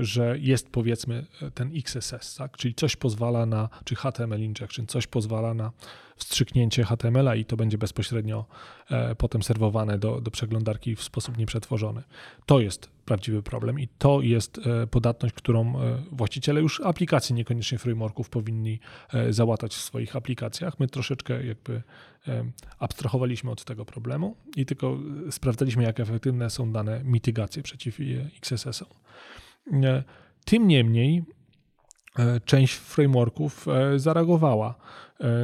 że 0.00 0.38
jest 0.38 0.70
powiedzmy 0.70 1.26
ten 1.54 1.70
XSS, 1.76 2.34
tak? 2.34 2.56
czyli 2.56 2.74
coś 2.74 2.96
pozwala 2.96 3.46
na, 3.46 3.68
czy 3.84 3.94
HTML 3.94 4.40
injection, 4.40 4.86
coś 4.86 5.06
pozwala 5.06 5.54
na 5.54 5.72
wstrzyknięcie 6.16 6.84
HTML-a 6.84 7.34
i 7.34 7.44
to 7.44 7.56
będzie 7.56 7.78
bezpośrednio 7.78 8.46
e, 8.90 9.14
potem 9.14 9.42
serwowane 9.42 9.98
do, 9.98 10.20
do 10.20 10.30
przeglądarki 10.30 10.96
w 10.96 11.02
sposób 11.02 11.38
nieprzetworzony. 11.38 12.02
To 12.46 12.60
jest 12.60 12.90
prawdziwy 13.04 13.42
problem 13.42 13.80
i 13.80 13.88
to 13.98 14.20
jest 14.20 14.58
e, 14.58 14.86
podatność, 14.86 15.34
którą 15.34 15.74
właściciele 16.12 16.60
już 16.60 16.80
aplikacji, 16.80 17.34
niekoniecznie 17.34 17.78
frameworków, 17.78 18.30
powinni 18.30 18.80
załatać 19.30 19.74
w 19.74 19.80
swoich 19.80 20.16
aplikacjach. 20.16 20.80
My 20.80 20.88
troszeczkę 20.88 21.46
jakby 21.46 21.82
abstrahowaliśmy 22.78 23.50
od 23.50 23.64
tego 23.64 23.84
problemu 23.84 24.36
i 24.56 24.66
tylko 24.66 24.98
sprawdzaliśmy, 25.30 25.82
jak 25.82 26.00
efektywne 26.00 26.50
są 26.50 26.72
dane 26.72 27.00
mitygacje 27.04 27.62
przeciw 27.62 27.98
XSS-om. 28.36 28.88
E, 29.72 30.04
tym 30.44 30.68
niemniej 30.68 31.24
e, 32.18 32.40
część 32.40 32.74
frameworków 32.74 33.68
e, 33.68 33.98
zareagowała. 33.98 34.74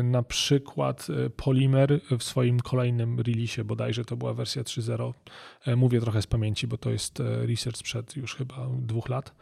Na 0.02 0.22
przykład 0.22 1.06
Polymer 1.36 2.00
w 2.18 2.22
swoim 2.22 2.60
kolejnym 2.60 3.20
release, 3.20 3.64
bodajże 3.64 4.04
to 4.04 4.16
była 4.16 4.34
wersja 4.34 4.62
3.0, 4.62 5.12
mówię 5.76 6.00
trochę 6.00 6.22
z 6.22 6.26
pamięci, 6.26 6.66
bo 6.66 6.78
to 6.78 6.90
jest 6.90 7.20
research 7.20 7.76
sprzed 7.76 8.16
już 8.16 8.34
chyba 8.34 8.68
dwóch 8.78 9.08
lat, 9.08 9.34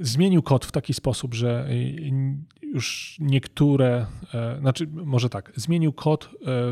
zmienił 0.00 0.42
kod 0.42 0.66
w 0.66 0.72
taki 0.72 0.94
sposób, 0.94 1.34
że 1.34 1.68
już 2.62 3.16
niektóre, 3.20 4.06
znaczy 4.60 4.86
może 4.92 5.28
tak, 5.28 5.52
zmienił 5.56 5.92
kod 5.92 6.30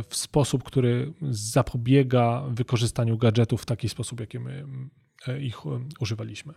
w 0.09 0.17
sposób, 0.17 0.65
który 0.65 1.13
zapobiega 1.31 2.45
wykorzystaniu 2.49 3.19
gadżetów 3.19 3.63
w 3.63 3.67
taki 3.67 3.89
sposób, 3.89 4.21
jaki 4.21 4.39
my 4.39 4.65
E, 4.65 5.10
ich 5.41 5.67
e, 5.67 5.81
używaliśmy. 6.01 6.55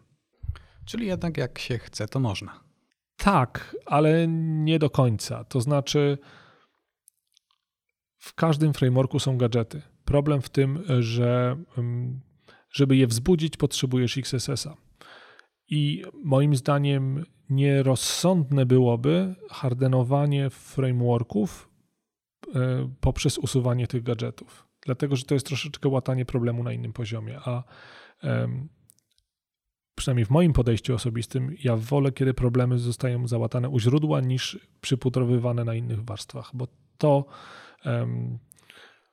Czyli 0.86 1.08
jednak 1.08 1.38
jak 1.38 1.60
się 1.60 1.78
chce, 1.78 2.08
to 2.08 2.20
można. 2.20 2.64
Tak, 3.18 3.76
ale 3.86 4.28
nie 4.28 4.80
do 4.80 4.90
końca. 4.90 5.44
To 5.44 5.62
znaczy, 5.62 6.18
w 8.18 8.34
każdym 8.34 8.74
frameworku 8.74 9.20
są 9.20 9.38
gadżety. 9.38 9.82
Problem 10.06 10.42
w 10.42 10.50
tym, 10.50 10.84
że 11.00 11.58
mm, 11.78 12.22
żeby 12.74 12.96
je 12.96 13.08
wzbudzić, 13.08 13.58
potrzebujesz 13.58 14.18
XSS-a. 14.18 14.76
I 15.70 16.04
moim 16.24 16.56
zdaniem 16.56 17.26
nierozsądne 17.50 18.66
byłoby 18.66 19.36
hardenowanie 19.50 20.50
frameworków 20.50 21.70
e, 22.56 22.90
poprzez 23.00 23.38
usuwanie 23.38 23.88
tych 23.88 24.04
gadżetów. 24.04 24.68
Dlatego, 24.86 25.16
że 25.16 25.24
to 25.24 25.34
jest 25.34 25.46
troszeczkę 25.46 25.90
łatanie 25.90 26.26
problemu 26.26 26.64
na 26.64 26.74
innym 26.74 26.94
poziomie. 26.94 27.40
A 27.46 27.64
przynajmniej 29.96 30.26
w 30.26 30.30
moim 30.30 30.54
podejściu 30.54 30.96
osobistym, 30.96 31.56
ja 31.64 31.76
wolę, 31.76 32.12
kiedy 32.12 32.34
problemy 32.34 32.80
zostają 32.80 33.28
załatane 33.28 33.70
u 33.70 33.80
źródła, 33.80 34.22
niż 34.22 34.60
przypudrowywane 34.82 35.64
na 35.64 35.76
innych 35.76 36.04
warstwach, 36.04 36.52
bo 36.54 36.68
to 36.98 37.26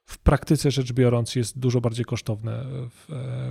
w 0.05 0.19
praktyce 0.19 0.71
rzecz 0.71 0.93
biorąc 0.93 1.35
jest 1.35 1.59
dużo 1.59 1.81
bardziej 1.81 2.05
kosztowne 2.05 2.65
w, 2.91 3.07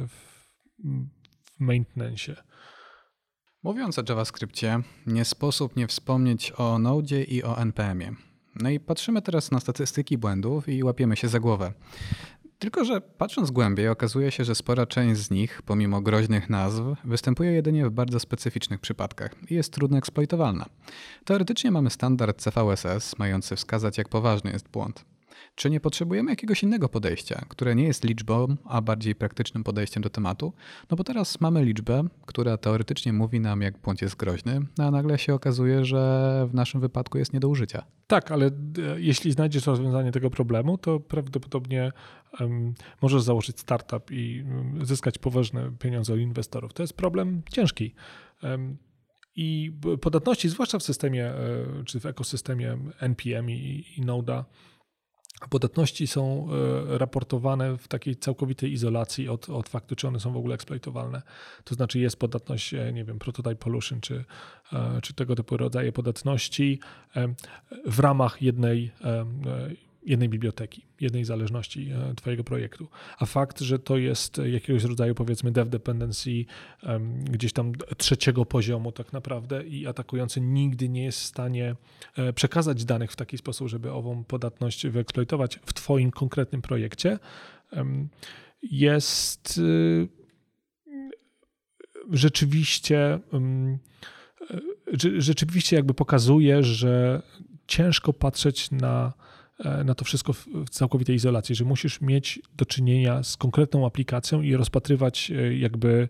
w 0.08 1.60
maintenance. 1.60 2.44
Mówiąc 3.64 4.00
o 4.00 4.04
JavaScriptie, 4.10 4.80
nie 5.08 5.26
sposób 5.26 5.76
nie 5.76 5.88
wspomnieć 5.88 6.54
o 6.58 6.80
Node 6.80 7.24
i 7.24 7.44
o 7.44 7.58
NPM-ie. 7.58 8.16
No 8.56 8.70
i 8.70 8.80
patrzymy 8.80 9.22
teraz 9.22 9.52
na 9.52 9.60
statystyki 9.60 10.18
błędów 10.18 10.70
i 10.70 10.84
łapiemy 10.84 11.16
się 11.16 11.28
za 11.28 11.40
głowę. 11.40 11.74
Tylko, 12.60 12.86
że 12.86 13.02
patrząc 13.02 13.52
głębiej, 13.52 13.88
okazuje 13.88 14.32
się, 14.32 14.44
że 14.44 14.56
spora 14.56 14.86
część 14.86 15.22
z 15.22 15.32
nich, 15.32 15.62
pomimo 15.62 16.02
groźnych 16.02 16.50
nazw, 16.50 16.82
występuje 17.04 17.52
jedynie 17.52 17.86
w 17.86 17.92
bardzo 17.92 18.20
specyficznych 18.20 18.80
przypadkach 18.80 19.52
i 19.52 19.56
jest 19.56 19.74
trudno 19.74 19.98
eksploitowalna. 19.98 20.66
Teoretycznie 21.26 21.72
mamy 21.72 21.90
standard 21.90 22.42
CVSS, 22.42 23.18
mający 23.18 23.56
wskazać, 23.56 23.98
jak 23.98 24.10
poważny 24.10 24.52
jest 24.52 24.70
błąd. 24.70 25.06
Czy 25.60 25.70
nie 25.70 25.80
potrzebujemy 25.80 26.32
jakiegoś 26.32 26.64
innego 26.64 26.90
podejścia, 26.90 27.46
które 27.50 27.76
nie 27.76 27.84
jest 27.84 28.04
liczbą, 28.04 28.56
a 28.66 28.82
bardziej 28.82 29.16
praktycznym 29.16 29.64
podejściem 29.64 30.04
do 30.04 30.10
tematu? 30.10 30.54
No 30.92 30.98
bo 30.98 31.04
teraz 31.04 31.42
mamy 31.42 31.66
liczbę, 31.66 32.04
która 32.26 32.58
teoretycznie 32.58 33.14
mówi 33.14 33.40
nam, 33.40 33.62
jak 33.62 33.78
błąd 33.78 34.02
jest 34.02 34.16
groźny, 34.16 34.62
a 34.78 34.92
nagle 34.92 35.18
się 35.18 35.34
okazuje, 35.34 35.86
że 35.86 36.48
w 36.52 36.54
naszym 36.54 36.82
wypadku 36.82 37.18
jest 37.18 37.34
nie 37.34 37.40
do 37.40 37.50
użycia. 37.50 37.86
Tak, 38.08 38.32
ale 38.32 38.46
e, 38.46 38.52
jeśli 38.98 39.32
znajdziesz 39.32 39.66
rozwiązanie 39.66 40.12
tego 40.12 40.30
problemu, 40.30 40.78
to 40.78 41.00
prawdopodobnie 41.00 41.92
um, 42.40 42.74
możesz 43.02 43.22
założyć 43.22 43.60
startup 43.60 44.12
i 44.12 44.44
um, 44.44 44.86
zyskać 44.86 45.18
poważne 45.18 45.72
pieniądze 45.80 46.14
od 46.14 46.20
inwestorów. 46.20 46.74
To 46.74 46.84
jest 46.84 46.94
problem 46.94 47.42
ciężki. 47.52 47.94
Um, 48.44 48.78
i 49.36 49.72
podatności, 50.02 50.50
zwłaszcza 50.50 50.80
w 50.80 50.84
systemie 50.84 51.26
e, 51.26 51.66
czy 51.86 52.00
w 52.00 52.06
ekosystemie 52.06 52.78
NPM 53.00 53.50
i, 53.50 53.86
i 53.98 54.02
Node'a, 54.04 54.44
podatności 55.48 56.08
są 56.08 56.48
e, 56.94 56.98
raportowane 56.98 57.78
w 57.78 57.88
takiej 57.88 58.16
całkowitej 58.16 58.72
izolacji 58.72 59.30
od, 59.30 59.50
od 59.50 59.70
faktu, 59.70 59.96
czy 59.96 60.08
one 60.08 60.20
są 60.20 60.34
w 60.34 60.38
ogóle 60.38 60.56
eksploitowalne. 60.56 61.22
To 61.64 61.76
znaczy 61.76 62.00
jest 62.00 62.20
podatność, 62.20 62.74
e, 62.74 62.94
nie 62.94 63.04
wiem, 63.04 63.20
prototype 63.20 63.56
pollution, 63.56 64.02
czy, 64.02 64.26
czy 65.04 65.14
tego 65.14 65.36
typu 65.36 65.58
rodzaje 65.58 65.92
podatności 65.92 66.80
w 67.86 68.00
ramach 68.00 68.42
jednej 68.42 68.92
jednej 70.04 70.30
biblioteki, 70.30 70.86
jednej 71.02 71.26
zależności 71.26 71.92
e, 71.92 72.16
Twojego 72.16 72.44
projektu. 72.44 72.88
A 73.18 73.26
fakt, 73.26 73.60
że 73.60 73.80
to 73.80 73.98
jest 73.98 74.38
jakiegoś 74.38 74.84
rodzaju, 74.84 75.16
powiedzmy, 75.16 75.52
dev 75.52 75.70
dependency 75.70 76.46
gdzieś 77.24 77.54
tam 77.54 77.72
trzeciego 77.98 78.46
poziomu, 78.46 78.92
tak 78.92 79.14
naprawdę, 79.14 79.64
i 79.64 79.88
atakujący 79.88 80.42
nigdy 80.42 80.90
nie 80.90 81.04
jest 81.04 81.20
w 81.20 81.26
stanie 81.26 81.76
e, 82.16 82.34
przekazać 82.34 82.86
danych 82.86 83.12
w 83.12 83.16
taki 83.16 83.38
sposób, 83.38 83.68
żeby 83.68 83.92
ową 83.92 84.24
podatność 84.24 84.88
wyeksploitować 84.88 85.60
w 85.66 85.74
Twoim 85.74 86.12
konkretnym 86.12 86.62
projekcie, 86.62 87.20
jest 88.62 89.58
y, 89.58 90.08
rzeczywiście 92.12 93.20
rzeczywiście 95.18 95.76
jakby 95.76 95.94
pokazuje, 95.94 96.64
że 96.64 97.22
ciężko 97.68 98.14
patrzeć 98.14 98.72
na 98.72 99.14
E, 99.14 99.29
na 99.86 99.96
to 99.96 100.06
wszystko 100.06 100.34
w 100.34 100.70
całkowitej 100.70 101.16
izolacji, 101.16 101.56
że 101.56 101.66
musisz 101.66 102.02
mieć 102.02 102.40
do 102.58 102.66
czynienia 102.66 103.24
z 103.24 103.38
konkretną 103.38 103.86
aplikacją 103.86 104.42
i 104.42 104.56
rozpatrywać 104.56 105.32
e, 105.32 105.58
jakby 105.58 106.10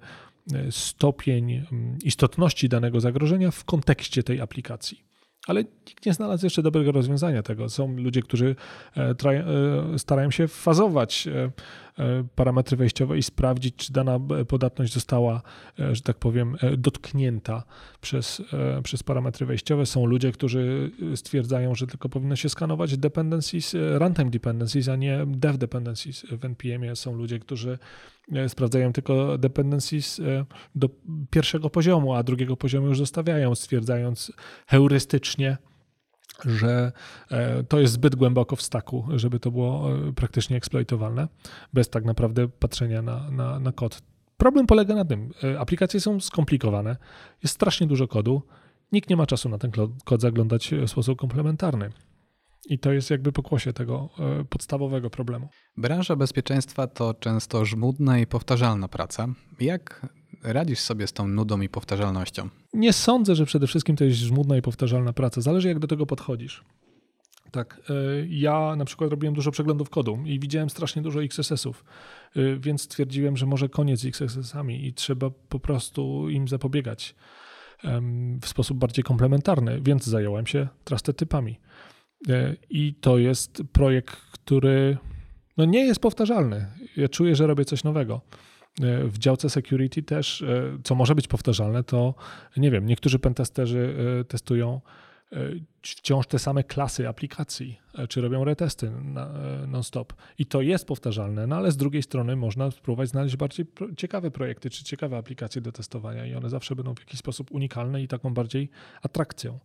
e, 0.53 0.71
stopień 0.71 1.51
mm, 1.51 1.97
istotności 2.03 2.69
danego 2.69 2.99
zagrożenia 2.99 3.51
w 3.51 3.63
kontekście 3.63 4.23
tej 4.23 4.41
aplikacji 4.41 5.09
ale 5.49 5.63
nikt 5.63 6.05
nie 6.05 6.13
znalazł 6.13 6.45
jeszcze 6.45 6.61
dobrego 6.61 6.91
rozwiązania 6.91 7.43
tego. 7.43 7.69
Są 7.69 7.97
ludzie, 7.97 8.21
którzy 8.21 8.55
e, 8.97 9.15
e, 9.25 9.99
starają 9.99 10.31
się 10.31 10.47
fazować 10.47 11.27
e, 11.27 11.51
parametry 12.35 12.77
wejściowe 12.77 13.17
i 13.17 13.23
sprawdzić, 13.23 13.75
czy 13.75 13.93
dana 13.93 14.19
podatność 14.47 14.93
została, 14.93 15.41
że 15.91 16.01
tak 16.01 16.17
powiem, 16.17 16.57
dotknięta 16.77 17.63
przez, 18.01 18.41
przez 18.83 19.03
parametry 19.03 19.45
wejściowe. 19.45 19.85
Są 19.85 20.05
ludzie, 20.05 20.31
którzy 20.31 20.91
stwierdzają, 21.15 21.75
że 21.75 21.87
tylko 21.87 22.09
powinno 22.09 22.35
się 22.35 22.49
skanować 22.49 22.97
dependencies, 22.97 23.75
runtime 23.93 24.29
dependencies, 24.29 24.87
a 24.87 24.95
nie 24.95 25.19
dev 25.27 25.57
dependencies 25.57 26.25
w 26.31 26.45
NPM-ie. 26.45 26.95
Są 26.95 27.15
ludzie, 27.15 27.39
którzy 27.39 27.77
E, 28.35 28.49
sprawdzają 28.49 28.93
tylko 28.93 29.37
dependencies 29.37 30.19
e, 30.19 30.45
do 30.75 30.89
pierwszego 31.29 31.69
poziomu, 31.69 32.13
a 32.13 32.23
drugiego 32.23 32.57
poziomu 32.57 32.87
już 32.87 32.97
zostawiają, 32.97 33.55
stwierdzając 33.55 34.31
heurystycznie, 34.67 35.57
że 36.45 36.91
e, 37.31 37.63
to 37.63 37.79
jest 37.79 37.93
zbyt 37.93 38.15
głęboko 38.15 38.55
w 38.55 38.61
staku, 38.61 39.05
żeby 39.15 39.39
to 39.39 39.51
było 39.51 39.89
praktycznie 40.15 40.57
eksploitowalne, 40.57 41.27
bez 41.73 41.89
tak 41.89 42.05
naprawdę 42.05 42.47
patrzenia 42.47 43.01
na, 43.01 43.31
na, 43.31 43.59
na 43.59 43.71
kod. 43.71 44.01
Problem 44.37 44.67
polega 44.67 44.95
na 44.95 45.05
tym, 45.05 45.31
aplikacje 45.59 45.99
są 45.99 46.19
skomplikowane, 46.19 46.97
jest 47.43 47.55
strasznie 47.55 47.87
dużo 47.87 48.07
kodu, 48.07 48.41
nikt 48.91 49.09
nie 49.09 49.15
ma 49.15 49.25
czasu 49.25 49.49
na 49.49 49.57
ten 49.57 49.71
kod 50.05 50.21
zaglądać 50.21 50.71
w 50.85 50.89
sposób 50.89 51.19
komplementarny. 51.19 51.89
I 52.65 52.79
to 52.79 52.93
jest 52.93 53.09
jakby 53.09 53.31
pokłosie 53.31 53.73
tego 53.73 54.09
e, 54.19 54.43
podstawowego 54.43 55.09
problemu. 55.09 55.49
Branża 55.77 56.15
bezpieczeństwa 56.15 56.87
to 56.87 57.13
często 57.13 57.65
żmudna 57.65 58.19
i 58.19 58.27
powtarzalna 58.27 58.87
praca. 58.87 59.27
Jak 59.59 60.07
radzisz 60.43 60.79
sobie 60.79 61.07
z 61.07 61.13
tą 61.13 61.27
nudą 61.27 61.61
i 61.61 61.69
powtarzalnością? 61.69 62.49
Nie 62.73 62.93
sądzę, 62.93 63.35
że 63.35 63.45
przede 63.45 63.67
wszystkim 63.67 63.95
to 63.95 64.03
jest 64.03 64.17
żmudna 64.17 64.57
i 64.57 64.61
powtarzalna 64.61 65.13
praca. 65.13 65.41
Zależy, 65.41 65.67
jak 65.67 65.79
do 65.79 65.87
tego 65.87 66.05
podchodzisz. 66.05 66.63
Tak, 67.51 67.81
e, 67.89 67.93
ja 68.29 68.75
na 68.75 68.85
przykład 68.85 69.11
robiłem 69.11 69.35
dużo 69.35 69.51
przeglądów 69.51 69.89
kodu 69.89 70.19
i 70.25 70.39
widziałem 70.39 70.69
strasznie 70.69 71.01
dużo 71.01 71.23
XSS-ów, 71.23 71.85
e, 72.35 72.55
więc 72.55 72.81
stwierdziłem, 72.81 73.37
że 73.37 73.45
może 73.45 73.69
koniec 73.69 73.99
z 73.99 74.05
XSS-ami 74.05 74.85
i 74.87 74.93
trzeba 74.93 75.29
po 75.49 75.59
prostu 75.59 76.29
im 76.29 76.47
zapobiegać 76.47 77.15
w 78.41 78.47
sposób 78.47 78.77
bardziej 78.77 79.03
komplementarny, 79.03 79.81
więc 79.81 80.05
zająłem 80.05 80.47
się 80.47 80.67
trusted 80.83 81.17
typami. 81.17 81.59
E, 82.29 82.55
I 82.69 82.93
to 82.93 83.17
jest 83.17 83.63
projekt, 83.71 84.15
który 84.15 84.97
no 85.57 85.65
nie 85.65 85.85
jest 85.85 85.99
powtarzalny. 85.99 86.67
Ja 86.97 87.07
czuję, 87.07 87.35
że 87.35 87.47
robię 87.47 87.65
coś 87.65 87.83
nowego. 87.83 88.21
E, 88.79 89.07
w 89.07 89.17
działce 89.17 89.49
security 89.49 90.03
też, 90.03 90.41
e, 90.41 90.77
co 90.83 90.95
może 90.95 91.15
być 91.15 91.27
powtarzalne, 91.27 91.83
to 91.83 92.15
nie 92.57 92.71
wiem, 92.71 92.85
niektórzy 92.85 93.19
pentesterzy 93.19 93.95
testują 94.27 94.81
wciąż 95.81 96.27
te 96.27 96.39
same 96.39 96.63
klasy 96.63 97.07
aplikacji, 97.07 97.79
czy 98.09 98.21
robią 98.21 98.43
retesty 98.43 98.91
non-stop. 99.67 100.13
I 100.37 100.45
to 100.45 100.61
jest 100.61 100.87
powtarzalne, 100.87 101.47
no 101.47 101.55
ale 101.55 101.71
z 101.71 101.77
drugiej 101.77 102.03
strony 102.03 102.35
można 102.35 102.71
spróbować 102.71 103.09
znaleźć 103.09 103.35
bardziej 103.35 103.65
ciekawe 103.97 104.31
projekty, 104.31 104.69
czy 104.69 104.83
ciekawe 104.83 105.17
aplikacje 105.17 105.61
do 105.61 105.71
testowania 105.71 106.25
i 106.25 106.35
one 106.35 106.49
zawsze 106.49 106.75
będą 106.75 106.95
w 106.95 106.99
jakiś 106.99 107.19
sposób 107.19 107.51
unikalne 107.51 108.03
i 108.03 108.07
taką 108.07 108.33
bardziej 108.33 108.69
atrakcją. 109.01 109.59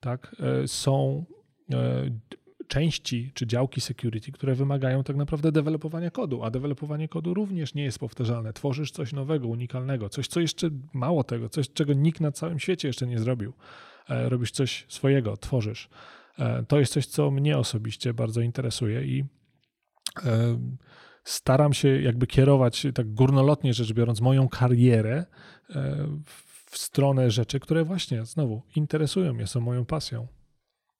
Tak? 0.00 0.36
Są 0.66 1.24
E, 1.74 2.10
części 2.68 3.30
czy 3.34 3.46
działki 3.46 3.80
security, 3.80 4.32
które 4.32 4.54
wymagają 4.54 5.04
tak 5.04 5.16
naprawdę 5.16 5.52
dewelopowania 5.52 6.10
kodu, 6.10 6.44
a 6.44 6.50
dewelopowanie 6.50 7.08
kodu 7.08 7.34
również 7.34 7.74
nie 7.74 7.84
jest 7.84 7.98
powtarzalne. 7.98 8.52
Tworzysz 8.52 8.90
coś 8.90 9.12
nowego, 9.12 9.48
unikalnego, 9.48 10.08
coś, 10.08 10.28
co 10.28 10.40
jeszcze 10.40 10.70
mało 10.92 11.24
tego, 11.24 11.48
coś, 11.48 11.72
czego 11.72 11.92
nikt 11.92 12.20
na 12.20 12.32
całym 12.32 12.58
świecie 12.58 12.88
jeszcze 12.88 13.06
nie 13.06 13.18
zrobił. 13.18 13.52
E, 14.08 14.28
robisz 14.28 14.50
coś 14.50 14.86
swojego, 14.88 15.36
tworzysz. 15.36 15.88
E, 16.38 16.64
to 16.68 16.78
jest 16.78 16.92
coś, 16.92 17.06
co 17.06 17.30
mnie 17.30 17.58
osobiście 17.58 18.14
bardzo 18.14 18.40
interesuje 18.40 19.04
i 19.04 19.24
staram 21.24 21.72
się 21.72 22.02
jakby 22.02 22.26
kierować, 22.26 22.86
tak 22.94 23.14
górnolotnie 23.14 23.74
rzecz 23.74 23.92
biorąc, 23.92 24.20
moją 24.20 24.48
karierę 24.48 25.24
w 26.70 26.78
stronę 26.78 27.30
rzeczy, 27.30 27.60
które 27.60 27.84
właśnie 27.84 28.24
znowu 28.24 28.62
interesują 28.76 29.32
mnie, 29.32 29.46
są 29.46 29.60
moją 29.60 29.84
pasją. 29.84 30.26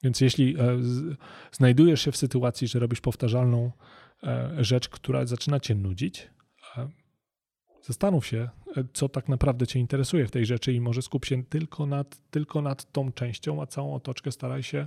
Więc 0.03 0.20
jeśli 0.20 0.57
e, 0.59 0.78
znajdujesz 1.53 2.03
się 2.03 2.12
w 2.12 2.16
sytuacji, 2.16 2.68
że 2.68 2.78
robisz 2.78 3.00
powtarzalną 3.00 3.70
e, 4.22 4.50
rzecz, 4.59 4.88
która 4.88 5.26
zaczyna 5.26 5.61
cię 5.61 5.74
nudzić, 5.74 6.30
e, 6.76 6.88
zastanów 7.82 8.26
się, 8.26 8.48
co 8.92 9.09
tak 9.09 9.28
naprawdę 9.28 9.66
cię 9.66 9.78
interesuje 9.78 10.26
w 10.26 10.30
tej 10.30 10.46
rzeczy 10.46 10.72
i 10.72 10.80
może 10.80 11.03
skup 11.03 11.24
się 11.24 11.44
tylko 11.44 11.86
nad, 11.86 12.30
tylko 12.30 12.62
nad 12.62 12.92
tą 12.92 13.12
częścią, 13.12 13.62
a 13.62 13.66
całą 13.66 13.94
otoczkę 13.94 14.32
staraj 14.32 14.62
się 14.62 14.86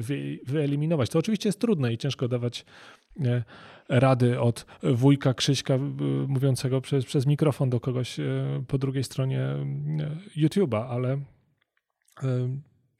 wy, 0.00 0.38
wyeliminować. 0.46 1.10
To 1.10 1.18
oczywiście 1.18 1.48
jest 1.48 1.60
trudne 1.60 1.92
i 1.92 1.98
ciężko 1.98 2.28
dawać 2.28 2.64
rady 3.88 4.40
od 4.40 4.66
wujka 4.82 5.34
Krzyśka 5.34 5.78
mówiącego 6.28 6.80
przez, 6.80 7.04
przez 7.04 7.26
mikrofon 7.26 7.70
do 7.70 7.80
kogoś 7.80 8.16
po 8.68 8.78
drugiej 8.78 9.04
stronie 9.04 9.48
YouTube'a, 10.36 10.86
ale 10.88 11.20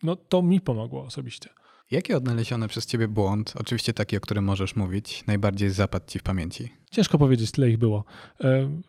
no 0.02 0.16
to 0.16 0.42
mi 0.42 0.60
pomogło 0.60 1.04
osobiście. 1.04 1.50
Jaki 1.90 2.14
odnaleziony 2.14 2.68
przez 2.68 2.86
ciebie 2.86 3.08
błąd, 3.08 3.54
oczywiście 3.56 3.92
taki, 3.92 4.16
o 4.16 4.20
którym 4.20 4.44
możesz 4.44 4.76
mówić, 4.76 5.24
najbardziej 5.26 5.70
zapadł 5.70 6.06
ci 6.06 6.18
w 6.18 6.22
pamięci? 6.22 6.68
Ciężko 6.90 7.18
powiedzieć, 7.18 7.50
tyle 7.50 7.70
ich 7.70 7.78
było. 7.78 8.04
E, 8.44 8.80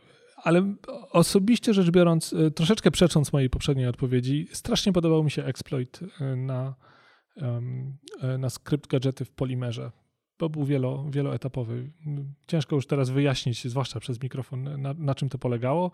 ale 0.44 0.76
osobiście 1.12 1.74
rzecz 1.74 1.92
biorąc, 1.92 2.34
e, 2.34 2.52
troszeczkę 2.52 2.92
przecząc 2.92 3.34
mojej 3.34 3.50
poprzedniej 3.50 3.88
odpowiedzi, 3.88 4.48
strasznie 4.52 4.94
podobał 4.94 5.24
mi 5.24 5.32
się 5.32 5.44
exploit 5.44 6.00
e, 6.22 6.36
na, 6.36 6.76
na 8.38 8.50
skrypt 8.50 8.90
gadżety 8.90 9.26
w 9.26 9.32
Polimerze 9.32 9.92
bo 10.40 10.50
był 10.50 10.66
wielo, 10.66 11.06
wieloetapowy. 11.10 11.92
Ciężko 12.48 12.76
już 12.76 12.88
teraz 12.88 13.10
wyjaśnić, 13.10 13.68
zwłaszcza 13.68 14.00
przez 14.00 14.24
mikrofon, 14.24 14.82
na, 14.82 14.94
na 14.94 15.16
czym 15.16 15.30
to 15.30 15.38
polegało. 15.38 15.92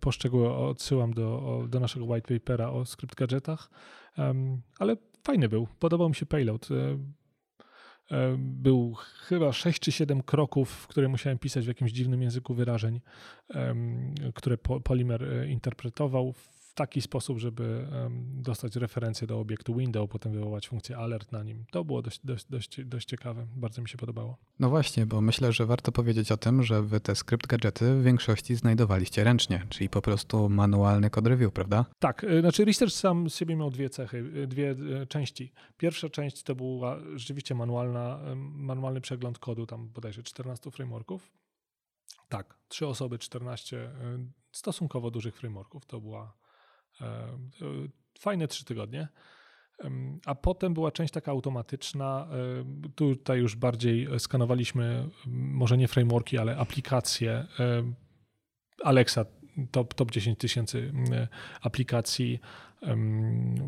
Po 0.00 0.12
szczegóły 0.12 0.54
odsyłam 0.54 1.14
do, 1.14 1.64
do 1.68 1.80
naszego 1.80 2.04
white 2.04 2.38
papera 2.38 2.70
o 2.70 2.84
skrypt 2.84 3.14
gadżetach. 3.14 3.70
Ale 4.78 4.96
fajny 5.22 5.48
był, 5.48 5.68
podobał 5.78 6.08
mi 6.08 6.14
się 6.14 6.26
payload. 6.26 6.68
E, 6.70 6.98
e, 8.16 8.36
był 8.38 8.94
chyba 8.94 9.52
6 9.52 9.80
czy 9.80 9.92
7 9.92 10.22
kroków, 10.22 10.86
które 10.86 11.08
musiałem 11.08 11.38
pisać 11.38 11.64
w 11.64 11.68
jakimś 11.68 11.92
dziwnym 11.92 12.22
języku 12.22 12.54
wyrażeń, 12.54 13.00
które 14.34 14.58
Polymer 14.58 15.24
e, 15.24 15.48
interpretował 15.48 16.32
w 16.32 16.59
taki 16.80 17.00
sposób, 17.00 17.38
żeby 17.38 17.86
dostać 18.34 18.76
referencję 18.76 19.26
do 19.26 19.40
obiektu 19.40 19.74
window, 19.74 20.10
potem 20.10 20.32
wywołać 20.32 20.68
funkcję 20.68 20.96
alert 20.96 21.32
na 21.32 21.42
nim. 21.42 21.64
To 21.70 21.84
było 21.84 22.02
dość, 22.02 22.20
dość, 22.24 22.46
dość, 22.50 22.84
dość 22.84 23.08
ciekawe, 23.08 23.46
bardzo 23.56 23.82
mi 23.82 23.88
się 23.88 23.98
podobało. 23.98 24.36
No 24.58 24.70
właśnie, 24.70 25.06
bo 25.06 25.20
myślę, 25.20 25.52
że 25.52 25.66
warto 25.66 25.92
powiedzieć 25.92 26.32
o 26.32 26.36
tym, 26.36 26.62
że 26.62 26.82
wy 26.82 27.00
te 27.00 27.14
skrypt 27.14 27.46
gadżety 27.46 27.94
w 27.94 28.02
większości 28.02 28.56
znajdowaliście 28.56 29.24
ręcznie, 29.24 29.66
czyli 29.68 29.88
po 29.88 30.02
prostu 30.02 30.48
manualny 30.48 31.10
kod 31.10 31.26
review, 31.26 31.52
prawda? 31.52 31.84
Tak, 31.98 32.24
y, 32.24 32.40
znaczy 32.40 32.64
research 32.64 32.92
sam 32.92 33.30
z 33.30 33.36
siebie 33.36 33.56
miał 33.56 33.70
dwie 33.70 33.90
cechy, 33.90 34.18
y, 34.18 34.46
dwie 34.46 34.70
y, 35.02 35.06
części. 35.06 35.52
Pierwsza 35.76 36.08
część 36.08 36.42
to 36.42 36.54
była 36.54 36.98
rzeczywiście 37.14 37.54
manualna, 37.54 38.20
manualny 38.54 39.00
przegląd 39.00 39.38
kodu, 39.38 39.66
tam 39.66 39.88
bodajże 39.88 40.22
14 40.22 40.70
frameworków. 40.70 41.30
Tak, 42.28 42.58
trzy 42.68 42.86
osoby, 42.86 43.18
14 43.18 43.90
stosunkowo 44.52 45.10
dużych 45.10 45.36
frameworków. 45.36 45.86
To 45.86 46.00
była 46.00 46.39
fajne 48.18 48.48
trzy 48.48 48.64
tygodnie. 48.64 49.08
A 50.26 50.34
potem 50.34 50.74
była 50.74 50.92
część 50.92 51.12
taka 51.12 51.30
automatyczna. 51.30 52.28
Tutaj 52.94 53.38
już 53.38 53.56
bardziej 53.56 54.08
skanowaliśmy 54.18 55.08
może 55.26 55.78
nie 55.78 55.88
frameworki, 55.88 56.38
ale 56.38 56.56
aplikacje. 56.56 57.46
Alexa, 58.84 59.24
top, 59.70 59.94
top 59.94 60.10
10 60.10 60.38
tysięcy 60.38 60.92
aplikacji 61.62 62.40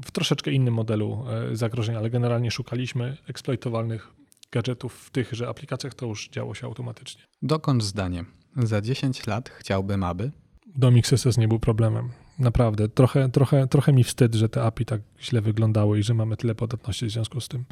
w 0.04 0.10
troszeczkę 0.10 0.50
innym 0.52 0.74
modelu 0.74 1.24
e, 1.28 1.56
zagrożenia, 1.56 1.98
ale 1.98 2.10
generalnie 2.10 2.50
szukaliśmy 2.50 3.16
eksploitowalnych 3.28 4.12
gadżetów 4.52 4.94
w 4.94 5.10
tychże 5.10 5.48
aplikacjach, 5.48 5.94
to 5.94 6.06
już 6.06 6.28
działo 6.28 6.54
się 6.54 6.66
automatycznie. 6.66 7.22
Dokąd 7.42 7.84
zdanie? 7.84 8.24
Za 8.56 8.80
10 8.80 9.26
lat 9.26 9.48
chciałbym, 9.48 10.02
aby? 10.02 10.30
Domix 10.66 11.20
SS 11.20 11.38
nie 11.38 11.48
był 11.48 11.58
problemem. 11.58 12.10
Naprawdę. 12.38 12.88
Trochę, 12.88 13.30
trochę, 13.30 13.68
trochę 13.68 13.92
mi 13.92 14.04
wstyd, 14.04 14.34
że 14.34 14.48
te 14.48 14.62
API 14.62 14.84
tak 14.84 15.00
źle 15.20 15.40
wyglądały 15.40 15.98
i 15.98 16.02
że 16.02 16.14
mamy 16.14 16.36
tyle 16.36 16.54
podatności 16.54 17.06
w 17.06 17.10
związku 17.10 17.40
z 17.40 17.48
tym. 17.48 17.64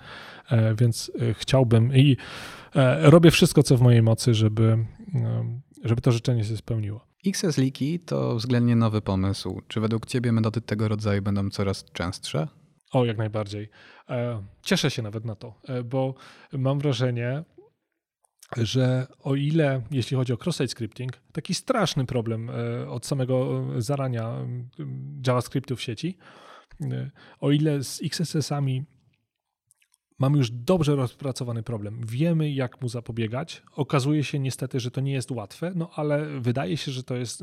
E, 0.51 0.75
więc 0.75 1.13
e, 1.21 1.35
chciałbym 1.35 1.97
i 1.97 2.17
e, 2.75 3.11
robię 3.11 3.31
wszystko, 3.31 3.63
co 3.63 3.77
w 3.77 3.81
mojej 3.81 4.03
mocy, 4.03 4.35
żeby, 4.35 4.87
żeby 5.85 6.01
to 6.01 6.13
życzenie 6.13 6.45
się 6.45 6.57
spełniło. 6.57 7.07
XS 7.27 7.59
Leaky 7.59 7.99
to 8.07 8.37
względnie 8.37 8.77
nowy 8.77 9.01
pomysł. 9.01 9.63
Czy 9.69 9.81
według 9.81 10.07
Ciebie 10.07 10.33
metody 10.33 10.61
tego 10.61 10.89
rodzaju 10.89 11.23
będą 11.23 11.51
coraz 11.51 11.85
częstsze? 11.93 12.49
O, 12.93 13.05
jak 13.05 13.19
najbardziej. 13.19 13.69
Cieszę 14.63 14.91
się 14.91 15.03
nawet 15.03 15.25
na 15.25 15.35
to, 15.35 15.55
bo 15.85 16.15
mam 16.53 16.79
wrażenie, 16.79 17.45
że 18.57 19.07
o 19.23 19.35
ile, 19.35 19.83
jeśli 19.91 20.17
chodzi 20.17 20.33
o 20.33 20.37
cross-site 20.37 20.69
scripting, 20.69 21.13
taki 21.33 21.55
straszny 21.55 22.07
problem 22.07 22.51
e, 22.51 22.89
od 22.89 23.07
samego 23.07 23.65
zarania 23.79 24.35
JavaScriptu 25.27 25.77
w 25.77 25.83
sieci, 25.83 26.19
e, 26.81 27.11
o 27.41 27.51
ile 27.51 27.85
z 27.85 28.03
XSS-ami 28.03 28.85
mamy 30.19 30.39
już 30.39 30.51
dobrze 30.51 30.97
rozpracowany 30.97 31.63
problem, 31.63 32.01
wiemy 32.07 32.51
jak 32.51 32.83
mu 32.83 32.89
zapobiegać. 32.89 33.63
Okazuje 33.73 34.25
się 34.25 34.39
niestety, 34.39 34.81
że 34.81 34.91
to 34.91 35.01
nie 35.01 35.13
jest 35.13 35.31
łatwe, 35.31 35.73
no 35.75 35.91
ale 35.95 36.41
wydaje 36.41 36.77
się, 36.77 36.93
że 36.93 37.03
to 37.03 37.17
jest 37.17 37.43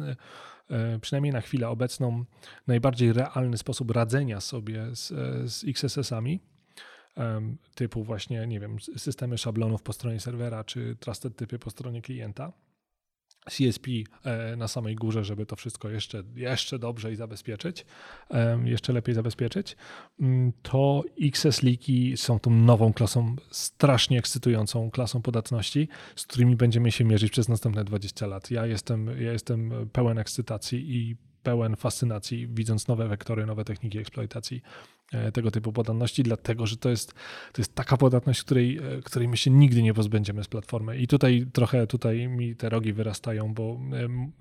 e, 0.70 1.00
przynajmniej 1.00 1.34
na 1.34 1.42
chwilę 1.42 1.70
obecną 1.70 2.26
najbardziej 2.68 3.14
realny 3.14 3.58
sposób 3.58 3.92
radzenia 3.92 4.42
sobie 4.42 4.96
z, 4.96 5.08
z 5.52 5.64
XSS-ami 5.68 6.40
typu 7.76 8.04
właśnie, 8.04 8.48
nie 8.48 8.60
wiem, 8.60 8.78
systemy 8.80 9.38
szablonów 9.38 9.82
po 9.82 9.94
stronie 9.94 10.20
serwera, 10.20 10.64
czy 10.64 10.96
trusted 11.00 11.36
typy 11.36 11.60
po 11.60 11.70
stronie 11.70 12.02
klienta. 12.02 12.54
CSP 13.50 13.88
e, 14.24 14.56
na 14.56 14.68
samej 14.68 14.96
górze, 14.96 15.24
żeby 15.24 15.46
to 15.46 15.56
wszystko 15.56 15.90
jeszcze, 15.90 16.24
jeszcze 16.36 16.80
dobrze 16.80 17.12
i 17.12 17.16
zabezpieczyć, 17.16 17.86
jeszcze 18.64 18.94
lepiej 18.94 19.16
zabezpieczyć, 19.16 19.76
mm, 20.20 20.52
to 20.62 21.04
XS 21.22 21.64
Leaky 21.64 22.18
są 22.18 22.40
tą 22.40 22.52
nową 22.52 22.94
klasą, 22.94 23.36
strasznie 23.52 24.20
ekscytującą 24.20 24.92
klasą 24.92 25.22
podatności, 25.22 25.88
z 26.16 26.26
którymi 26.28 26.56
będziemy 26.56 26.92
się 26.92 27.04
mierzyć 27.04 27.32
przez 27.32 27.50
następne 27.50 27.84
20 27.84 28.28
lat. 28.28 28.52
Ja 28.52 28.66
jestem, 28.66 29.22
ja 29.22 29.32
jestem 29.32 29.90
pełen 29.94 30.18
ekscytacji 30.18 30.96
i 30.96 31.16
pełen 31.44 31.76
fascynacji, 31.76 32.48
widząc 32.48 32.88
nowe 32.88 33.08
wektory, 33.08 33.46
nowe 33.46 33.66
techniki 33.66 34.00
eksploitacji 34.00 34.62
tego 35.34 35.52
typu 35.52 35.74
podatności, 35.74 36.24
dlatego 36.24 36.66
że 36.66 36.78
to 36.78 36.90
jest, 36.90 37.14
to 37.54 37.62
jest 37.62 37.76
taka 37.76 37.98
podatność, 37.98 38.44
której, 38.44 38.78
e, 38.78 39.02
której 39.02 39.28
my 39.28 39.38
się 39.38 39.52
nigdy 39.52 39.84
nie 39.84 39.94
pozbędziemy 39.94 40.44
z 40.44 40.48
platformy. 40.48 40.98
I 40.98 41.08
tutaj 41.08 41.46
trochę 41.54 41.88
tutaj 41.88 42.28
mi 42.28 42.56
te 42.56 42.70
rogi 42.70 42.94
wyrastają, 42.94 43.54
bo 43.54 43.80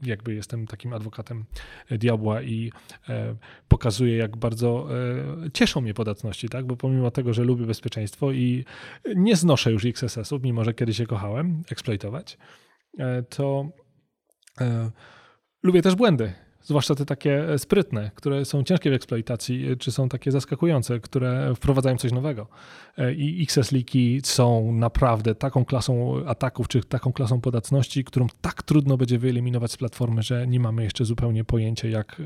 jakby 0.02 0.34
jestem 0.34 0.66
takim 0.66 0.92
adwokatem 0.92 1.44
diabła 1.90 2.42
i 2.42 2.72
e, 3.08 3.36
pokazuję, 3.68 4.16
jak 4.16 4.36
bardzo 4.36 4.88
cieszą 5.52 5.80
mnie 5.80 5.94
podatności, 5.94 6.48
tak? 6.48 6.66
bo 6.66 6.76
pomimo 6.76 7.10
tego, 7.10 7.34
że 7.34 7.44
lubię 7.44 7.66
bezpieczeństwo 7.66 8.32
i 8.32 8.64
nie 9.16 9.36
znoszę 9.36 9.72
już 9.72 9.84
XSS-ów, 9.84 10.42
mimo 10.42 10.64
że 10.64 10.74
kiedyś 10.74 10.98
je 10.98 11.06
kochałem 11.06 11.62
eksploitować, 11.70 12.38
to 13.28 13.68
lubię 15.62 15.82
też 15.82 15.94
błędy 15.94 16.45
zwłaszcza 16.66 16.94
te 16.94 17.06
takie 17.06 17.52
e, 17.52 17.58
sprytne, 17.58 18.10
które 18.14 18.44
są 18.44 18.64
ciężkie 18.64 18.90
w 18.90 18.92
eksploitacji, 18.92 19.68
e, 19.72 19.76
czy 19.76 19.92
są 19.92 20.08
takie 20.08 20.32
zaskakujące, 20.32 21.00
które 21.00 21.54
wprowadzają 21.54 21.96
coś 21.96 22.12
nowego. 22.12 22.46
E, 22.98 23.14
I 23.14 23.42
XS 23.42 23.72
Leaky 23.72 24.20
są 24.24 24.72
naprawdę 24.72 25.34
taką 25.34 25.64
klasą 25.64 26.24
ataków, 26.26 26.68
czy 26.68 26.80
taką 26.84 27.12
klasą 27.12 27.40
podatności, 27.40 28.04
którą 28.04 28.26
tak 28.40 28.62
trudno 28.62 28.96
będzie 28.96 29.18
wyeliminować 29.18 29.72
z 29.72 29.76
platformy, 29.76 30.22
że 30.22 30.46
nie 30.46 30.60
mamy 30.60 30.84
jeszcze 30.84 31.04
zupełnie 31.04 31.44
pojęcia, 31.44 31.88
jak 31.88 32.22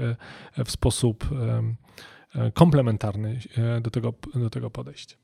w 0.64 0.70
sposób 0.70 1.24
komplementarny 2.55 3.38
do 3.82 3.91
tego, 3.91 4.14
do 4.34 4.51
tego 4.51 4.70
podejść. 4.70 5.18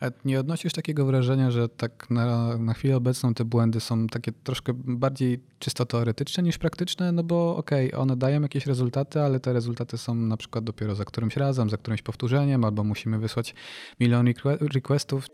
A 0.00 0.06
nie 0.24 0.40
odnosisz 0.40 0.72
takiego 0.72 1.06
wrażenia, 1.06 1.50
że 1.50 1.68
tak 1.68 2.10
na, 2.10 2.58
na 2.58 2.74
chwilę 2.74 2.96
obecną 2.96 3.34
te 3.34 3.44
błędy 3.44 3.80
są 3.80 4.06
takie 4.06 4.32
troszkę 4.32 4.72
bardziej 4.74 5.42
czysto 5.58 5.86
teoretyczne 5.86 6.42
niż 6.42 6.58
praktyczne? 6.58 7.12
No 7.12 7.22
bo 7.22 7.56
okej, 7.56 7.88
okay, 7.88 8.00
one 8.00 8.16
dają 8.16 8.42
jakieś 8.42 8.66
rezultaty, 8.66 9.20
ale 9.20 9.40
te 9.40 9.52
rezultaty 9.52 9.98
są 9.98 10.14
na 10.14 10.36
przykład 10.36 10.64
dopiero 10.64 10.94
za 10.94 11.04
którymś 11.04 11.36
razem, 11.36 11.70
za 11.70 11.76
którymś 11.76 12.02
powtórzeniem, 12.02 12.64
albo 12.64 12.84
musimy 12.84 13.18
wysłać 13.18 13.54
milion 14.00 14.26
requestów. 14.74 15.26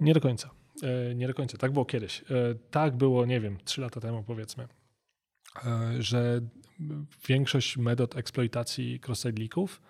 Nie 0.00 0.14
do 0.14 0.20
końca. 0.20 0.50
E, 0.82 1.14
nie 1.14 1.26
do 1.26 1.34
końca. 1.34 1.58
Tak 1.58 1.72
było 1.72 1.84
kiedyś. 1.84 2.22
E, 2.22 2.24
tak 2.70 2.96
było, 2.96 3.26
nie 3.26 3.40
wiem, 3.40 3.58
trzy 3.64 3.80
lata 3.80 4.00
temu 4.00 4.22
powiedzmy, 4.22 4.68
e, 5.64 6.02
że 6.02 6.40
większość 7.28 7.76
metod 7.76 8.16
eksploitacji 8.16 9.00
cross-site 9.08 9.38
leaków 9.40 9.82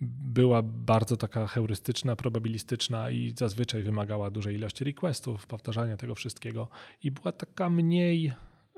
była 0.00 0.62
bardzo 0.62 1.16
taka 1.16 1.46
heurystyczna, 1.46 2.16
probabilistyczna 2.16 3.10
i 3.10 3.32
zazwyczaj 3.36 3.82
wymagała 3.82 4.30
dużej 4.30 4.54
ilości 4.54 4.84
requestów, 4.84 5.46
powtarzania 5.46 5.96
tego 5.96 6.14
wszystkiego 6.14 6.68
i 7.02 7.10
była 7.10 7.32
taka 7.32 7.70
mniej 7.70 8.32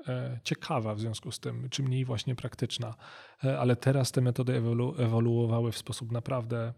e, 0.07 0.39
ciekawa 0.43 0.95
w 0.95 0.99
związku 0.99 1.31
z 1.31 1.39
tym, 1.39 1.69
czy 1.69 1.83
mniej 1.83 2.05
właśnie 2.05 2.35
praktyczna. 2.35 2.95
E, 3.43 3.59
ale 3.59 3.75
teraz 3.75 4.11
te 4.11 4.21
metody 4.21 4.55
ewolu 4.55 4.95
ewoluowały 4.97 5.71
w 5.71 5.77
sposób 5.77 6.11
naprawdę 6.11 6.73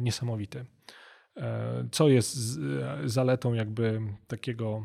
niesamowity. 0.00 0.66
Co 1.92 2.08
jest 2.08 2.58
zaletą 3.04 3.54
jakby 3.54 4.00
takiego 4.26 4.84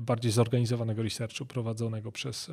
bardziej 0.00 0.32
zorganizowanego 0.32 1.02
researchu 1.02 1.46
prowadzonego 1.46 2.12
przez, 2.12 2.50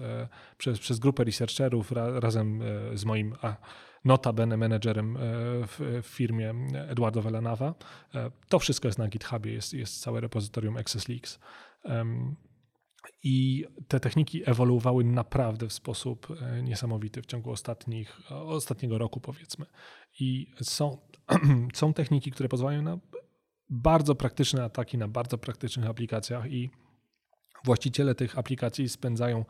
przez, 0.57 0.79
przez 0.79 0.99
grupę 0.99 1.23
researcherów 1.23 1.91
razem 1.91 2.61
z 2.93 3.05
moim 3.05 3.35
notabene 4.05 4.57
menedżerem 4.57 5.17
e, 5.17 5.19
w 5.67 6.01
firmie 6.03 6.53
Eduardo 6.87 7.21
Velanawa. 7.21 7.75
E, 8.15 8.31
to 8.49 8.59
wszystko 8.59 8.87
jest 8.87 8.99
na 8.99 9.07
GitHubie, 9.07 9.53
jest, 9.53 9.73
jest 9.73 10.01
całe 10.01 10.21
repozytorium 10.21 10.77
Access 10.77 11.09
Leaks. 11.09 11.39
I 13.23 13.65
te 13.87 13.99
techniki 13.99 14.49
ewoluowały 14.49 15.03
naprawdę 15.03 15.67
w 15.67 15.73
sposób 15.73 16.27
e, 16.41 16.63
niesamowity 16.63 17.21
w 17.21 17.25
ciągu 17.25 17.51
ostatnich, 17.51 18.21
ostatniego 18.29 18.97
roku, 18.97 19.19
powiedzmy. 19.19 19.65
I 20.19 20.47
są, 20.61 20.97
są 21.73 21.93
techniki, 21.93 22.31
które 22.31 22.49
pozwalają 22.49 22.81
na 22.81 22.99
bardzo 23.69 24.15
praktyczne 24.15 24.63
ataki 24.63 24.97
na 24.97 25.07
bardzo 25.07 25.37
praktycznych 25.37 25.89
aplikacjach, 25.89 26.51
i 26.51 26.69
właściciele 27.65 28.15
tych 28.15 28.37
aplikacji 28.37 28.89
spędzają 28.89 29.45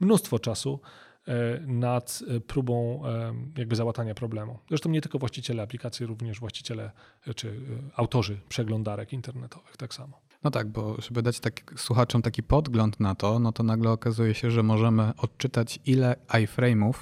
mnóstwo 0.00 0.38
czasu 0.38 0.80
E, 1.26 1.60
nad 1.66 2.22
e, 2.28 2.40
próbą 2.40 3.02
e, 3.06 3.34
jakby 3.58 3.76
załatania 3.76 4.14
problemu. 4.14 4.58
Zresztą 4.68 4.90
nie 4.90 5.00
tylko 5.00 5.18
właściciele 5.18 5.62
aplikacji, 5.62 6.06
również 6.06 6.40
właściciele 6.40 6.90
czy 7.36 7.60
autorzy 7.96 8.40
przeglądarek 8.48 9.12
internetowych 9.12 9.76
tak 9.76 9.94
samo. 9.94 10.20
No 10.44 10.50
tak, 10.50 10.68
bo 10.68 11.00
żeby 11.00 11.22
dać 11.22 11.40
tak, 11.40 11.74
słuchaczom 11.76 12.22
taki 12.22 12.42
podgląd 12.42 13.00
na 13.00 13.14
to, 13.14 13.38
no 13.38 13.52
to 13.52 13.62
nagle 13.62 13.90
okazuje 13.90 14.34
się, 14.34 14.50
że 14.50 14.62
możemy 14.62 15.12
odczytać 15.16 15.78
ile 15.86 16.16
iframe'ów 16.28 16.94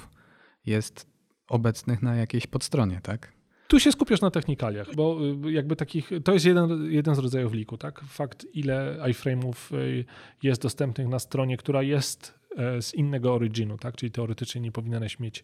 jest 0.65 1.07
obecnych 1.47 2.01
na 2.01 2.15
jakiejś 2.15 2.47
podstronie, 2.47 2.99
tak? 3.03 3.33
Tu 3.67 3.79
się 3.79 3.91
skupiasz 3.91 4.21
na 4.21 4.31
technikaliach, 4.31 4.95
bo 4.95 5.17
jakby 5.49 5.75
takich, 5.75 6.11
to 6.23 6.33
jest 6.33 6.45
jeden, 6.45 6.91
jeden 6.91 7.15
z 7.15 7.19
rodzajów 7.19 7.53
liku, 7.53 7.77
tak? 7.77 8.01
Fakt, 8.07 8.45
ile 8.53 8.97
iframe'ów 8.99 9.55
jest 10.43 10.61
dostępnych 10.61 11.07
na 11.07 11.19
stronie, 11.19 11.57
która 11.57 11.83
jest 11.83 12.45
E, 12.55 12.81
z 12.81 12.93
innego 12.93 13.33
originu, 13.33 13.77
tak? 13.77 13.95
czyli 13.95 14.11
teoretycznie 14.11 14.61
nie 14.61 14.71
powinieneś 14.71 15.19
mieć 15.19 15.43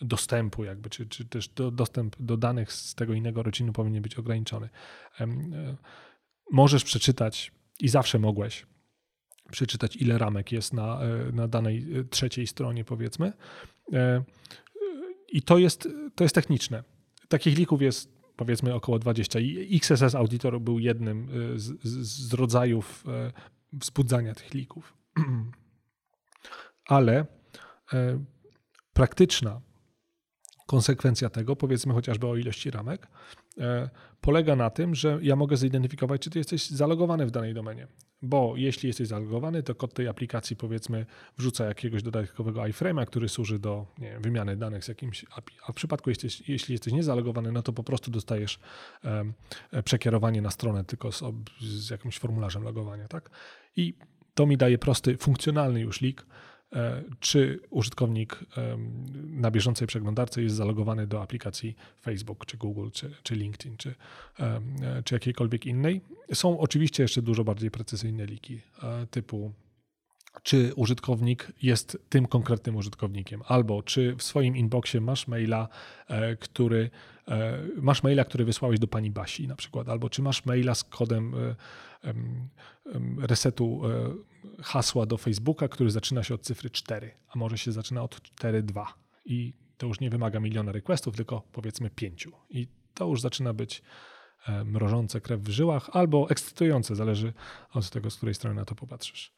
dostępu, 0.00 0.64
jakby, 0.64 0.90
czy, 0.90 1.06
czy 1.06 1.24
też 1.24 1.48
do, 1.48 1.70
dostęp 1.70 2.16
do 2.20 2.36
danych 2.36 2.72
z 2.72 2.94
tego 2.94 3.14
innego 3.14 3.42
rodzinu 3.42 3.72
powinien 3.72 4.02
być 4.02 4.18
ograniczony. 4.18 4.68
Możesz 6.50 6.84
przeczytać 6.84 7.52
i 7.80 7.88
zawsze 7.88 8.18
mogłeś 8.18 8.66
przeczytać, 9.50 9.96
ile 9.96 10.18
ramek 10.18 10.52
jest 10.52 10.72
na, 10.72 11.00
na 11.32 11.48
danej 11.48 11.86
trzeciej 12.10 12.46
stronie, 12.46 12.84
powiedzmy. 12.84 13.32
I 15.28 15.42
to 15.42 15.58
jest, 15.58 15.88
to 16.14 16.24
jest 16.24 16.34
techniczne. 16.34 16.82
Takich 17.32 17.58
lików 17.58 17.82
jest 17.82 18.12
powiedzmy 18.36 18.74
około 18.74 18.98
20. 18.98 19.40
I 19.40 19.76
XSS 19.76 20.14
Auditor 20.14 20.60
był 20.60 20.78
jednym 20.78 21.28
z, 21.56 21.82
z, 21.82 22.28
z 22.28 22.32
rodzajów 22.34 23.04
wzbudzania 23.72 24.34
tych 24.34 24.54
lików. 24.54 24.96
Ale 26.86 27.26
e, 27.92 28.24
praktyczna 28.92 29.60
konsekwencja 30.66 31.30
tego, 31.30 31.56
powiedzmy 31.56 31.94
chociażby 31.94 32.26
o 32.26 32.36
ilości 32.36 32.70
ramek, 32.70 33.08
polega 34.20 34.56
na 34.56 34.70
tym, 34.70 34.94
że 34.94 35.18
ja 35.22 35.36
mogę 35.36 35.56
zidentyfikować, 35.56 36.20
czy 36.20 36.30
ty 36.30 36.38
jesteś 36.38 36.70
zalogowany 36.70 37.26
w 37.26 37.30
danej 37.30 37.54
domenie. 37.54 37.86
Bo 38.22 38.54
jeśli 38.56 38.86
jesteś 38.86 39.08
zalogowany, 39.08 39.62
to 39.62 39.74
kod 39.74 39.94
tej 39.94 40.08
aplikacji 40.08 40.56
powiedzmy 40.56 41.06
wrzuca 41.38 41.64
jakiegoś 41.64 42.02
dodatkowego 42.02 42.60
iframe'a, 42.60 43.06
który 43.06 43.28
służy 43.28 43.58
do 43.58 43.86
wiem, 43.98 44.22
wymiany 44.22 44.56
danych 44.56 44.84
z 44.84 44.88
jakimś 44.88 45.26
API. 45.36 45.54
A 45.66 45.72
w 45.72 45.74
przypadku, 45.74 46.10
jesteś, 46.10 46.48
jeśli 46.48 46.72
jesteś 46.72 46.92
niezalogowany, 46.92 47.52
no 47.52 47.62
to 47.62 47.72
po 47.72 47.84
prostu 47.84 48.10
dostajesz 48.10 48.58
um, 49.04 49.32
przekierowanie 49.84 50.42
na 50.42 50.50
stronę 50.50 50.84
tylko 50.84 51.12
z, 51.12 51.22
z 51.60 51.90
jakimś 51.90 52.18
formularzem 52.18 52.62
logowania. 52.62 53.08
Tak? 53.08 53.30
I 53.76 53.94
to 54.34 54.46
mi 54.46 54.56
daje 54.56 54.78
prosty, 54.78 55.16
funkcjonalny 55.16 55.80
już 55.80 56.02
e, 56.02 56.24
czy 57.20 57.60
użytkownik 57.70 58.38
na 59.26 59.50
bieżącej 59.50 59.86
przeglądarce 59.88 60.42
jest 60.42 60.56
zalogowany 60.56 61.06
do 61.06 61.22
aplikacji 61.22 61.76
Facebook, 62.00 62.46
czy 62.46 62.56
Google, 62.56 62.88
czy, 62.92 63.10
czy 63.22 63.34
LinkedIn, 63.34 63.76
czy, 63.76 63.94
e, 64.40 65.02
czy 65.04 65.14
jakiejkolwiek 65.14 65.66
innej. 65.66 66.00
Są 66.34 66.58
oczywiście 66.58 67.02
jeszcze 67.02 67.22
dużo 67.22 67.44
bardziej 67.44 67.70
precyzyjne 67.70 68.26
liki 68.26 68.60
e, 68.82 69.06
typu 69.06 69.52
czy 70.42 70.72
użytkownik 70.76 71.52
jest 71.62 71.98
tym 72.08 72.26
konkretnym 72.26 72.76
użytkownikiem, 72.76 73.42
albo 73.46 73.82
czy 73.82 74.16
w 74.16 74.22
swoim 74.22 74.56
inboxie 74.56 75.00
masz 75.00 75.28
maila, 75.28 75.68
który 76.40 76.90
masz 77.76 78.02
maila, 78.02 78.24
który 78.24 78.44
wysłałeś 78.44 78.78
do 78.78 78.86
pani 78.86 79.10
Basi 79.10 79.48
na 79.48 79.56
przykład, 79.56 79.88
albo 79.88 80.10
czy 80.10 80.22
masz 80.22 80.46
maila 80.46 80.74
z 80.74 80.84
kodem 80.84 81.34
resetu 83.18 83.82
e, 83.86 84.62
hasła 84.62 85.06
do 85.06 85.16
Facebooka, 85.16 85.68
który 85.68 85.90
zaczyna 85.90 86.22
się 86.22 86.34
od 86.34 86.42
cyfry 86.42 86.70
4, 86.70 87.10
a 87.28 87.38
może 87.38 87.58
się 87.58 87.72
zaczyna 87.72 88.02
od 88.02 88.20
4.2 88.20 88.84
i 89.24 89.52
to 89.78 89.86
już 89.86 90.00
nie 90.00 90.10
wymaga 90.10 90.40
miliona 90.40 90.72
requestów, 90.72 91.16
tylko 91.16 91.42
powiedzmy 91.52 91.90
5. 91.90 92.28
I 92.50 92.68
to 92.94 93.06
już 93.06 93.20
zaczyna 93.20 93.52
być 93.52 93.82
e, 94.46 94.64
mrożące 94.64 95.20
krew 95.20 95.40
w 95.40 95.48
żyłach 95.48 95.90
albo 95.92 96.30
ekscytujące, 96.30 96.96
zależy 96.96 97.32
od 97.72 97.90
tego, 97.90 98.10
z 98.10 98.16
której 98.16 98.34
strony 98.34 98.56
na 98.56 98.64
to 98.64 98.74
popatrzysz. 98.74 99.32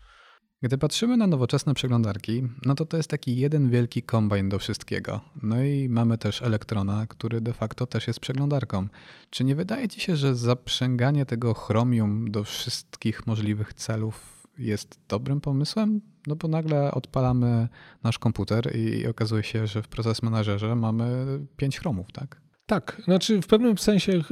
Gdy 0.65 0.79
patrzymy 0.79 1.17
na 1.17 1.27
nowoczesne 1.27 1.75
przeglądarki, 1.75 2.43
no 2.65 2.75
to 2.75 2.87
to 2.87 2.97
jest 2.97 3.11
taki 3.11 3.37
jeden 3.37 3.71
wielki 3.71 4.03
kombajn 4.03 4.49
do 4.49 4.59
wszystkiego. 4.59 5.21
No 5.43 5.63
i 5.63 5.89
mamy 5.89 6.19
też 6.19 6.43
Elektrona, 6.43 7.07
który 7.07 7.41
de 7.41 7.53
facto 7.53 7.87
też 7.87 8.07
jest 8.07 8.21
przeglądarką. 8.21 8.89
Czy 9.31 9.45
nie 9.45 9.55
wydaje 9.55 9.89
ci 9.89 10.01
się, 10.01 10.17
że 10.17 10.35
zaprzęganie 10.35 11.27
tego 11.27 11.55
Chromium 11.55 12.31
do 12.31 12.45
wszystkich 12.45 13.27
możliwych 13.27 13.75
celów 13.75 14.47
jest 14.59 14.99
dobrym 15.09 15.41
pomysłem? 15.41 16.01
No 16.27 16.37
bo 16.37 16.49
nagle 16.49 16.93
odpalamy 16.93 17.69
nasz 18.03 18.19
komputer 18.19 18.77
i 18.77 19.07
okazuje 19.07 19.43
się, 19.43 19.67
że 19.67 19.83
w 19.83 19.89
proces 19.89 20.23
menadżerze 20.23 20.77
mamy 20.77 21.39
pięć 21.57 21.79
Chromów, 21.79 22.13
tak? 22.13 22.41
Tak, 22.67 23.03
znaczy 23.05 23.43
w 23.43 23.47
pewnym 23.47 23.79
sensie 23.79 24.13
e, 24.13 24.23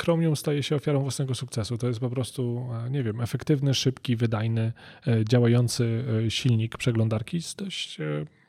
Chromium 0.00 0.36
staje 0.36 0.62
się 0.62 0.76
ofiarą 0.76 1.00
własnego 1.02 1.34
sukcesu. 1.34 1.78
To 1.78 1.86
jest 1.86 2.00
po 2.00 2.10
prostu, 2.10 2.68
e, 2.86 2.90
nie 2.90 3.02
wiem, 3.02 3.20
efektywny, 3.20 3.74
szybki, 3.74 4.16
wydajny, 4.16 4.72
e, 5.06 5.24
działający 5.24 6.04
silnik 6.28 6.76
przeglądarki 6.76 7.42
z 7.42 7.54
dość 7.54 7.98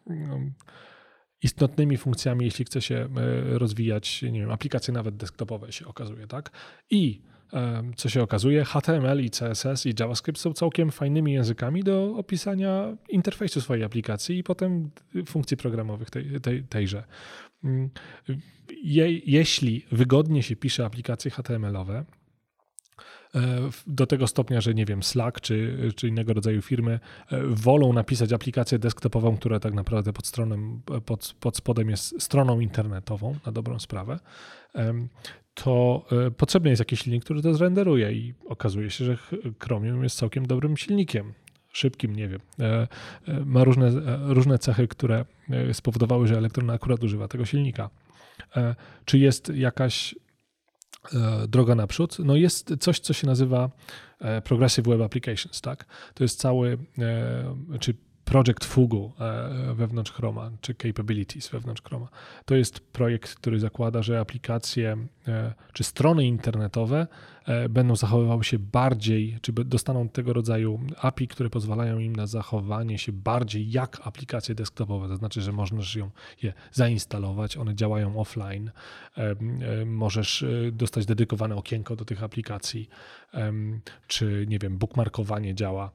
no, 0.08 0.40
istotnymi 1.42 1.98
funkcjami, 1.98 2.46
jeśli 2.46 2.66
chce 2.66 2.82
się 2.82 3.10
rozwijać, 3.44 4.22
nie 4.22 4.40
wiem, 4.40 4.52
aplikacje 4.52 4.94
nawet 4.94 5.18
desktopowe 5.18 5.72
się 5.72 5.88
okazuje, 5.88 6.28
tak? 6.28 6.52
I 6.90 7.22
co 7.96 8.10
się 8.10 8.24
okazuje, 8.24 8.66
HTML 8.66 9.26
i 9.26 9.30
CSS 9.30 9.86
i 9.86 9.94
JavaScript 10.00 10.40
są 10.40 10.54
całkiem 10.54 10.92
fajnymi 10.92 11.34
językami 11.34 11.84
do 11.84 12.16
opisania 12.18 12.98
interfejsu 13.10 13.62
swojej 13.62 13.84
aplikacji 13.84 14.38
i 14.38 14.44
potem 14.44 14.92
funkcji 15.26 15.58
programowych 15.58 16.10
tej, 16.10 16.42
tej, 16.42 16.64
tejże. 16.64 17.04
Mm, 17.64 17.90
je, 18.84 19.20
jeśli 19.20 19.86
wygodnie 19.92 20.44
się 20.44 20.56
pisze 20.56 20.86
aplikacje 20.86 21.32
HTML-owe, 21.32 22.06
e, 23.36 23.70
do 23.88 24.08
tego 24.08 24.28
stopnia, 24.28 24.62
że 24.62 24.74
nie 24.74 24.86
wiem, 24.86 25.04
Slack 25.04 25.42
czy, 25.42 25.78
czy 25.96 26.08
innego 26.08 26.34
rodzaju 26.34 26.62
firmy 26.62 27.00
e, 27.32 27.42
wolą 27.44 27.94
napisać 27.94 28.34
aplikację 28.34 28.80
desktopową, 28.80 29.38
która 29.38 29.60
tak 29.60 29.74
naprawdę 29.74 30.14
pod, 30.14 30.28
stroną, 30.28 30.82
pod, 31.06 31.36
pod 31.40 31.58
spodem 31.58 31.90
jest 31.90 32.22
stroną 32.22 32.60
internetową, 32.60 33.36
na 33.46 33.52
dobrą 33.52 33.80
sprawę, 33.80 34.20
to 35.64 36.06
e, 36.28 36.32
potrzebny 36.32 36.70
jest 36.70 36.80
jakiś 36.80 37.00
silnik, 37.00 37.24
który 37.24 37.42
to 37.42 37.54
zrenderuje 37.54 38.14
i 38.14 38.34
okazuje 38.46 38.90
się, 38.90 39.06
że 39.06 39.18
Chromium 39.60 40.04
jest 40.04 40.18
całkiem 40.18 40.46
dobrym 40.46 40.78
silnikiem. 40.78 41.34
Szybkim, 41.74 42.16
nie 42.16 42.28
wiem. 42.28 42.40
Ma 43.46 43.64
różne, 43.64 43.92
różne 44.34 44.60
cechy, 44.60 44.88
które 44.88 45.26
spowodowały, 45.74 46.28
że 46.28 46.38
elektrona 46.38 46.74
akurat 46.74 47.04
używa 47.04 47.28
tego 47.28 47.46
silnika. 47.46 47.90
E, 48.56 48.76
czy 49.06 49.18
jest 49.18 49.52
jakaś 49.56 50.16
e, 51.14 51.48
droga 51.48 51.76
naprzód? 51.76 52.18
No 52.20 52.36
jest 52.36 52.74
coś, 52.80 53.00
co 53.00 53.14
się 53.14 53.28
nazywa 53.28 53.70
e, 54.20 54.42
Progressive 54.42 54.88
Web 54.88 55.02
Applications, 55.02 55.62
tak? 55.62 55.86
To 56.14 56.24
jest 56.24 56.40
cały, 56.40 56.78
czy 57.80 57.94
Project 58.26 58.66
Fugu 58.66 59.14
wewnątrz 59.74 60.12
Chroma, 60.12 60.52
czy 60.62 60.76
Capabilities 60.76 61.50
wewnątrz 61.50 61.82
Chroma. 61.82 62.08
To 62.46 62.56
jest 62.56 62.80
projekt, 62.80 63.36
który 63.36 63.60
zakłada, 63.60 64.02
że 64.04 64.20
aplikacje 64.20 64.98
czy 65.74 65.84
strony 65.84 66.26
internetowe 66.26 67.08
E, 67.39 67.39
będą 67.70 67.96
zachowywały 67.96 68.44
się 68.44 68.60
bardziej, 68.60 69.38
czy 69.42 69.54
dostaną 69.54 70.10
tego 70.10 70.34
rodzaju 70.34 70.80
API, 71.02 71.28
które 71.28 71.50
pozwalają 71.50 72.00
im 72.00 72.16
na 72.16 72.28
zachowanie 72.28 72.98
się 72.98 73.12
bardziej 73.12 73.72
jak 73.72 74.02
aplikacje 74.04 74.56
desktopowe. 74.56 75.08
To 75.08 75.16
znaczy, 75.16 75.42
że 75.42 75.52
możesz 75.52 75.96
ją, 75.96 76.10
je 76.44 76.54
zainstalować, 76.72 77.58
one 77.58 77.76
działają 77.76 78.20
offline, 78.20 78.72
e, 79.18 79.22
e, 79.22 79.36
możesz 79.86 80.46
dostać 80.72 81.06
dedykowane 81.06 81.56
okienko 81.56 81.96
do 81.96 82.06
tych 82.06 82.24
aplikacji, 82.24 82.90
czy 84.08 84.46
nie 84.48 84.60
wiem, 84.60 84.78
bookmarkowanie 84.78 85.56
działa 85.56 85.92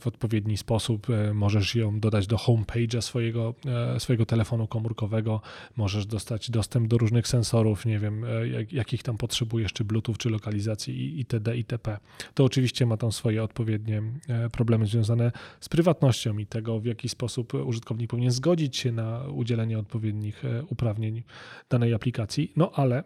w 0.00 0.06
odpowiedni 0.06 0.56
sposób, 0.56 1.06
możesz 1.34 1.74
ją 1.74 2.00
dodać 2.00 2.26
do 2.26 2.36
homepage'a 2.36 3.00
swojego, 3.00 3.54
swojego 3.98 4.26
telefonu 4.26 4.66
komórkowego, 4.66 5.40
możesz 5.76 6.06
dostać 6.06 6.50
dostęp 6.50 6.88
do 6.88 6.98
różnych 6.98 7.28
sensorów, 7.28 7.86
nie 7.86 7.98
wiem, 7.98 8.24
jakich 8.72 9.02
tam 9.02 9.16
potrzebujesz, 9.16 9.72
czy 9.72 9.84
Bluetooth, 9.84 10.14
czy 10.18 10.30
lokalizacji 10.30 10.85
itd. 10.92 11.56
itp. 11.56 11.98
To 12.34 12.44
oczywiście 12.44 12.86
ma 12.86 12.96
tam 12.96 13.12
swoje 13.12 13.42
odpowiednie 13.42 14.02
e, 14.28 14.50
problemy 14.50 14.86
związane 14.86 15.32
z 15.60 15.68
prywatnością 15.68 16.38
i 16.38 16.46
tego, 16.46 16.80
w 16.80 16.84
jaki 16.84 17.08
sposób 17.08 17.54
użytkownik 17.54 18.10
powinien 18.10 18.30
zgodzić 18.30 18.76
się 18.76 18.92
na 18.92 19.24
udzielenie 19.28 19.78
odpowiednich 19.78 20.44
e, 20.44 20.64
uprawnień 20.64 21.22
danej 21.70 21.94
aplikacji. 21.94 22.52
No 22.56 22.70
ale 22.74 23.04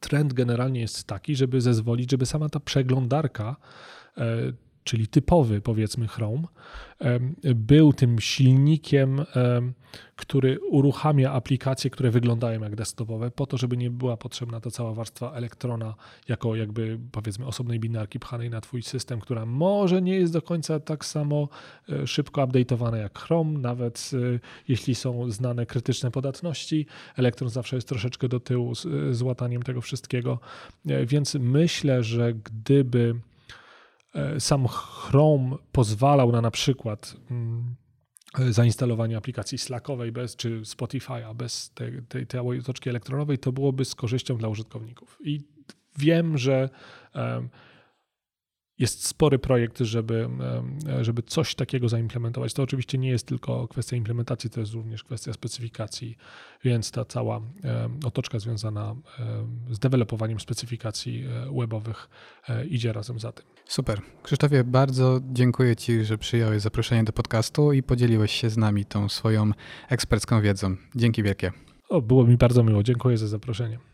trend 0.00 0.32
generalnie 0.32 0.80
jest 0.80 1.04
taki, 1.04 1.36
żeby 1.36 1.60
zezwolić, 1.60 2.10
żeby 2.10 2.26
sama 2.26 2.48
ta 2.48 2.60
przeglądarka 2.60 3.56
e, 4.16 4.52
czyli 4.84 5.08
typowy 5.08 5.60
powiedzmy 5.60 6.08
Chrome, 6.08 6.42
był 7.54 7.92
tym 7.92 8.20
silnikiem, 8.20 9.24
który 10.16 10.60
uruchamia 10.60 11.32
aplikacje, 11.32 11.90
które 11.90 12.10
wyglądają 12.10 12.60
jak 12.60 12.76
desktopowe, 12.76 13.30
po 13.30 13.46
to, 13.46 13.56
żeby 13.56 13.76
nie 13.76 13.90
była 13.90 14.16
potrzebna 14.16 14.60
ta 14.60 14.70
cała 14.70 14.94
warstwa 14.94 15.32
elektrona 15.32 15.94
jako 16.28 16.56
jakby 16.56 16.98
powiedzmy 17.12 17.46
osobnej 17.46 17.80
binarki 17.80 18.18
pchanej 18.18 18.50
na 18.50 18.60
twój 18.60 18.82
system, 18.82 19.20
która 19.20 19.46
może 19.46 20.02
nie 20.02 20.14
jest 20.14 20.32
do 20.32 20.42
końca 20.42 20.80
tak 20.80 21.04
samo 21.04 21.48
e, 21.88 22.06
szybko 22.06 22.46
update'owana 22.46 22.96
jak 22.96 23.18
Chrome, 23.18 23.58
nawet 23.58 24.10
e, 24.34 24.38
jeśli 24.68 24.94
są 24.94 25.30
znane 25.30 25.66
krytyczne 25.66 26.10
podatności. 26.10 26.86
Elektron 27.16 27.50
zawsze 27.50 27.76
jest 27.76 27.88
troszeczkę 27.88 28.28
do 28.28 28.40
tyłu 28.40 28.74
z, 28.74 28.86
z 29.16 29.22
łataniem 29.22 29.62
tego 29.62 29.80
wszystkiego, 29.80 30.38
e, 30.86 31.06
więc 31.06 31.34
myślę, 31.34 32.02
że 32.02 32.34
gdyby 32.34 33.14
E, 33.14 33.33
sam 34.38 34.68
Chrome 34.68 35.56
pozwalał 35.72 36.32
na 36.32 36.40
na 36.40 36.50
przykład 36.50 37.16
mm, 37.30 37.74
zainstalowanie 38.50 39.16
aplikacji 39.16 39.58
Slackowej 39.58 40.12
bez, 40.12 40.36
czy 40.36 40.60
Spotify'a 40.60 41.34
bez 41.34 41.70
tej, 41.70 42.02
tej, 42.08 42.26
tej 42.26 42.40
otoczki 42.40 42.90
elektronowej, 42.90 43.38
to 43.38 43.52
byłoby 43.52 43.84
z 43.84 43.94
korzyścią 43.94 44.36
dla 44.36 44.48
użytkowników. 44.48 45.18
I 45.24 45.40
wiem, 45.98 46.38
że 46.38 46.68
jest 48.78 49.06
spory 49.06 49.38
projekt, 49.38 49.78
żeby, 49.78 50.28
żeby 51.00 51.22
coś 51.22 51.54
takiego 51.54 51.88
zaimplementować. 51.88 52.54
To 52.54 52.62
oczywiście 52.62 52.98
nie 52.98 53.08
jest 53.08 53.26
tylko 53.26 53.68
kwestia 53.68 53.96
implementacji, 53.96 54.50
to 54.50 54.60
jest 54.60 54.72
również 54.72 55.04
kwestia 55.04 55.32
specyfikacji, 55.32 56.16
więc 56.64 56.90
ta 56.90 57.04
cała 57.04 57.40
otoczka 58.04 58.38
związana 58.38 58.94
z 59.70 59.78
dewelopowaniem 59.78 60.40
specyfikacji 60.40 61.24
e, 61.24 61.60
webowych 61.60 62.08
e, 62.48 62.66
idzie 62.66 62.92
razem 62.92 63.18
za 63.18 63.32
tym. 63.32 63.44
Super. 63.66 64.00
Krzysztofie, 64.22 64.64
bardzo 64.64 65.20
dziękuję 65.32 65.76
Ci, 65.76 66.04
że 66.04 66.18
przyjąłeś 66.18 66.62
zaproszenie 66.62 67.04
do 67.04 67.12
podcastu 67.12 67.72
i 67.72 67.82
podzieliłeś 67.82 68.32
się 68.32 68.50
z 68.50 68.56
nami 68.56 68.84
tą 68.84 69.08
swoją 69.08 69.50
ekspercką 69.88 70.40
wiedzą. 70.40 70.76
Dzięki 70.94 71.22
wielkie. 71.22 71.52
O, 71.88 72.02
było 72.02 72.24
mi 72.24 72.36
bardzo 72.36 72.62
miło. 72.62 72.82
Dziękuję 72.82 73.18
za 73.18 73.28
zaproszenie. 73.28 73.93